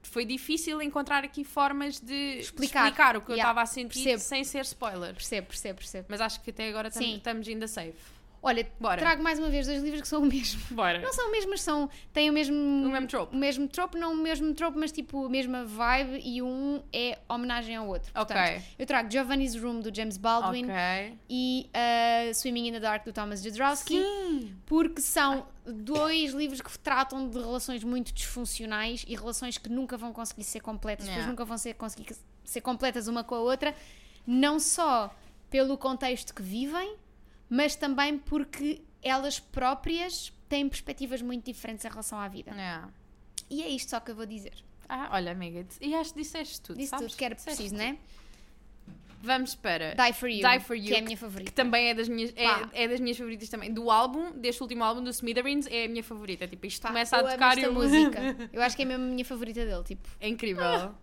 foi 0.06 0.24
difícil 0.24 0.80
encontrar 0.82 1.24
aqui 1.24 1.44
formas 1.44 2.00
de 2.00 2.38
Explicar. 2.40 2.84
explicar, 2.86 3.16
o 3.16 3.20
que 3.20 3.30
eu 3.32 3.36
Yeah, 3.36 3.50
estava 3.50 3.62
a 3.62 3.66
sentir 3.66 4.02
percebo. 4.02 4.20
sem 4.22 4.44
ser 4.44 4.62
spoiler. 4.62 5.12
Percebo, 5.14 5.46
percebo, 5.48 5.78
percebo. 5.78 6.06
Mas 6.08 6.20
acho 6.20 6.40
que 6.40 6.50
até 6.50 6.68
agora 6.68 6.88
estamos 6.88 7.46
ainda 7.48 7.66
safe. 7.68 8.15
Olha, 8.42 8.66
Bora. 8.78 9.00
trago 9.00 9.22
mais 9.22 9.38
uma 9.38 9.48
vez 9.48 9.66
dois 9.66 9.82
livros 9.82 10.00
que 10.02 10.08
são 10.08 10.22
o 10.22 10.26
mesmo. 10.26 10.60
Bora. 10.70 11.00
Não 11.00 11.12
são 11.12 11.28
o 11.28 11.32
mesmo, 11.32 11.50
mas 11.50 11.62
são. 11.62 11.90
têm 12.12 12.30
o 12.30 12.32
mesmo. 12.32 12.54
O 12.56 12.88
mesmo 12.90 13.06
trope. 13.08 13.34
O 13.34 13.38
mesmo 13.38 13.68
trope, 13.68 13.98
não 13.98 14.12
o 14.12 14.16
mesmo 14.16 14.54
trope, 14.54 14.78
mas 14.78 14.92
tipo 14.92 15.26
a 15.26 15.28
mesma 15.28 15.64
vibe 15.64 16.20
e 16.24 16.40
um 16.42 16.82
é 16.92 17.18
homenagem 17.28 17.74
ao 17.74 17.86
outro. 17.88 18.10
Ok. 18.14 18.34
Portanto, 18.36 18.64
eu 18.78 18.86
trago 18.86 19.10
Giovanni's 19.10 19.56
Room 19.56 19.80
do 19.80 19.94
James 19.94 20.16
Baldwin 20.16 20.64
Ok. 20.64 21.18
e 21.28 21.68
uh, 22.30 22.34
Swimming 22.34 22.68
in 22.68 22.72
the 22.72 22.80
Dark 22.80 23.04
do 23.04 23.12
Thomas 23.12 23.42
Jodorowsky. 23.42 24.00
Sim. 24.00 24.56
porque 24.66 25.00
são 25.00 25.46
dois 25.64 26.32
livros 26.32 26.60
que 26.60 26.78
tratam 26.78 27.28
de 27.28 27.38
relações 27.38 27.82
muito 27.82 28.12
disfuncionais 28.12 29.04
e 29.08 29.16
relações 29.16 29.58
que 29.58 29.68
nunca 29.68 29.96
vão 29.96 30.12
conseguir 30.12 30.44
ser 30.44 30.60
completas, 30.60 31.06
depois 31.06 31.16
Yeah. 31.16 31.30
nunca 31.32 31.44
vão 31.44 31.58
ser, 31.58 31.74
conseguir 31.74 32.14
ser 32.44 32.60
completas 32.60 33.08
uma 33.08 33.24
com 33.24 33.34
a 33.34 33.40
outra, 33.40 33.74
não 34.26 34.60
só 34.60 35.12
pelo 35.50 35.76
contexto 35.76 36.34
que 36.34 36.42
vivem, 36.42 36.94
mas 37.48 37.76
também 37.76 38.18
porque 38.18 38.82
elas 39.02 39.38
próprias 39.38 40.32
têm 40.48 40.68
perspectivas 40.68 41.22
muito 41.22 41.44
diferentes 41.44 41.84
em 41.84 41.88
relação 41.88 42.18
à 42.18 42.28
vida. 42.28 42.50
Yeah. 42.52 42.88
E 43.48 43.62
é 43.62 43.68
isto 43.68 43.90
só 43.90 44.00
que 44.00 44.10
eu 44.10 44.16
vou 44.16 44.26
dizer. 44.26 44.54
Ah, 44.88 45.10
olha, 45.12 45.32
amiga, 45.32 45.66
e 45.80 45.94
acho 45.94 46.14
que 46.14 46.20
disseste 46.20 46.60
tudo. 46.60 46.76
Disse 46.76 46.90
sabes? 46.90 47.06
tudo 47.06 47.18
que 47.18 47.24
era 47.24 47.34
Disseste 47.34 47.56
preciso, 47.56 47.76
não 47.76 47.84
é? 47.84 47.96
Vamos 49.22 49.54
para 49.54 49.94
Die 49.94 50.12
for 50.12 50.28
You, 50.28 50.48
Die 50.48 50.60
For 50.60 50.76
You, 50.76 50.84
que 50.84 50.94
é 50.94 50.98
a 50.98 51.02
minha 51.02 51.16
que 51.16 51.20
favorita. 51.20 51.52
também 51.52 51.88
é 51.88 51.94
das 51.94 52.08
minhas 52.08 52.32
é, 52.36 52.84
é 52.84 52.88
das 52.88 53.00
minhas 53.00 53.16
favoritas 53.16 53.48
também. 53.48 53.72
Do 53.72 53.90
álbum, 53.90 54.30
deste 54.32 54.62
último 54.62 54.84
álbum 54.84 55.02
do 55.02 55.10
Smithereens, 55.10 55.66
é 55.66 55.86
a 55.86 55.88
minha 55.88 56.04
favorita. 56.04 56.46
Tipo, 56.46 56.66
isto 56.66 56.82
Pá, 56.82 56.88
começa 56.88 57.16
a 57.16 57.22
tocar 57.24 57.56
esta 57.56 57.66
eu... 57.66 57.72
música. 57.72 58.20
Eu 58.52 58.62
acho 58.62 58.76
que 58.76 58.82
é 58.82 58.84
mesmo 58.84 59.04
a 59.04 59.08
minha 59.08 59.24
favorita 59.24 59.64
dele, 59.64 59.82
tipo. 59.82 60.08
é 60.20 60.28
incrível. 60.28 60.94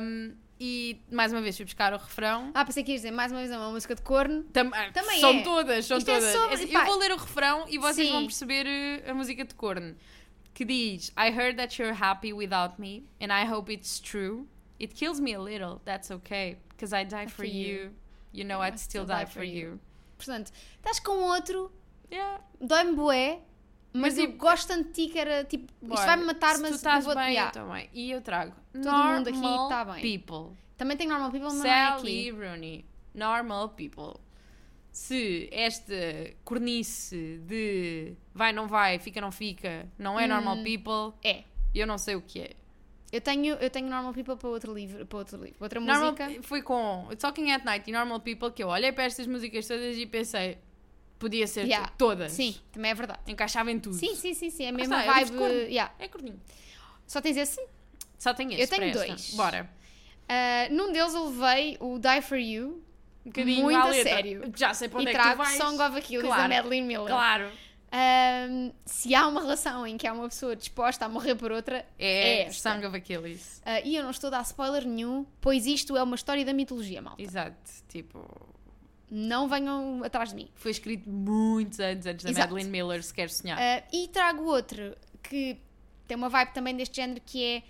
Um, 0.00 0.34
e 0.58 1.00
mais 1.10 1.32
uma 1.32 1.40
vez 1.42 1.56
fui 1.56 1.64
buscar 1.64 1.92
o 1.92 1.96
refrão. 1.96 2.50
Ah, 2.54 2.64
pensei 2.64 2.82
que 2.82 2.92
ias 2.92 3.02
dizer 3.02 3.10
mais 3.10 3.30
uma 3.32 3.40
vez 3.40 3.50
é 3.50 3.56
uma 3.58 3.70
música 3.70 3.94
de 3.94 4.02
corno. 4.02 4.42
Tam- 4.52 4.70
ah, 4.72 4.90
Também 4.92 5.20
são 5.20 5.30
é. 5.30 5.42
todas, 5.42 5.84
são 5.86 5.98
Isto 5.98 6.10
é 6.10 6.14
todas. 6.18 6.32
sobre- 6.34 6.54
assim, 6.54 6.68
pá. 6.68 6.80
eu 6.80 6.86
vou 6.86 6.98
ler 6.98 7.12
o 7.12 7.16
refrão 7.16 7.64
e 7.68 7.78
vocês 7.78 8.06
Sim. 8.06 8.12
vão 8.12 8.24
perceber 8.26 8.66
uh, 8.66 9.10
a 9.10 9.14
música 9.14 9.44
de 9.44 9.54
corno. 9.54 9.94
Que 10.54 10.64
diz: 10.64 11.08
I 11.18 11.28
heard 11.30 11.56
that 11.58 11.80
you're 11.80 11.96
happy 12.02 12.32
without 12.32 12.80
me, 12.80 13.04
and 13.20 13.26
I 13.26 13.44
hope 13.50 13.70
it's 13.72 14.00
true. 14.00 14.46
It 14.80 14.94
kills 14.94 15.20
me 15.20 15.34
a 15.34 15.38
little, 15.40 15.80
that's 15.84 16.10
okay, 16.10 16.56
because 16.70 16.94
I 16.94 17.04
died 17.04 17.30
for 17.30 17.36
for 17.36 17.44
you. 17.46 17.66
you. 17.84 17.94
You 18.32 18.44
know 18.44 18.60
I'd 18.62 18.78
still 18.78 19.04
die 19.04 19.26
for 19.26 19.42
you. 19.44 19.78
Portanto, 20.18 20.50
estás 20.78 20.98
com 21.00 21.18
outro, 21.22 21.70
Yeah. 22.10 22.40
dói-me 22.60 22.92
bué, 22.96 23.40
mas, 23.96 24.14
Mas, 24.14 24.18
eu 24.18 24.26
tipo, 24.26 24.38
gosto 24.38 24.68
tanto 24.68 24.88
de 24.88 24.92
ti 24.92 25.12
que 25.12 25.18
era 25.18 25.44
tipo, 25.44 25.64
isto 25.64 25.86
Bora, 25.88 26.06
vai-me 26.06 26.24
matar, 26.24 26.58
mas 26.58 26.70
tu 26.70 26.74
estás 26.76 27.04
eu 27.06 27.12
vou... 27.14 27.22
bem, 27.22 27.32
Yeah. 27.34 27.50
eu 27.60 27.64
também. 27.66 27.90
E 27.92 28.10
eu 28.10 28.20
trago 28.20 28.52
Todo 28.72 28.84
mundo 28.92 29.28
aqui 29.28 29.38
Normal 29.38 29.68
tá 29.68 29.84
bem. 29.84 30.18
People. 30.18 30.56
Também 30.76 30.96
tenho 30.96 31.10
normal 31.10 31.30
people, 31.30 31.48
mas 31.48 31.58
não 31.58 31.66
é 31.66 31.86
Sally 31.88 32.28
aqui. 32.28 32.30
Rooney. 32.30 32.84
Normal 33.14 33.68
People. 33.70 34.20
Se 34.92 35.48
esta 35.52 35.94
cornice 36.44 37.40
de 37.46 38.14
vai, 38.34 38.52
não 38.52 38.66
vai, 38.66 38.98
fica, 38.98 39.20
não 39.20 39.30
fica, 39.32 39.86
não 39.98 40.18
é 40.18 40.26
Normal 40.26 40.56
People, 40.62 41.14
É. 41.22 41.44
eu 41.74 41.86
não 41.86 41.98
sei 41.98 42.14
o 42.16 42.22
que 42.22 42.40
é. 42.40 42.50
Eu 43.12 43.20
tenho, 43.20 43.54
eu 43.54 43.70
tenho 43.70 43.88
normal 43.88 44.12
people 44.12 44.36
para 44.36 44.48
outro 44.48 44.74
livro, 44.74 45.06
para 45.06 45.18
outro 45.18 45.36
livro, 45.42 45.56
outra 45.60 45.78
Normal, 45.80 46.12
música. 46.12 46.42
foi 46.42 46.60
com 46.60 47.08
Talking 47.18 47.52
at 47.52 47.64
Night 47.64 47.88
e 47.88 47.92
Normal 47.92 48.20
People 48.20 48.50
que 48.50 48.62
eu 48.62 48.68
olhei 48.68 48.90
para 48.90 49.04
estas 49.04 49.26
músicas 49.26 49.66
todas 49.68 49.96
e 49.96 50.04
pensei, 50.06 50.58
podia 51.18 51.46
ser 51.46 51.64
Yeah. 51.66 51.88
todas. 51.98 52.32
Sim, 52.32 52.54
também 52.72 52.90
é 52.90 52.94
verdade. 52.94 53.20
Encaixava 53.26 53.70
em 53.70 53.78
tudo. 53.80 53.96
Sim, 53.96 54.14
sim, 54.14 54.34
sim, 54.34 54.50
sim, 54.50 54.64
é 54.64 54.68
a 54.68 54.72
mesma 54.72 55.00
está, 55.00 55.12
vibe. 55.14 55.36
yeah. 55.68 55.92
É 55.98 56.08
corninho. 56.08 56.40
Só 57.06 57.20
tens 57.20 57.36
esse? 57.36 57.60
Só 58.18 58.32
tenho 58.34 58.52
Eu 58.52 58.58
este 58.58 58.76
tenho 58.78 58.92
para 58.92 59.00
esta. 59.02 59.06
dois. 59.14 59.34
Bora. 59.34 59.70
Ah, 60.28 60.68
num 60.70 60.92
deles 60.92 61.14
eu 61.14 61.28
levei 61.28 61.76
o 61.80 61.98
Die 61.98 62.20
For 62.22 62.38
You 62.38 62.82
Um 63.24 63.28
bocadinho 63.30 63.62
Muito 63.62 63.78
a 63.78 63.92
sério. 63.92 64.52
Já 64.56 64.74
sei 64.74 64.88
para 64.88 65.00
onde 65.00 65.08
e 65.08 65.10
é 65.10 65.12
que 65.14 65.18
tu 65.18 65.22
trago 65.22 65.42
vais. 65.42 65.56
Song 65.56 65.82
of 65.82 65.96
Achilles 65.98 66.26
Claro. 66.26 66.42
da 66.42 66.48
Madeline 66.56 66.86
Miller. 66.86 67.08
Claro. 67.08 67.50
Ahm, 67.92 68.72
se 68.84 69.14
há 69.14 69.26
uma 69.28 69.40
relação 69.40 69.86
em 69.86 69.96
que 69.96 70.06
há 70.06 70.12
uma 70.12 70.28
pessoa 70.28 70.56
disposta 70.56 71.04
a 71.04 71.08
morrer 71.08 71.34
por 71.36 71.52
outra, 71.52 71.86
É, 71.98 72.06
é 72.08 72.42
esta. 72.46 72.72
Song 72.72 72.84
of 72.86 72.96
Achilles. 72.96 73.62
Ah, 73.64 73.80
e 73.80 73.94
eu 73.96 74.02
não 74.02 74.10
estou 74.10 74.28
a 74.28 74.30
dar 74.32 74.42
spoiler 74.42 74.84
nenhum, 74.84 75.24
pois 75.40 75.66
isto 75.66 75.96
é 75.96 76.02
uma 76.02 76.16
história 76.16 76.44
da 76.44 76.52
mitologia, 76.52 77.00
malta. 77.00 77.22
Exato. 77.22 77.56
Tipo, 77.88 78.28
Não 79.10 79.48
venham 79.48 80.02
atrás 80.04 80.30
de 80.30 80.36
mim. 80.36 80.48
foi 80.54 80.70
escrito 80.72 81.08
muitos 81.08 81.78
anos 81.78 82.06
antes 82.06 82.24
da 82.24 82.30
Exato. 82.30 82.52
Madeline 82.52 82.70
Miller 82.70 83.02
sequer 83.02 83.30
sonhar. 83.30 83.58
Ah, 83.58 83.84
e 83.92 84.08
trago 84.08 84.44
outro 84.44 84.96
que 85.22 85.58
tem 86.08 86.16
uma 86.16 86.28
vibe 86.28 86.52
também 86.52 86.76
deste 86.76 86.96
género 86.96 87.20
que 87.24 87.42
é 87.44 87.62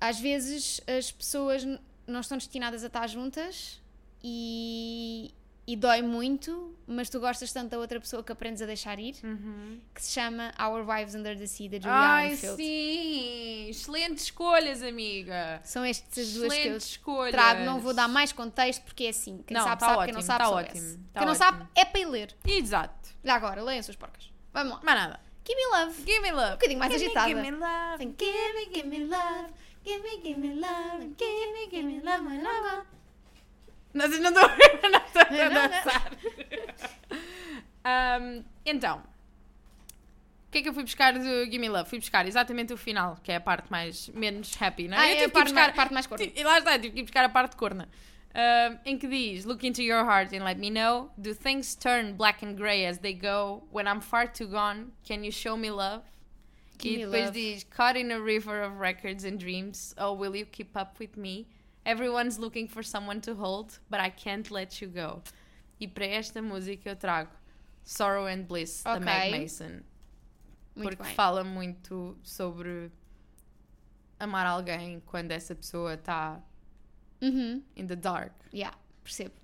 às 0.00 0.20
vezes 0.20 0.80
as 0.86 1.10
pessoas 1.10 1.64
não 2.06 2.20
estão 2.20 2.36
destinadas 2.38 2.84
a 2.84 2.86
estar 2.86 3.06
juntas 3.06 3.80
e 4.22 5.32
e 5.70 5.76
dói 5.76 6.00
muito, 6.00 6.74
mas 6.86 7.10
tu 7.10 7.20
gostas 7.20 7.52
tanto 7.52 7.72
da 7.72 7.78
outra 7.78 8.00
pessoa 8.00 8.24
que 8.24 8.32
aprendes 8.32 8.62
a 8.62 8.64
deixar 8.66 8.98
ir, 8.98 9.14
Uhum. 9.22 9.78
que 9.94 10.02
se 10.02 10.12
chama 10.12 10.50
Our 10.58 10.82
Wives 10.88 11.14
Under 11.14 11.36
the 11.36 11.46
Sea, 11.46 11.68
da 11.68 11.76
Julia 11.76 11.92
Ai, 11.92 12.30
Arnfield. 12.30 12.56
sim! 12.56 13.66
Excelentes 13.68 14.24
escolhas, 14.24 14.82
amiga. 14.82 15.60
São 15.62 15.84
estas 15.84 16.32
duas 16.32 16.48
que 16.54 16.58
eu 16.60 16.62
Excelentes 16.62 16.86
escolhas. 16.92 17.32
trago, 17.32 17.64
não 17.64 17.80
vou 17.80 17.92
dar 17.92 18.08
mais 18.08 18.32
contexto 18.32 18.82
porque 18.82 19.04
é 19.04 19.08
assim. 19.10 19.42
Quem 19.46 19.54
Não, 19.56 19.62
sabe 19.64 19.80
tá 19.80 19.86
sabe, 19.86 19.94
quem 19.98 20.02
ótimo, 20.04 20.14
não 20.18 20.22
sabe 20.22 20.38
tá 20.38 20.44
soubesse. 20.46 20.70
ótimo, 20.78 21.04
tá 21.12 21.20
quem 21.20 21.26
não 21.26 21.32
ótimo. 21.34 21.44
sabe 21.44 21.66
é 21.74 21.84
para 21.84 22.00
ir 22.00 22.04
ler. 22.06 22.36
Exato. 22.46 23.08
Já 23.22 23.34
agora, 23.34 23.62
leiam 23.62 23.82
suas 23.82 23.96
porcas. 23.96 24.32
Vamos 24.54 24.72
lá. 24.72 24.80
Mais 24.82 24.98
nada. 25.00 25.20
Give 25.46 25.54
me 25.60 25.66
love. 25.76 26.02
Give 26.04 26.20
me 26.20 26.30
love. 26.32 26.48
Um 26.48 26.52
bocadinho 26.52 26.78
mais 26.78 26.94
agitada. 26.94 27.28
Give 27.28 27.40
me 27.42 27.50
love. 27.50 28.06
Give 28.06 28.54
me, 28.54 28.66
give 28.72 28.88
me 28.88 29.04
love. 29.04 29.52
Give 29.84 30.02
me, 30.02 30.22
give 30.22 30.40
me 30.40 30.54
love. 30.54 31.14
Give 31.18 31.52
me, 31.52 31.66
give 31.70 31.82
me 31.84 32.00
love. 32.00 32.24
when 32.24 32.40
I 32.40 32.60
want. 32.60 32.64
Não, 32.64 32.84
não 32.84 32.97
estou 33.94 34.20
não 34.20 34.30
estou 35.06 35.22
a 35.22 35.48
dançar. 35.48 36.12
Ahm, 37.84 38.44
então, 38.64 38.98
o 40.48 40.50
que 40.50 40.58
é 40.58 40.62
que 40.62 40.68
eu 40.68 40.74
fui 40.74 40.82
buscar 40.82 41.12
do 41.12 41.44
Give 41.44 41.58
Me 41.58 41.68
Love? 41.68 41.88
Fui 41.88 41.98
buscar 41.98 42.26
exatamente 42.26 42.72
o 42.72 42.76
final, 42.76 43.18
que 43.22 43.30
é 43.30 43.36
a 43.36 43.40
parte 43.40 43.70
mais 43.70 44.08
menos 44.08 44.56
happy, 44.60 44.88
não 44.88 44.96
é? 44.96 45.00
Ah, 45.00 45.08
eu 45.08 45.12
é 45.12 45.14
tive 45.16 45.24
a 45.26 45.30
parte, 45.30 45.44
buscar, 45.44 45.62
mais, 45.62 45.76
parte 45.76 45.94
mais 45.94 46.06
corta. 46.06 46.24
E 46.24 46.42
lá 46.42 46.58
está, 46.58 46.78
tive 46.78 46.94
que 46.94 47.02
buscar 47.02 47.24
a 47.24 47.28
parte 47.28 47.56
corna. 47.56 47.88
Um, 48.34 48.78
em 48.84 48.98
que 48.98 49.06
diz: 49.08 49.44
Look 49.44 49.66
into 49.66 49.82
your 49.82 50.04
heart 50.04 50.32
and 50.32 50.44
let 50.44 50.58
me 50.58 50.70
know. 50.70 51.10
Do 51.18 51.34
things 51.34 51.74
turn 51.74 52.14
black 52.14 52.44
and 52.44 52.54
grey 52.54 52.86
as 52.86 52.98
they 52.98 53.12
go? 53.12 53.64
When 53.70 53.86
I'm 53.86 54.00
far 54.00 54.26
too 54.26 54.46
gone, 54.46 54.92
can 55.06 55.24
you 55.24 55.32
show 55.32 55.56
me 55.56 55.70
love? 55.70 56.02
Give 56.78 57.00
e 57.00 57.04
depois 57.04 57.24
love. 57.26 57.32
diz: 57.32 57.64
Caught 57.64 57.96
in 57.96 58.12
a 58.12 58.20
river 58.20 58.62
of 58.62 58.78
records 58.78 59.24
and 59.24 59.38
dreams. 59.38 59.94
Oh, 59.98 60.14
will 60.14 60.36
you 60.36 60.46
keep 60.46 60.76
up 60.76 60.98
with 60.98 61.16
me? 61.16 61.46
Everyone's 61.90 62.38
looking 62.38 62.68
for 62.68 62.82
someone 62.84 63.20
to 63.22 63.34
hold, 63.34 63.78
but 63.88 63.98
I 64.00 64.10
can't 64.10 64.50
let 64.52 64.82
you 64.82 64.90
go. 64.90 65.22
E 65.80 65.86
para 65.88 66.04
esta 66.06 66.42
música 66.42 66.90
eu 66.90 66.96
trago 66.96 67.30
Sorrow 67.84 68.26
and 68.26 68.42
Bliss, 68.46 68.82
da 68.82 68.94
Ok. 68.96 69.04
Meg 69.06 69.40
Mason. 69.40 69.80
Muito 70.74 70.90
porque 70.96 71.02
bem. 71.02 71.14
fala 71.14 71.42
muito 71.42 72.18
sobre 72.22 72.90
amar 74.20 74.46
alguém 74.46 75.00
quando 75.06 75.30
essa 75.32 75.54
pessoa 75.54 75.94
está 75.94 76.40
Uhum. 77.22 77.62
in 77.76 77.86
the 77.86 77.96
dark. 77.96 78.32
Yeah, 78.52 78.76
percebo. 79.02 79.34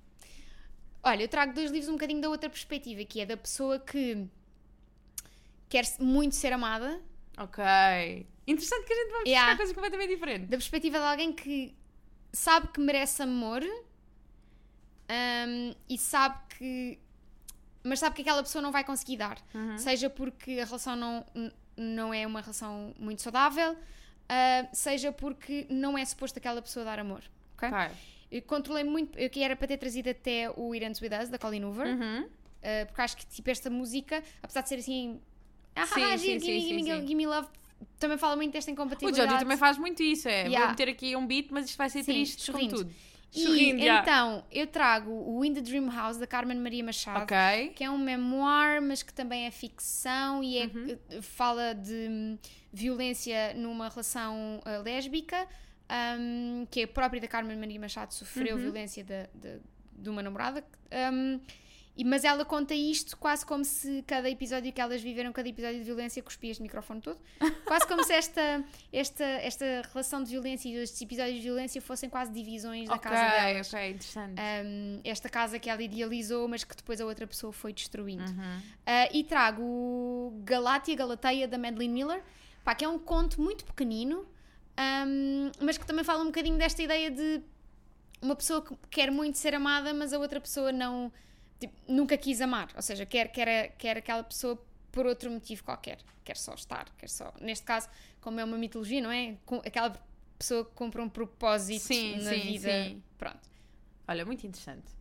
Olha, 1.03 1.23
eu 1.23 1.29
trago 1.29 1.53
dois 1.55 1.71
livros 1.71 1.89
um 1.89 1.95
bocadinho 1.95 2.21
da 2.21 2.29
outra 2.29 2.49
perspectiva, 2.51 3.05
que 3.05 3.21
é 3.21 3.27
da 3.27 3.37
pessoa 3.37 3.79
que 3.79 4.29
quer 5.69 5.85
muito 6.01 6.35
ser 6.35 6.53
amada, 6.53 7.01
Ok. 7.37 7.65
Interessante 8.47 8.87
que 8.87 8.93
a 8.93 8.97
gente 8.97 9.11
vai 9.11 9.21
buscar 9.23 9.29
Yeah. 9.31 9.57
coisas 9.57 9.75
completamente 9.75 10.11
diferentes. 10.11 10.49
da 10.49 10.57
perspectiva 10.57 10.99
de 10.99 11.05
alguém 11.05 11.33
que 11.33 11.75
sabe 12.35 12.69
que 12.69 12.81
merece 12.81 13.23
amor 13.23 13.63
hum, 15.09 15.75
e 15.89 15.99
sabe 15.99 16.39
que. 16.59 16.99
Mas 17.83 17.99
sabe 17.99 18.17
que 18.17 18.23
aquela 18.23 18.43
pessoa 18.43 18.63
não 18.63 18.73
vai 18.73 18.83
conseguir 18.83 19.19
dar. 19.19 19.39
Uhum. 19.55 19.77
Seja 19.77 20.09
porque 20.09 20.53
a 20.61 20.65
relação 20.65 20.97
não, 20.97 21.25
não 21.77 22.15
é 22.15 22.27
uma 22.27 22.41
relação 22.41 22.95
muito 22.99 23.21
saudável, 23.21 23.77
ah, 24.29 24.67
seja 24.73 25.13
porque 25.13 25.67
não 25.69 25.97
é 25.99 26.05
suposto 26.05 26.39
aquela 26.39 26.63
pessoa 26.63 26.83
dar 26.85 26.99
amor. 26.99 27.23
ok? 27.57 27.69
Eu 28.31 28.41
controlei 28.43 28.85
muito, 28.85 29.19
eu 29.19 29.29
que 29.31 29.43
era 29.43 29.55
para 29.55 29.69
ter 29.69 29.77
trazido 29.77 30.09
até 30.11 30.51
o 30.57 30.73
It 30.73 30.85
Ends 30.85 31.01
With 31.01 31.11
Us, 31.23 31.29
da 31.29 31.39
Colin 31.39 31.63
Hoover, 31.65 31.87
Uhum. 31.87 32.23
uh, 32.25 32.87
porque 32.87 33.01
acho 33.03 33.17
que 33.19 33.27
tipo 33.27 33.51
esta 33.51 33.69
música, 33.69 34.23
apesar 34.43 34.63
de 34.63 34.69
ser 34.71 34.77
assim, 34.77 35.21
ah, 35.77 35.87
Sim, 35.87 36.03
ah, 36.05 36.19
sim, 36.19 36.41
sim, 36.41 36.61
sim, 36.61 36.83
sim. 36.85 37.07
gimme 37.07 37.27
love, 37.27 37.49
também 37.99 38.19
fala 38.19 38.37
muito 38.37 38.53
desta 38.53 38.71
O 38.71 38.75
incompatibilidade. 38.75 39.29
Jojo 39.31 39.41
também 39.43 39.57
faz 39.57 39.79
muito 39.79 40.03
isso, 40.03 40.29
é. 40.29 40.43
Yeah. 40.43 40.59
Vou 40.61 40.69
meter 40.71 40.89
aqui 40.89 41.17
um 41.17 41.27
beat, 41.27 41.49
mas 41.51 41.67
isto 41.67 41.77
vai 41.79 41.89
ser 41.91 42.03
Sim, 42.03 42.13
triste 42.13 42.43
sorrindo. 42.43 42.77
tudo. 42.77 42.93
E 43.37 43.41
Sorrindo, 43.43 43.83
então, 43.83 44.45
eu 44.53 44.65
trago 44.65 45.11
o 45.11 45.45
In 45.45 45.55
the 45.55 45.61
Dream 45.61 45.91
House, 45.91 46.19
da 46.19 46.27
Carmen 46.27 46.57
Maria 46.57 46.85
Machado, 46.85 47.25
Ok. 47.25 47.73
que 47.75 47.83
é 47.83 47.91
um 47.91 47.99
memoir, 47.99 48.81
mas 48.81 49.03
que 49.03 49.13
também 49.13 49.47
é 49.47 49.51
ficção 49.51 50.41
e 50.45 50.59
é, 50.59 50.67
Uhum. 50.67 51.21
fala 51.21 51.73
de 51.75 52.07
hum, 52.09 52.39
violência 52.73 53.53
numa 53.55 53.89
relação 53.89 54.61
eh, 54.65 54.79
lésbica, 54.79 55.49
hum, 56.19 56.65
que 56.71 56.83
é 56.83 56.87
própria 56.87 57.21
da 57.21 57.27
Carmen 57.27 57.57
Maria 57.57 57.81
Machado, 57.81 58.15
sofreu 58.15 58.55
Uhum. 58.55 58.63
violência 58.63 59.03
de, 59.03 59.27
de, 59.35 59.59
de 59.99 60.09
uma 60.11 60.23
namorada. 60.23 60.65
e- 60.93 61.41
mas 62.03 62.25
ela 62.25 62.45
conta 62.45 62.75
isto 62.75 63.17
quase 63.17 63.47
como 63.47 63.65
se 63.65 64.03
cada 64.07 64.29
episódio 64.29 64.73
que 64.73 64.81
elas 64.81 65.01
viveram, 65.01 65.33
cada 65.33 65.49
episódio 65.49 65.79
de 65.79 65.85
violência, 65.85 66.21
cuspia 66.23 66.51
este 66.51 66.63
microfone 66.63 67.01
todo. 67.01 67.19
Quase 67.65 67.87
como 67.87 68.03
se 68.03 68.13
esta, 68.13 68.65
esta, 68.93 69.25
esta 69.25 69.65
relação 69.93 70.23
de 70.23 70.31
violência 70.31 70.69
e 70.69 70.75
estes 70.77 71.01
episódios 71.01 71.37
de 71.37 71.43
violência 71.43 71.81
fossem 71.81 72.11
quase 72.11 72.33
divisões 72.33 72.89
da 72.89 72.97
Ok, 72.97 73.11
casa 73.11 73.37
delas. 73.47 73.73
ok, 73.73 73.91
interessante. 73.91 74.41
Um, 74.41 75.01
esta 75.05 75.29
casa 75.29 75.59
que 75.59 75.71
ela 75.71 75.83
idealizou, 75.83 76.49
mas 76.49 76.65
que 76.65 76.75
depois 76.75 77.01
a 77.01 77.05
outra 77.07 77.27
pessoa 77.27 77.53
foi 77.53 77.73
destruindo. 77.73 78.25
Uhum. 78.31 78.59
Uh, 78.59 79.09
e 79.13 79.23
trago 79.25 80.33
Galátia 80.45 80.97
Galateia 80.97 81.47
da 81.47 81.59
Madeline 81.59 81.93
Miller, 81.95 82.23
pá, 82.65 82.75
que 82.75 82.85
é 82.85 82.89
um 82.89 82.99
conto 82.99 83.41
muito 83.41 83.65
pequenino, 83.65 84.27
um, 85.07 85.51
mas 85.61 85.79
que 85.79 85.87
também 85.87 86.03
fala 86.05 86.23
um 86.23 86.27
bocadinho 86.27 86.59
desta 86.59 86.83
ideia 86.83 87.11
de 87.11 87.41
uma 88.21 88.35
pessoa 88.35 88.63
que 88.63 88.75
quer 88.91 89.11
muito 89.11 89.39
ser 89.39 89.55
amada, 89.55 89.93
mas 89.95 90.13
a 90.13 90.19
outra 90.19 90.41
pessoa 90.41 90.73
não 90.73 91.13
tipo, 91.59 91.75
nunca 91.89 92.17
quis 92.17 92.41
amar. 92.41 92.69
Ou 92.77 92.83
seja, 92.83 93.05
quer, 93.07 93.29
quer, 93.33 93.75
quer 93.77 93.97
aquela 93.99 94.23
pessoa 94.23 94.63
por 94.93 95.07
outro 95.07 95.31
motivo 95.31 95.65
qualquer. 95.65 95.99
Quer 96.25 96.37
só 96.37 96.55
estar, 96.55 96.89
quer 96.97 97.09
só. 97.09 97.33
Neste 97.41 97.65
caso, 97.65 97.89
como 98.21 98.41
é 98.41 98.45
uma 98.45 98.57
mitologia, 98.57 99.01
não 99.01 99.11
é? 99.11 99.37
Com- 99.45 99.63
Aquela 99.65 99.93
pessoa 100.39 100.65
que 100.65 100.73
cumpre 100.73 101.01
um 101.01 101.09
propósito 101.09 101.83
Sim, 101.83 102.17
na 102.23 102.31
sim, 102.31 102.41
vida. 102.41 102.85
sim. 102.85 103.03
Pronto. 103.19 103.49
Olha, 104.09 104.25
muito 104.25 104.47
interessante. 104.47 104.93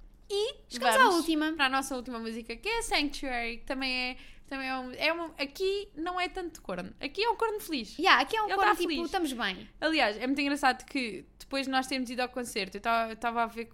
Chegamos 0.68 0.96
à 1.00 1.10
última. 1.10 1.54
Para 1.54 1.66
a 1.66 1.70
nossa 1.70 1.96
última 1.96 2.18
música, 2.20 2.56
que 2.56 2.68
é 2.68 2.82
Sanctuary, 2.82 3.58
que 3.58 3.66
também 3.66 3.92
é. 4.12 4.18
Também 4.48 4.68
é, 4.68 4.78
um, 4.78 4.92
é 4.94 5.14
um, 5.14 5.26
aqui 5.38 5.90
não 5.96 6.20
é 6.20 6.28
tanto 6.28 6.62
corno. 6.62 6.94
Aqui 7.00 7.24
é 7.24 7.30
um 7.30 7.36
corno 7.36 7.60
feliz. 7.60 7.98
Yeah, 7.98 8.22
aqui 8.22 8.36
é 8.36 8.42
um 8.42 8.46
Ele 8.46 8.56
coro 8.56 8.68
tá 8.68 8.76
tipo, 8.76 8.90
feliz. 8.90 9.06
estamos 9.06 9.34
bem. 9.34 9.70
Aliás, 9.80 10.18
é 10.18 10.28
muito 10.28 10.42
engraçado 10.42 10.86
que 10.86 11.26
depois 11.40 11.66
de 11.66 11.72
nós 11.72 11.88
termos 11.88 12.10
ido 12.10 12.22
ao 12.22 12.30
concerto, 12.30 12.78
eu 12.78 13.14
estava 13.14 13.44
a 13.44 13.46
ver. 13.48 13.70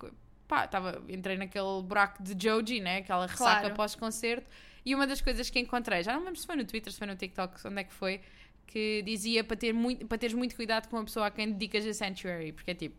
Pá, 0.49 0.67
tava, 0.67 1.01
entrei 1.07 1.37
naquele 1.37 1.81
buraco 1.83 2.21
de 2.21 2.35
Joji, 2.37 2.81
né? 2.81 2.97
Aquela 2.97 3.25
ressaca 3.27 3.59
Claro. 3.61 3.75
pós-concerto. 3.75 4.47
E 4.83 4.93
uma 4.95 5.05
das 5.07 5.21
coisas 5.21 5.49
que 5.49 5.59
encontrei, 5.59 6.01
já 6.03 6.11
não 6.13 6.21
lembro 6.25 6.39
se 6.39 6.45
foi 6.47 6.55
no 6.57 6.65
Twitter, 6.65 6.91
se 6.91 6.97
foi 6.97 7.05
no 7.07 7.15
TikTok, 7.15 7.65
onde 7.67 7.79
é 7.79 7.83
que 7.83 7.93
foi, 7.93 8.19
que 8.65 9.01
dizia 9.03 9.43
para, 9.43 9.55
ter 9.55 9.73
muito, 9.73 10.05
para 10.07 10.17
teres 10.17 10.35
muito 10.35 10.55
cuidado 10.55 10.87
com 10.89 10.97
a 10.97 11.03
pessoa 11.03 11.27
a 11.27 11.31
quem 11.31 11.51
dedicas 11.51 11.85
a 11.85 11.93
Sanctuary, 11.93 12.51
porque 12.51 12.71
é 12.71 12.73
tipo. 12.73 12.95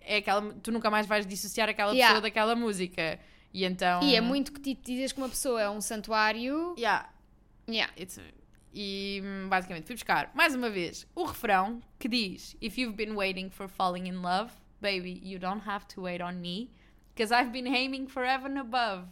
É 0.00 0.16
aquela, 0.16 0.52
tu 0.62 0.72
nunca 0.72 0.88
mais 0.90 1.06
vais 1.06 1.26
dissociar 1.26 1.68
aquela 1.68 1.92
Yeah. 1.92 2.08
pessoa 2.14 2.22
daquela 2.22 2.56
música. 2.56 3.18
E 3.52 3.64
então. 3.64 4.02
E 4.02 4.14
é 4.16 4.20
muito 4.20 4.50
que 4.52 4.60
tipo, 4.60 4.82
dizes 4.82 5.12
que 5.12 5.18
uma 5.18 5.28
pessoa 5.28 5.60
é 5.60 5.68
um 5.68 5.80
santuário. 5.80 6.74
Yeah, 6.78 7.08
Yeah. 7.68 7.92
It's- 8.00 8.18
e 8.72 9.20
hum, 9.24 9.48
basicamente 9.48 9.84
fui 9.86 9.94
buscar 9.96 10.30
mais 10.34 10.54
uma 10.54 10.70
vez 10.70 11.06
o 11.14 11.24
refrão 11.24 11.80
que 11.98 12.08
diz: 12.08 12.56
If 12.62 12.78
you've 12.78 12.94
been 12.96 13.12
waiting 13.14 13.50
for 13.50 13.68
falling 13.68 14.06
in 14.08 14.16
love, 14.22 14.52
baby, 14.80 15.20
you 15.22 15.38
don't 15.38 15.62
have 15.66 15.86
to 15.88 16.00
wait 16.02 16.20
on 16.20 16.40
me, 16.40 16.70
because 17.14 17.32
I've 17.32 17.52
been 17.52 17.66
aiming 17.66 18.08
for 18.08 18.24
heaven 18.24 18.56
above. 18.56 19.08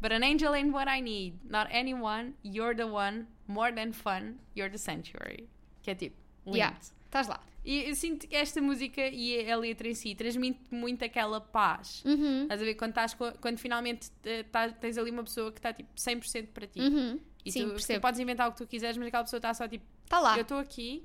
But 0.00 0.12
an 0.12 0.22
angel 0.22 0.54
ain't 0.54 0.72
what 0.72 0.88
I 0.88 1.00
need, 1.00 1.38
not 1.48 1.68
anyone, 1.70 2.34
you're 2.42 2.74
the 2.74 2.86
one, 2.86 3.26
more 3.46 3.72
than 3.72 3.92
fun, 3.92 4.38
you're 4.54 4.70
the 4.70 4.78
sanctuary. 4.78 5.48
Que 5.82 5.90
é 5.92 5.94
tipo, 5.94 6.16
lindo. 6.44 6.58
Yeah. 6.58 6.76
Estás 7.10 7.28
lá. 7.28 7.40
E 7.64 7.88
eu 7.88 7.94
sinto 7.96 8.28
que 8.28 8.36
esta 8.36 8.60
música 8.60 9.00
e 9.08 9.50
a 9.50 9.56
letra 9.56 9.88
em 9.88 9.94
si 9.94 10.14
transmite 10.14 10.60
muito 10.70 11.04
aquela 11.04 11.40
paz. 11.40 12.04
Uhum. 12.04 12.42
Estás 12.42 12.60
a 12.60 12.64
ver? 12.64 12.74
Quando, 12.74 12.90
estás 12.90 13.14
quando 13.40 13.58
finalmente 13.58 14.10
eh, 14.24 14.44
tá- 14.44 14.70
tens 14.70 14.96
ali 14.98 15.10
uma 15.10 15.24
pessoa 15.24 15.50
que 15.50 15.58
está 15.58 15.72
tipo 15.72 15.88
100% 15.96 16.48
para 16.52 16.66
ti. 16.66 16.78
Uhum. 16.80 17.18
E 17.44 17.50
Sim, 17.50 17.70
tu, 17.70 17.74
tu 17.86 18.00
podes 18.00 18.20
inventar 18.20 18.48
o 18.48 18.52
que 18.52 18.58
tu 18.58 18.66
quiseres, 18.66 18.96
mas 18.96 19.08
aquela 19.08 19.24
pessoa 19.24 19.38
está 19.38 19.52
só 19.54 19.66
tipo, 19.66 19.84
Está 20.04 20.20
lá. 20.20 20.36
eu 20.36 20.42
estou 20.42 20.58
aqui, 20.58 21.04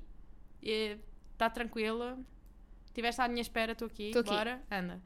está 0.62 1.48
tranquila, 1.50 2.18
estiveste 2.92 3.20
à 3.20 3.28
minha 3.28 3.42
espera, 3.42 3.72
estou 3.72 3.86
aqui, 3.86 4.10
Tô 4.12 4.20
aqui. 4.20 4.30
bora, 4.30 4.60
anda. 4.70 5.00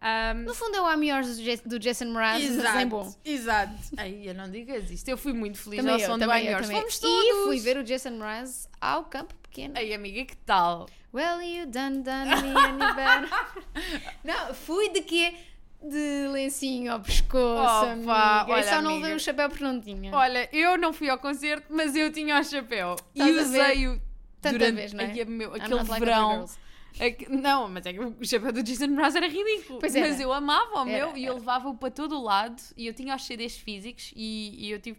Ahm, 0.00 0.44
No 0.44 0.54
fundo 0.54 0.76
é 0.76 0.80
o 0.80 0.92
I'm 0.92 1.04
Yours 1.08 1.36
do, 1.38 1.42
Jas- 1.44 1.60
do 1.60 1.78
Jason 1.78 2.04
Mraz, 2.06 2.48
mas 2.56 2.76
em 2.82 2.86
bom. 2.86 3.12
exato. 3.24 3.72
Ai, 3.96 4.22
eu 4.24 4.32
não 4.34 4.48
digas 4.48 4.88
isto. 4.92 5.08
Eu 5.08 5.18
fui 5.18 5.32
muito 5.32 5.58
feliz 5.58 5.78
Também 5.78 5.94
ao 5.94 6.00
eu, 6.00 6.06
som 6.06 6.18
do 6.18 6.24
I'm 6.24 6.44
eu, 6.46 6.52
Yours. 6.52 6.70
Fomos 6.70 6.96
E 6.98 7.00
todos. 7.00 7.44
fui 7.44 7.58
ver 7.60 7.76
o 7.78 7.82
Jason 7.84 8.10
Mraz 8.12 8.68
ao 8.80 9.04
campo 9.06 9.34
pequeno. 9.42 9.74
Ai, 9.76 9.92
amiga, 9.92 10.24
que 10.24 10.36
tal? 10.36 10.88
Well, 11.12 11.42
you 11.42 11.66
done 11.66 12.02
done 12.02 12.26
me 12.42 12.56
any 12.56 12.94
better. 12.94 13.28
Não, 14.22 14.54
fui 14.54 14.88
de 14.90 15.00
quê? 15.00 15.34
De 15.82 16.28
lencinho 16.32 16.92
ao 16.92 17.00
pescoço, 17.00 17.84
amiga. 17.86 18.46
olha, 18.48 18.60
e 18.60 18.64
só 18.64 18.82
não 18.82 18.96
levei 18.96 19.14
o 19.14 19.20
chapéu 19.20 19.48
porque 19.48 19.62
não 19.62 19.80
tinha. 19.80 20.12
Olha, 20.12 20.48
eu 20.52 20.76
não 20.76 20.92
fui 20.92 21.08
ao 21.08 21.18
concerto, 21.18 21.66
mas 21.70 21.94
eu 21.94 22.12
tinha 22.12 22.38
o 22.38 22.42
chapéu. 22.44 22.96
E 23.14 23.20
Estás 23.20 23.46
usei-o 23.46 24.00
durante 24.42 24.72
vez, 24.72 24.92
não 24.92 25.04
é? 25.04 25.12
I'm 25.14 25.42
aquele 25.54 25.74
like 25.74 26.00
verão. 26.00 26.30
girls. 26.32 26.58
É 26.98 27.10
que- 27.10 27.28
não, 27.30 27.68
mas 27.68 27.86
é 27.86 27.92
que 27.92 28.00
o 28.00 28.16
chapéu 28.24 28.52
do 28.52 28.62
Jason 28.62 28.88
Mraz 28.88 29.14
era 29.14 29.28
ridículo. 29.28 29.78
Pois 29.78 29.94
era. 29.94 30.08
Mas 30.08 30.20
eu 30.20 30.32
amava 30.32 30.84
o 30.84 30.88
Era, 30.88 31.06
meu 31.06 31.16
e 31.16 31.24
eu 31.24 31.32
era. 31.32 31.38
levava-o 31.40 31.74
para 31.76 31.90
todo 31.90 32.16
o 32.18 32.22
lado 32.22 32.60
e 32.76 32.86
eu 32.86 32.94
tinha 32.94 33.14
os 33.14 33.24
CDs 33.24 33.56
físicos 33.56 34.12
e, 34.16 34.66
e 34.66 34.70
eu 34.70 34.80
tive. 34.80 34.98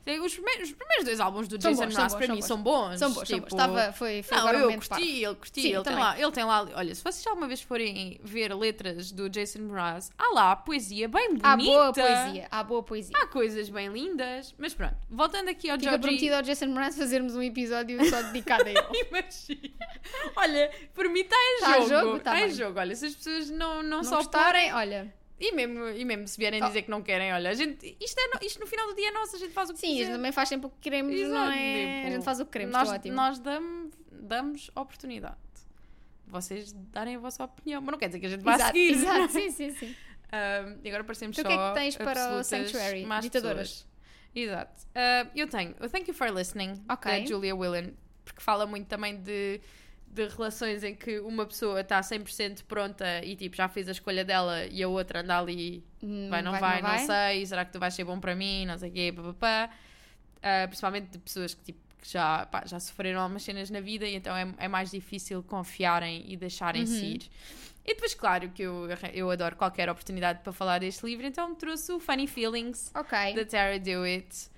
Os 0.00 0.32
primeiros, 0.34 0.70
os 0.70 0.74
primeiros 0.74 1.04
dois 1.04 1.20
álbuns 1.20 1.46
do 1.46 1.60
São 1.60 1.72
Jason 1.72 1.86
Mraz 1.92 2.14
para 2.14 2.26
são 2.26 2.34
mim 2.34 2.40
bons. 2.40 2.46
são 2.48 2.62
bons. 2.62 2.98
São 2.98 2.98
bons, 2.98 2.98
são 2.98 3.10
bons. 3.12 3.28
tipo, 3.28 3.46
Estava, 3.48 3.92
foi, 3.92 4.22
foi 4.22 4.36
Não, 4.38 4.46
um 4.46 4.48
eu 4.50 4.60
momento 4.60 4.88
curti, 4.88 5.22
ele 5.24 5.34
curti. 5.34 5.68
Ele, 5.68 5.82
tem 5.84 5.94
lá, 5.94 6.18
ele 6.18 6.32
tem 6.32 6.44
lá. 6.44 6.68
Olha, 6.74 6.94
se 6.94 7.02
vocês 7.04 7.26
alguma 7.26 7.46
vez 7.46 7.60
forem 7.60 8.18
ver 8.24 8.54
letras 8.54 9.12
do 9.12 9.28
Jason 9.28 9.60
Mraz, 9.60 10.10
há 10.18 10.32
lá 10.34 10.56
poesia 10.56 11.06
bem 11.08 11.28
bonita. 11.28 11.48
Há 11.48 11.56
boa 11.56 11.92
poesia, 11.92 12.48
há 12.50 12.64
boa 12.64 12.82
poesia. 12.82 13.16
Há 13.20 13.26
coisas 13.26 13.68
bem 13.68 13.88
lindas. 13.88 14.54
Mas 14.58 14.74
pronto, 14.74 14.96
voltando 15.08 15.48
aqui 15.50 15.68
ao 15.70 15.76
Fica 15.78 15.90
Georgie. 15.90 16.02
prometido 16.02 16.34
ao 16.34 16.42
Jason 16.42 16.66
Mraz 16.68 16.96
fazermos 16.96 17.36
um 17.36 17.42
episódio 17.42 18.02
só 18.08 18.22
dedicado 18.22 18.64
a 18.64 18.70
ele. 18.70 18.80
Imagina. 19.08 19.74
Olha, 20.36 20.70
por 20.94 21.08
mim 21.08 21.20
está 21.20 21.36
em 21.36 21.60
Tá 21.60 21.66
a 21.66 21.72
jogo. 21.80 21.88
jogo? 21.88 22.10
Tá 22.10 22.16
Está 22.32 22.40
em 22.40 22.46
bem. 22.46 22.54
jogo. 22.56 22.78
Olha, 22.80 22.96
se 22.96 23.06
as 23.06 23.14
pessoas 23.14 23.50
não, 23.50 23.82
não, 23.82 23.98
Não 23.98 24.04
só 24.04 24.16
gostarem, 24.16 24.72
olha. 24.72 25.12
E 25.40 25.52
mesmo, 25.52 25.88
e 25.88 26.04
mesmo 26.04 26.28
se 26.28 26.36
vierem 26.36 26.62
Oh. 26.62 26.66
dizer 26.66 26.82
que 26.82 26.90
não 26.90 27.02
querem, 27.02 27.32
olha, 27.32 27.48
a 27.50 27.54
gente, 27.54 27.96
isto, 27.98 28.18
é, 28.20 28.28
no- 28.28 28.46
isto 28.46 28.60
no 28.60 28.66
final 28.66 28.86
do 28.88 28.94
dia 28.94 29.08
é 29.08 29.10
nosso, 29.10 29.36
a 29.36 29.38
gente 29.38 29.52
faz 29.52 29.70
o 29.70 29.72
que 29.72 29.80
Sim, 29.80 29.86
a 29.86 29.90
gente 29.90 29.98
quiser. 30.02 30.12
também 30.12 30.32
faz 30.32 30.48
sempre 30.50 30.66
o 30.66 30.70
que 30.70 30.76
queremos, 30.80 31.12
não 31.14 31.18
Exato, 31.26 31.50
é? 31.52 31.94
tipo, 31.94 32.06
a 32.06 32.10
gente 32.10 32.24
faz 32.24 32.40
o 32.40 32.44
que 32.44 32.50
queremos, 32.52 32.72
nós, 32.74 32.88
que 32.88 32.94
é 32.94 32.98
ótimo. 32.98 33.14
Nós 33.16 33.38
damos, 33.38 33.94
damos 34.12 34.70
oportunidade 34.76 35.36
de 36.26 36.30
vocês 36.30 36.72
darem 36.92 37.16
a 37.16 37.18
vossa 37.18 37.42
opinião, 37.44 37.80
mas 37.80 37.90
não 37.92 37.98
quer 37.98 38.08
dizer 38.08 38.20
que 38.20 38.26
a 38.26 38.28
gente 38.28 38.42
vá 38.42 38.54
exato, 38.54 38.72
seguir. 38.72 38.90
exato, 38.92 39.32
sim, 39.32 39.50
sim, 39.50 39.70
sim. 39.72 39.96
Um, 40.32 40.78
e 40.84 40.88
agora 40.88 41.02
parecemos 41.04 41.36
Então 41.38 41.50
o 41.50 41.54
que 41.56 41.60
é 41.60 41.64
só 41.66 41.72
que 41.72 41.80
tens 41.80 41.96
para 41.96 42.34
o 42.36 42.44
Sanctuary? 42.44 43.06
Ditadoras. 43.22 43.68
pessoas. 43.68 43.86
Exato. 44.32 44.82
Uh, 44.90 45.30
eu 45.34 45.48
tenho 45.48 45.74
o 45.80 45.88
Thank 45.88 46.08
You 46.08 46.14
for 46.14 46.28
Listening, 46.28 46.84
Ok. 46.88 47.10
da 47.10 47.26
Julia 47.26 47.56
Whelan, 47.56 47.90
porque 48.24 48.40
fala 48.40 48.64
muito 48.66 48.86
também 48.86 49.16
de, 49.20 49.60
de 50.10 50.26
relações 50.28 50.82
em 50.82 50.94
que 50.94 51.20
uma 51.20 51.46
pessoa 51.46 51.80
está 51.80 52.00
100% 52.00 52.64
pronta 52.64 53.24
e 53.24 53.36
tipo 53.36 53.54
já 53.56 53.68
fez 53.68 53.88
a 53.88 53.92
escolha 53.92 54.24
dela 54.24 54.64
e 54.66 54.82
a 54.82 54.88
outra 54.88 55.20
anda 55.20 55.38
ali 55.38 55.84
Hum, 56.02 56.28
vai, 56.28 56.42
não 56.42 56.52
vai, 56.58 56.82
não, 56.82 56.98
sei, 56.98 57.46
será 57.46 57.64
que 57.64 57.72
tu 57.72 57.78
vais 57.78 57.94
ser 57.94 58.04
bom 58.04 58.18
para 58.18 58.34
mim, 58.34 58.66
não 58.66 58.76
sei 58.78 58.90
o 58.90 58.92
quê, 58.92 59.12
papapá. 59.14 59.70
Uh, 60.38 60.66
principalmente 60.68 61.10
de 61.10 61.18
pessoas 61.18 61.52
que, 61.54 61.62
tipo, 61.62 61.78
que 62.00 62.10
já, 62.10 62.46
pá, 62.46 62.64
já 62.66 62.80
sofreram 62.80 63.20
algumas 63.20 63.42
cenas 63.42 63.68
na 63.68 63.80
vida 63.80 64.06
e 64.06 64.14
então 64.14 64.34
é, 64.34 64.52
é 64.56 64.68
mais 64.68 64.90
difícil 64.90 65.42
confiarem 65.42 66.24
e 66.26 66.36
deixarem-se 66.36 67.04
Uhum. 67.04 67.10
ir. 67.12 67.30
E 67.84 67.94
depois, 67.94 68.14
claro, 68.14 68.48
que 68.50 68.62
eu, 68.62 68.88
eu 69.12 69.30
adoro 69.30 69.54
qualquer 69.56 69.88
oportunidade 69.90 70.40
para 70.42 70.52
falar 70.52 70.78
deste 70.80 71.04
livro, 71.04 71.26
então 71.26 71.54
trouxe 71.54 71.92
o 71.92 72.00
Funny 72.00 72.26
Feelings 72.26 72.90
Ok. 72.94 73.34
da 73.34 73.44
Tara 73.44 73.78
Dewitt. 73.78 74.48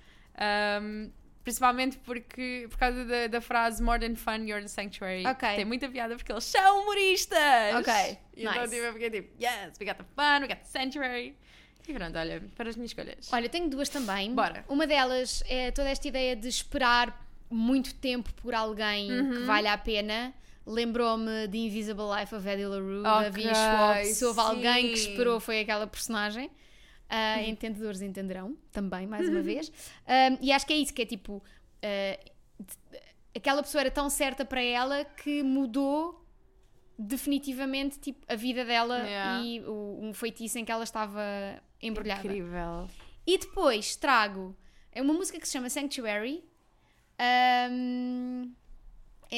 Um, 0.81 1.11
principalmente 1.43 1.97
porque, 1.99 2.67
por 2.69 2.77
causa 2.77 3.03
da, 3.05 3.27
da 3.27 3.41
frase 3.41 3.81
More 3.83 3.99
than 3.99 4.15
fun, 4.15 4.45
you're 4.45 4.61
the 4.61 4.67
sanctuary. 4.67 5.25
Ok. 5.25 5.55
Tem 5.55 5.65
muita 5.65 5.89
piada 5.89 6.15
porque 6.15 6.31
eles 6.31 6.43
são 6.45 6.81
humoristas. 6.81 7.75
Ok, 7.79 7.93
E 8.35 8.41
então 8.45 8.53
nice. 8.61 8.73
tipo, 8.73 8.85
eu 8.85 8.93
fiquei 8.93 9.09
tipo, 9.09 9.29
yes, 9.43 9.73
we 9.79 9.85
got 9.85 9.97
the 9.97 10.03
fun, 10.15 10.41
we 10.41 10.47
got 10.47 10.57
the 10.59 10.65
sanctuary. 10.65 11.35
E 11.87 11.93
pronto, 11.93 12.17
olha, 12.17 12.41
para 12.55 12.69
as 12.69 12.75
minhas 12.77 12.91
escolhas. 12.91 13.29
Olha, 13.33 13.49
tenho 13.49 13.69
duas 13.69 13.89
também. 13.89 14.33
Bora. 14.33 14.63
Uma 14.69 14.87
delas 14.87 15.43
é 15.47 15.69
toda 15.71 15.89
esta 15.89 16.07
ideia 16.07 16.33
de 16.35 16.47
esperar 16.47 17.21
muito 17.49 17.93
tempo 17.95 18.33
por 18.35 18.55
alguém 18.55 19.11
Uhum. 19.11 19.31
que 19.31 19.39
valha 19.39 19.73
a 19.73 19.77
pena. 19.77 20.33
Lembrou-me 20.65 21.45
de 21.49 21.57
Invisible 21.57 22.05
Life 22.17 22.33
of 22.33 22.47
Eddie 22.47 22.65
LaRue, 22.65 23.03
da 23.03 23.19
Ok, 23.19 23.31
V. 23.31 23.41
Schwab. 23.53 24.05
Se 24.05 24.23
houve 24.25 24.39
alguém 24.39 24.87
que 24.87 24.93
esperou, 24.93 25.39
foi 25.41 25.59
aquela 25.59 25.85
personagem. 25.85 26.49
Ah, 27.09 27.41
entendedores 27.43 28.01
entenderão, 28.01 28.57
também, 28.71 29.05
mais 29.05 29.27
uma 29.29 29.41
vez. 29.41 29.71
Ah, 30.07 30.37
e 30.41 30.51
acho 30.51 30.65
que 30.65 30.73
é 30.73 30.77
isso, 30.77 30.93
que 30.93 31.01
é 31.01 31.05
tipo... 31.05 31.43
de- 32.59 32.99
aquela 33.35 33.61
pessoa 33.63 33.81
era 33.81 33.91
tão 33.91 34.09
certa 34.09 34.45
para 34.45 34.61
ela 34.61 35.03
que 35.05 35.41
mudou 35.43 36.23
definitivamente 36.97 37.99
tipo, 37.99 38.23
a 38.31 38.35
vida 38.35 38.63
dela 38.63 38.99
Yeah. 38.99 39.41
e 39.43 39.59
o, 39.61 39.99
um 40.01 40.13
feitiço 40.13 40.59
em 40.59 40.65
que 40.65 40.71
ela 40.71 40.83
estava 40.83 41.21
embrulhada. 41.81 42.21
Incrível. 42.27 42.87
E 43.25 43.37
depois 43.37 43.95
trago 43.95 44.55
é 44.91 45.01
uma 45.01 45.13
música 45.13 45.39
que 45.39 45.47
se 45.47 45.53
chama 45.53 45.69
Sanctuary. 45.69 46.43
É, 47.17 47.67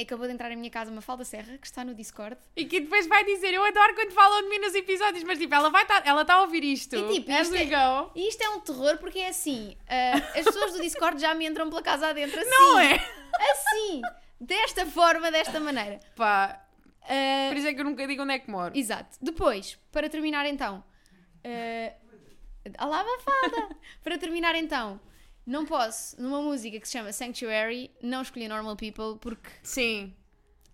acabou 0.02 0.28
de 0.28 0.34
entrar 0.34 0.52
em 0.52 0.56
minha 0.56 0.70
casa 0.70 0.92
uma 0.92 1.02
falda 1.02 1.24
serra 1.24 1.58
que 1.58 1.66
está 1.68 1.84
no 1.84 1.94
Discord. 1.94 2.38
E 2.56 2.66
que 2.66 2.80
depois 2.82 3.08
vai 3.08 3.24
dizer, 3.24 3.54
eu 3.54 3.64
adoro 3.64 3.94
quando 3.96 4.12
falam 4.12 4.44
de 4.44 4.50
mim 4.50 4.58
nos 4.60 4.76
episódios, 4.76 5.24
mas 5.24 5.38
tipo, 5.40 5.54
ela 5.54 5.70
vai 5.70 5.84
estar, 5.84 6.06
ela 6.06 6.22
está 6.24 6.36
a 6.36 6.42
ouvir 6.42 6.64
isto. 6.64 6.96
E, 6.96 7.14
tipo, 7.14 7.32
isto 7.32 7.56
é- 7.56 7.66
go. 7.66 8.12
E 8.16 8.28
isto 8.30 8.42
é 8.44 8.50
um 8.50 8.60
terror 8.60 8.98
porque 8.98 9.20
é 9.20 9.30
assim: 9.30 9.76
ah, 9.88 10.18
as 10.40 10.46
pessoas 10.46 10.74
do 10.74 10.82
Discord 10.82 11.20
já 11.20 11.34
me 11.34 11.46
entram 11.48 11.70
pela 11.70 11.82
casa 11.82 12.08
adentro 12.08 12.40
assim. 12.40 12.50
Não 12.50 12.80
é? 12.80 12.94
Assim! 13.52 14.02
Desta 14.40 14.86
forma, 14.86 15.32
desta 15.32 15.60
maneira. 15.60 16.00
Pá, 16.16 16.62
Ah, 17.04 17.50
por 17.50 17.58
isso 17.58 17.68
é 17.68 17.74
que 17.74 17.80
eu 17.82 17.86
nunca 17.86 18.06
digo 18.08 18.24
onde 18.24 18.34
é 18.34 18.40
que 18.40 18.50
moro. 18.50 18.78
Exato. 18.78 19.18
Depois, 19.22 19.78
para 19.92 20.10
terminar 20.10 20.46
então. 20.46 20.84
Uh, 21.46 21.94
alava 22.78 23.08
a 23.08 23.20
falda! 23.20 23.76
para 24.04 24.18
terminar 24.18 24.56
então, 24.56 25.00
não 25.46 25.66
posso, 25.66 26.20
numa 26.20 26.42
música 26.42 26.80
que 26.80 26.88
se 26.88 26.94
chama 26.94 27.12
Sanctuary, 27.14 27.92
não 28.02 28.22
escolhi 28.22 28.48
Normal 28.48 28.76
People 28.76 29.18
porque 29.20 29.50
Sim. 29.62 30.14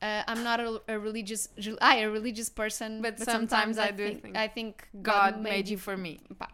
uh, 0.02 0.24
I'm 0.32 0.44
not 0.44 0.62
a, 0.62 0.94
a 0.94 0.98
religious. 0.98 1.50
Ah, 1.82 1.96
a 1.96 2.10
religious 2.10 2.50
person, 2.50 3.02
But 3.02 3.20
sometimes 3.20 3.78
I 3.78 3.92
do 3.92 4.04
think, 4.04 4.22
think 4.22 4.38
I 4.38 4.48
think 4.48 4.88
God 5.02 5.42
made 5.42 5.70
you 5.70 5.78
for 5.78 5.98
me. 5.98 6.20
Pá. 6.40 6.48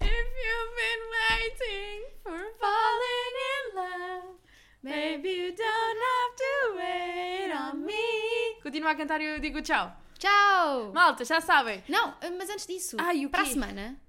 If 0.00 0.26
you've 0.42 0.74
been 0.82 1.02
waiting 1.20 1.98
for 2.22 2.38
falling 2.58 3.34
in 3.52 3.64
love, 3.76 4.38
maybe 4.82 5.28
you 5.28 5.52
don't 5.54 6.00
have 6.10 6.36
to 6.36 6.52
wait 6.78 7.52
on 7.52 7.84
me. 7.84 8.60
Continua 8.62 8.92
a 8.92 8.94
cantar 8.94 9.20
e 9.20 9.24
eu 9.24 9.38
digo 9.38 9.60
tchau. 9.60 9.92
Tchau! 10.18 10.92
Malta, 10.94 11.26
já 11.26 11.42
sabem. 11.42 11.84
Não, 11.88 12.14
mas 12.38 12.48
antes 12.48 12.66
disso, 12.66 12.96
Ai, 12.98 13.28
para 13.28 13.42
a 13.42 13.46
semana 13.46 14.00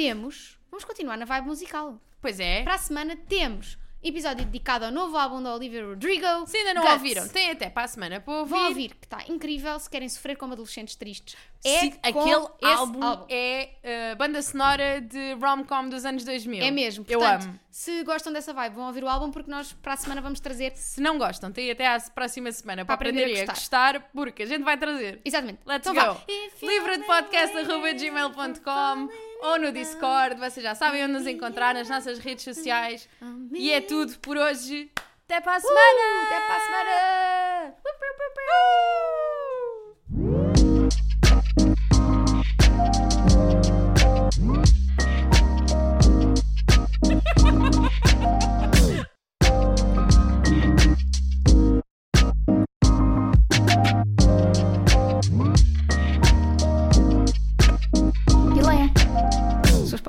temos. 0.00 0.58
Vamos 0.70 0.84
continuar 0.84 1.18
na 1.18 1.26
vibe 1.26 1.46
musical. 1.46 2.00
Pois 2.22 2.40
é. 2.40 2.62
Para 2.62 2.74
a 2.74 2.78
semana 2.78 3.16
temos 3.16 3.78
episódio 4.02 4.46
dedicado 4.46 4.86
ao 4.86 4.90
novo 4.90 5.14
álbum 5.14 5.42
da 5.42 5.54
Olivia 5.54 5.84
Rodrigo. 5.84 6.24
Se 6.46 6.56
ainda 6.56 6.72
não 6.72 6.80
Guts. 6.80 6.94
ouviram, 6.94 7.28
tem 7.28 7.50
até 7.50 7.68
para 7.68 7.84
a 7.84 7.88
semana 7.88 8.18
para 8.18 8.32
ouvir. 8.32 8.50
Vão 8.50 8.68
ouvir, 8.68 8.94
que 8.94 9.04
está 9.04 9.18
incrível 9.28 9.78
se 9.78 9.90
querem 9.90 10.08
sofrer 10.08 10.38
como 10.38 10.54
adolescentes 10.54 10.96
tristes. 10.96 11.36
É 11.62 11.90
com 12.10 12.20
aquele 12.20 12.46
esse 12.62 12.78
álbum, 12.78 13.26
é 13.28 13.68
a 14.12 14.14
banda 14.14 14.40
sonora 14.40 15.02
de 15.02 15.34
rom-com 15.34 15.90
dos 15.90 16.06
anos 16.06 16.24
2000. 16.24 16.64
É 16.64 16.70
mesmo. 16.70 17.04
Eu 17.06 17.18
Portanto, 17.18 17.44
amo. 17.44 17.60
se 17.70 18.02
gostam 18.02 18.32
dessa 18.32 18.54
vibe, 18.54 18.76
vão 18.76 18.86
ouvir 18.86 19.04
o 19.04 19.08
álbum 19.08 19.30
porque 19.30 19.50
nós 19.50 19.70
para 19.74 19.92
a 19.92 19.96
semana 19.98 20.22
vamos 20.22 20.40
trazer. 20.40 20.72
Se 20.76 20.98
não 21.02 21.18
gostam, 21.18 21.52
tem 21.52 21.70
até 21.70 21.86
à 21.86 22.00
próxima 22.00 22.50
semana 22.52 22.86
para, 22.86 22.96
Para 22.96 23.10
aprender 23.10 23.20
a 23.20 23.24
aprenderem 23.24 23.50
a 23.50 23.52
gostar. 23.52 24.08
porque 24.14 24.44
a 24.44 24.46
gente 24.46 24.62
vai 24.62 24.78
trazer. 24.78 25.20
Exatamente. 25.26 25.58
Let's 25.66 25.86
então 25.86 26.14
go! 26.14 26.20
Livro 26.66 26.96
de 26.96 27.04
podcast.gmail.com 27.04 29.29
ou 29.42 29.58
no 29.58 29.72
Discord, 29.72 30.36
vocês 30.36 30.62
já 30.62 30.74
sabem 30.74 31.04
onde 31.04 31.12
nos 31.12 31.26
encontrar 31.26 31.74
nas 31.74 31.88
nossas 31.88 32.18
redes 32.18 32.44
sociais. 32.44 33.08
E 33.52 33.72
é 33.72 33.80
tudo 33.80 34.18
por 34.18 34.36
hoje. 34.36 34.90
Até 35.24 35.40
para 35.40 35.56
a 35.56 35.60
semana! 35.60 35.80
Uh, 35.80 36.26
até 36.26 36.40
para 36.40 36.56
a 36.56 36.60
semana! 36.60 37.74
Uh! 37.76 39.49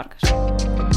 porcas. 0.03 0.90